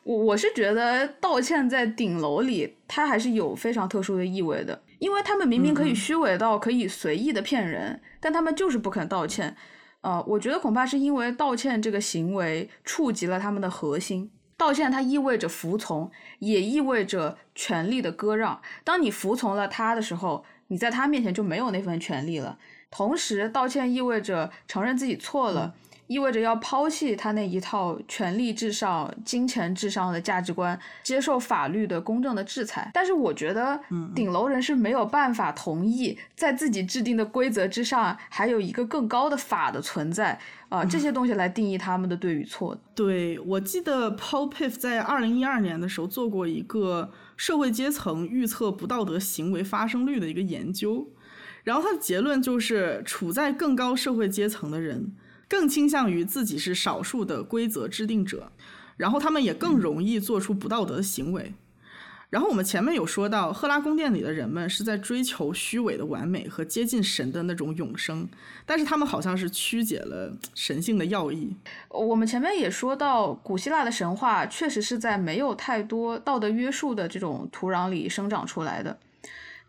[0.04, 9.56] 我我是觉得道歉在顶楼里，它还是有非常特殊的意味的，因为他们明明可以虚伪到可以随意的骗人，但他们就是不肯道歉。
[10.02, 14.32] 呃，我觉得恐怕是因为道歉这个行为触及了他们的核心。
[14.56, 16.10] 道歉它意味着服从，
[16.40, 18.62] 也意味着权力的割让。
[18.84, 22.58] 当你服从了他的时候，你在他面前就没有那份权利了。
[22.90, 25.76] 同时，道歉意味着承认自己错了。
[26.10, 32.90] 意味着要抛弃他那一套权力至上、金钱至上的价值观，接受法律的公正的制裁。
[32.96, 33.80] 但是我觉得，
[34.16, 42.76] 顶楼人是没有办法同意在自己制定的规则之上还有一个更高的法的存在啊，这些东西来定义他们的对与错。
[42.96, 51.08] 对我记得 Paul Piff 在二零一二年的时候做过一个社会阶层预测不道德行为发生率的一个研究，
[51.64, 55.14] 然后他的结论就是，处在更高社会阶层的人。
[55.50, 58.52] 更倾向于自己是少数的规则制定者，
[58.96, 61.54] 然后他们也更容易做出不道德的行为。
[62.30, 68.30] 然后我们前面有说到，赫拉宫殿里的人们是在追求虚伪的完美和接近神的那种永生，
[68.68, 71.56] 但是他们好像是曲解了神性的要义。
[71.90, 79.00] 我们前面也说到，古希腊的神话确实是在没有太多道德约束的这种土壤里生长出来的，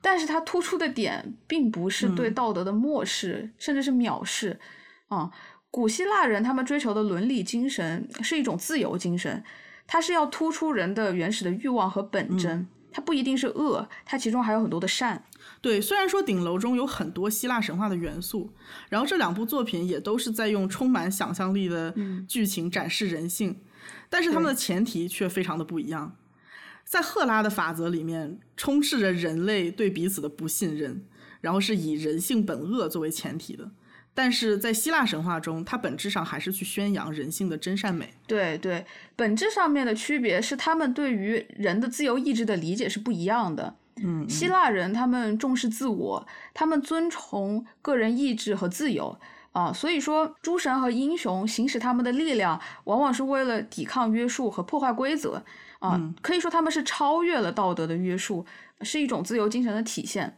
[0.03, 4.61] 但是它突出的点并不是对道德的漠视，甚至是藐视。
[5.09, 5.29] 啊，
[5.71, 9.43] 古希腊人他们追求的伦理精神是一种自由精神。
[9.93, 15.25] 它是要突出人的原始的欲望和本真，它不一定是恶，它其中还有很多的善。
[15.61, 18.53] 对，虽然说顶楼中有很多希腊神话的元素，
[18.89, 21.93] 然后这两部作品也都是在用充满想象力的
[22.29, 23.61] 剧情展示人性，
[24.09, 26.17] 但是他们的前提却非常的不一样。
[26.85, 31.05] 在赫拉的法则里面，充斥着人类对彼此的不信任，
[31.41, 33.73] 然后是以人性本恶作为前提的。
[34.13, 38.13] 但是在希腊神话中，它本质上还是去宣扬人性的真善美。
[38.27, 38.85] 对对，
[39.17, 43.77] 本质上面的区别是他们对于人的自由意志的理解是不一样的。
[44.03, 49.19] 嗯，希腊人他们重视自我，他们尊崇个人意志和自由
[49.53, 55.43] 啊，所以说诸神和英雄行使他们的力量，往往是为了抵抗约束和破坏规则
[55.79, 56.01] 啊。
[56.21, 58.45] 可以说他们是超越了道德的约束，
[58.83, 60.37] 是一种自由精神的体现。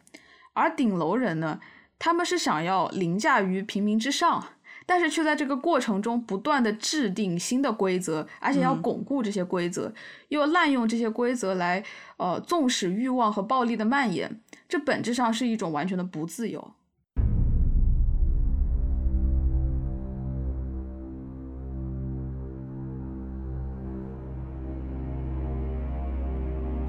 [0.53, 1.59] 而顶楼人呢？
[2.05, 4.45] 他们是想要凌驾于平民之上，
[4.85, 9.95] 但是却在这个过程中不断的制定新的规则，而且要巩固这些规则，
[10.27, 11.85] 又滥用这些规则来
[12.17, 16.73] 呃纵使欲望和暴力的蔓延，这本质上是一种完全的不自由。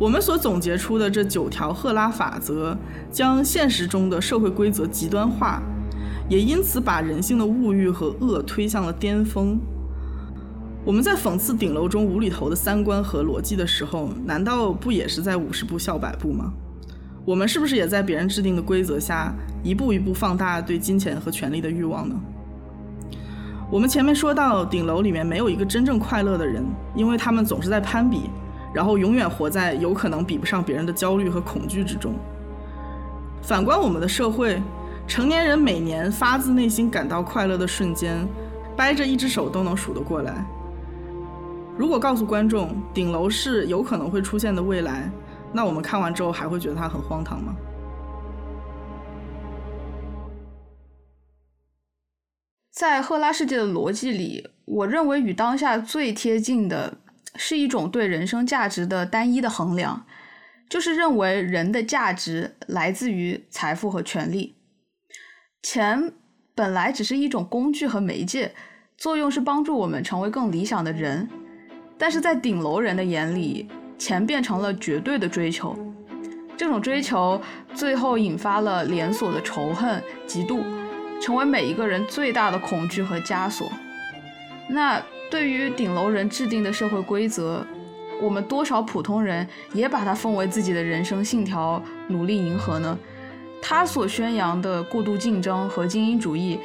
[0.03, 2.77] 我们所总结出的这九条赫拉法则，
[3.09, 5.63] 将现实中的社会规则极端化，
[6.27, 9.57] 也因此把人性的物欲和恶推向了巅峰。
[10.83, 16.51] 我们在讽刺顶楼中无厘头的三观和逻辑的时候，难道不也是在五十步笑百步吗？
[17.23, 22.15] 我们是不是也在别人制定的规则下，一步一步放大对金钱和权力的欲望呢？
[23.71, 26.61] 我们前面说到，顶楼里面没有一个真正快乐的人，
[26.93, 28.23] 因为他们总是在攀比。
[28.73, 32.15] 然后永远活在有可能比不上别人的焦虑和恐惧之中。
[33.41, 34.61] 反观我们的社会，
[35.07, 38.27] 成年人每年发自内心感到快乐的瞬间，
[38.75, 40.45] 掰着一只手都能数得过来。
[41.77, 45.09] 如果告诉观众顶楼是有可能会出现的未来，
[45.51, 47.53] 那我们看完之后还会觉得它很荒唐吗？
[52.71, 56.97] 在赫拉世界的逻辑里，我认为与当下最贴近的。
[57.35, 60.05] 是一种对人生价值的单一的衡量，
[60.69, 64.55] 就是认为人的价值来自于财富和权力。
[65.61, 66.13] 钱
[66.53, 68.53] 本来只是一种工具和媒介，
[68.97, 71.27] 作用是帮助我们成为更理想的人。
[71.97, 75.75] 但是在顶楼人的眼里，钱变成了绝对的追求，
[76.55, 77.41] 这种追求
[77.73, 80.61] 最后引发了连锁的仇恨、嫉妒，
[81.19, 83.71] 成为每一个人最大的恐惧和枷锁。
[84.69, 85.01] 那。
[85.33, 87.65] 对于顶楼人制定的社会规则，
[88.21, 92.95] 我们多少普通人也把它奉为自己的人生信条，努力迎合呢？
[93.59, 96.59] 他所宣扬的过度竞争和精英主义，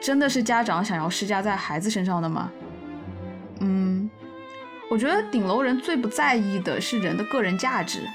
[0.00, 2.50] 真的是家长想要施加在孩子身上的吗？
[3.60, 4.08] 嗯，
[4.90, 8.08] 我觉得顶楼人最不在意的是人的个人价值，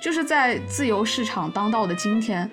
[0.00, 2.48] 就是在自由市场当道的今天，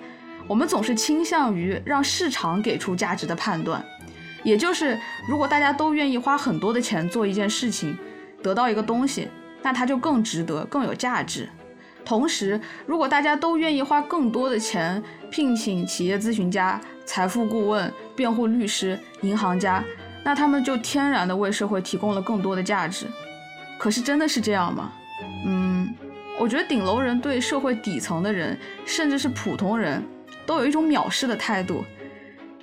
[0.48, 3.80] 我们总是倾向于让市场给出价值的判断。
[4.42, 4.98] 也就是，
[5.28, 7.96] 如果大家都愿意花很多的钱做一件事情，
[8.42, 9.28] 得到一个东西，
[9.62, 11.48] 那它就更值得、更有价值。
[12.04, 15.00] 同时，如果大家都愿意花更多的钱
[15.30, 19.84] 聘请企业咨询家、财富顾问、辩护律师、银行家，
[20.24, 23.06] 那他们就天然的为社会提供了更多的价值。
[23.78, 24.92] 可是，真的是这样吗？
[25.46, 25.94] 嗯，
[26.40, 30.02] 我觉得顶楼人对社会底层的人，甚至是普通人，
[30.44, 31.84] 都有一种藐视的态度。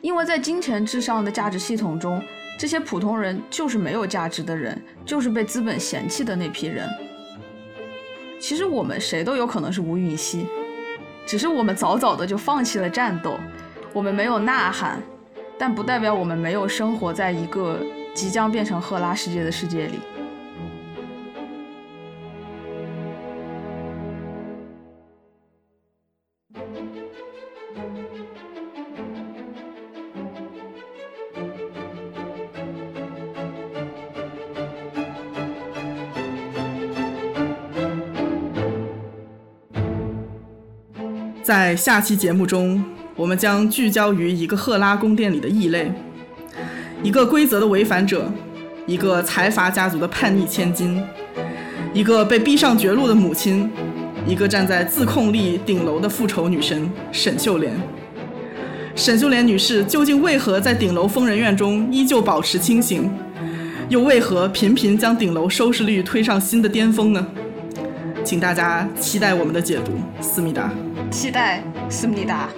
[0.02, 2.22] 因为在金钱至上的价值系统中，
[2.58, 6.88] 这些普通人就是没有价值的人，就是被资本嫌弃的那批人。
[8.40, 10.46] 其实我们谁都有可能是吴允熙，
[11.26, 13.38] 只是我们早早的就放弃了战斗，
[13.92, 15.02] 我们没有呐喊，
[15.58, 17.80] 但不代表我们没有生活在一个
[18.14, 20.00] 即将变成赫拉世界的世界里。
[41.50, 42.80] 在下期节目中，
[43.16, 45.92] 我们将聚焦于一个赫拉宫殿里的异类，
[47.02, 48.32] 一个规则的违反者，
[48.86, 51.04] 一个财阀家族的叛逆千金，
[51.92, 53.68] 一个被逼上绝路的母亲，
[54.28, 57.74] 一个站在自控力顶楼的复仇女神沈秀莲。
[58.94, 63.10] 沈秀莲女士究竟为何在顶楼疯人院中依旧保持清醒，
[63.90, 67.26] 又为何频频将顶楼收视率推上新的巅峰呢？
[68.24, 70.72] 请大家期待我们的解读，思密达。
[71.10, 72.50] 期待思密达。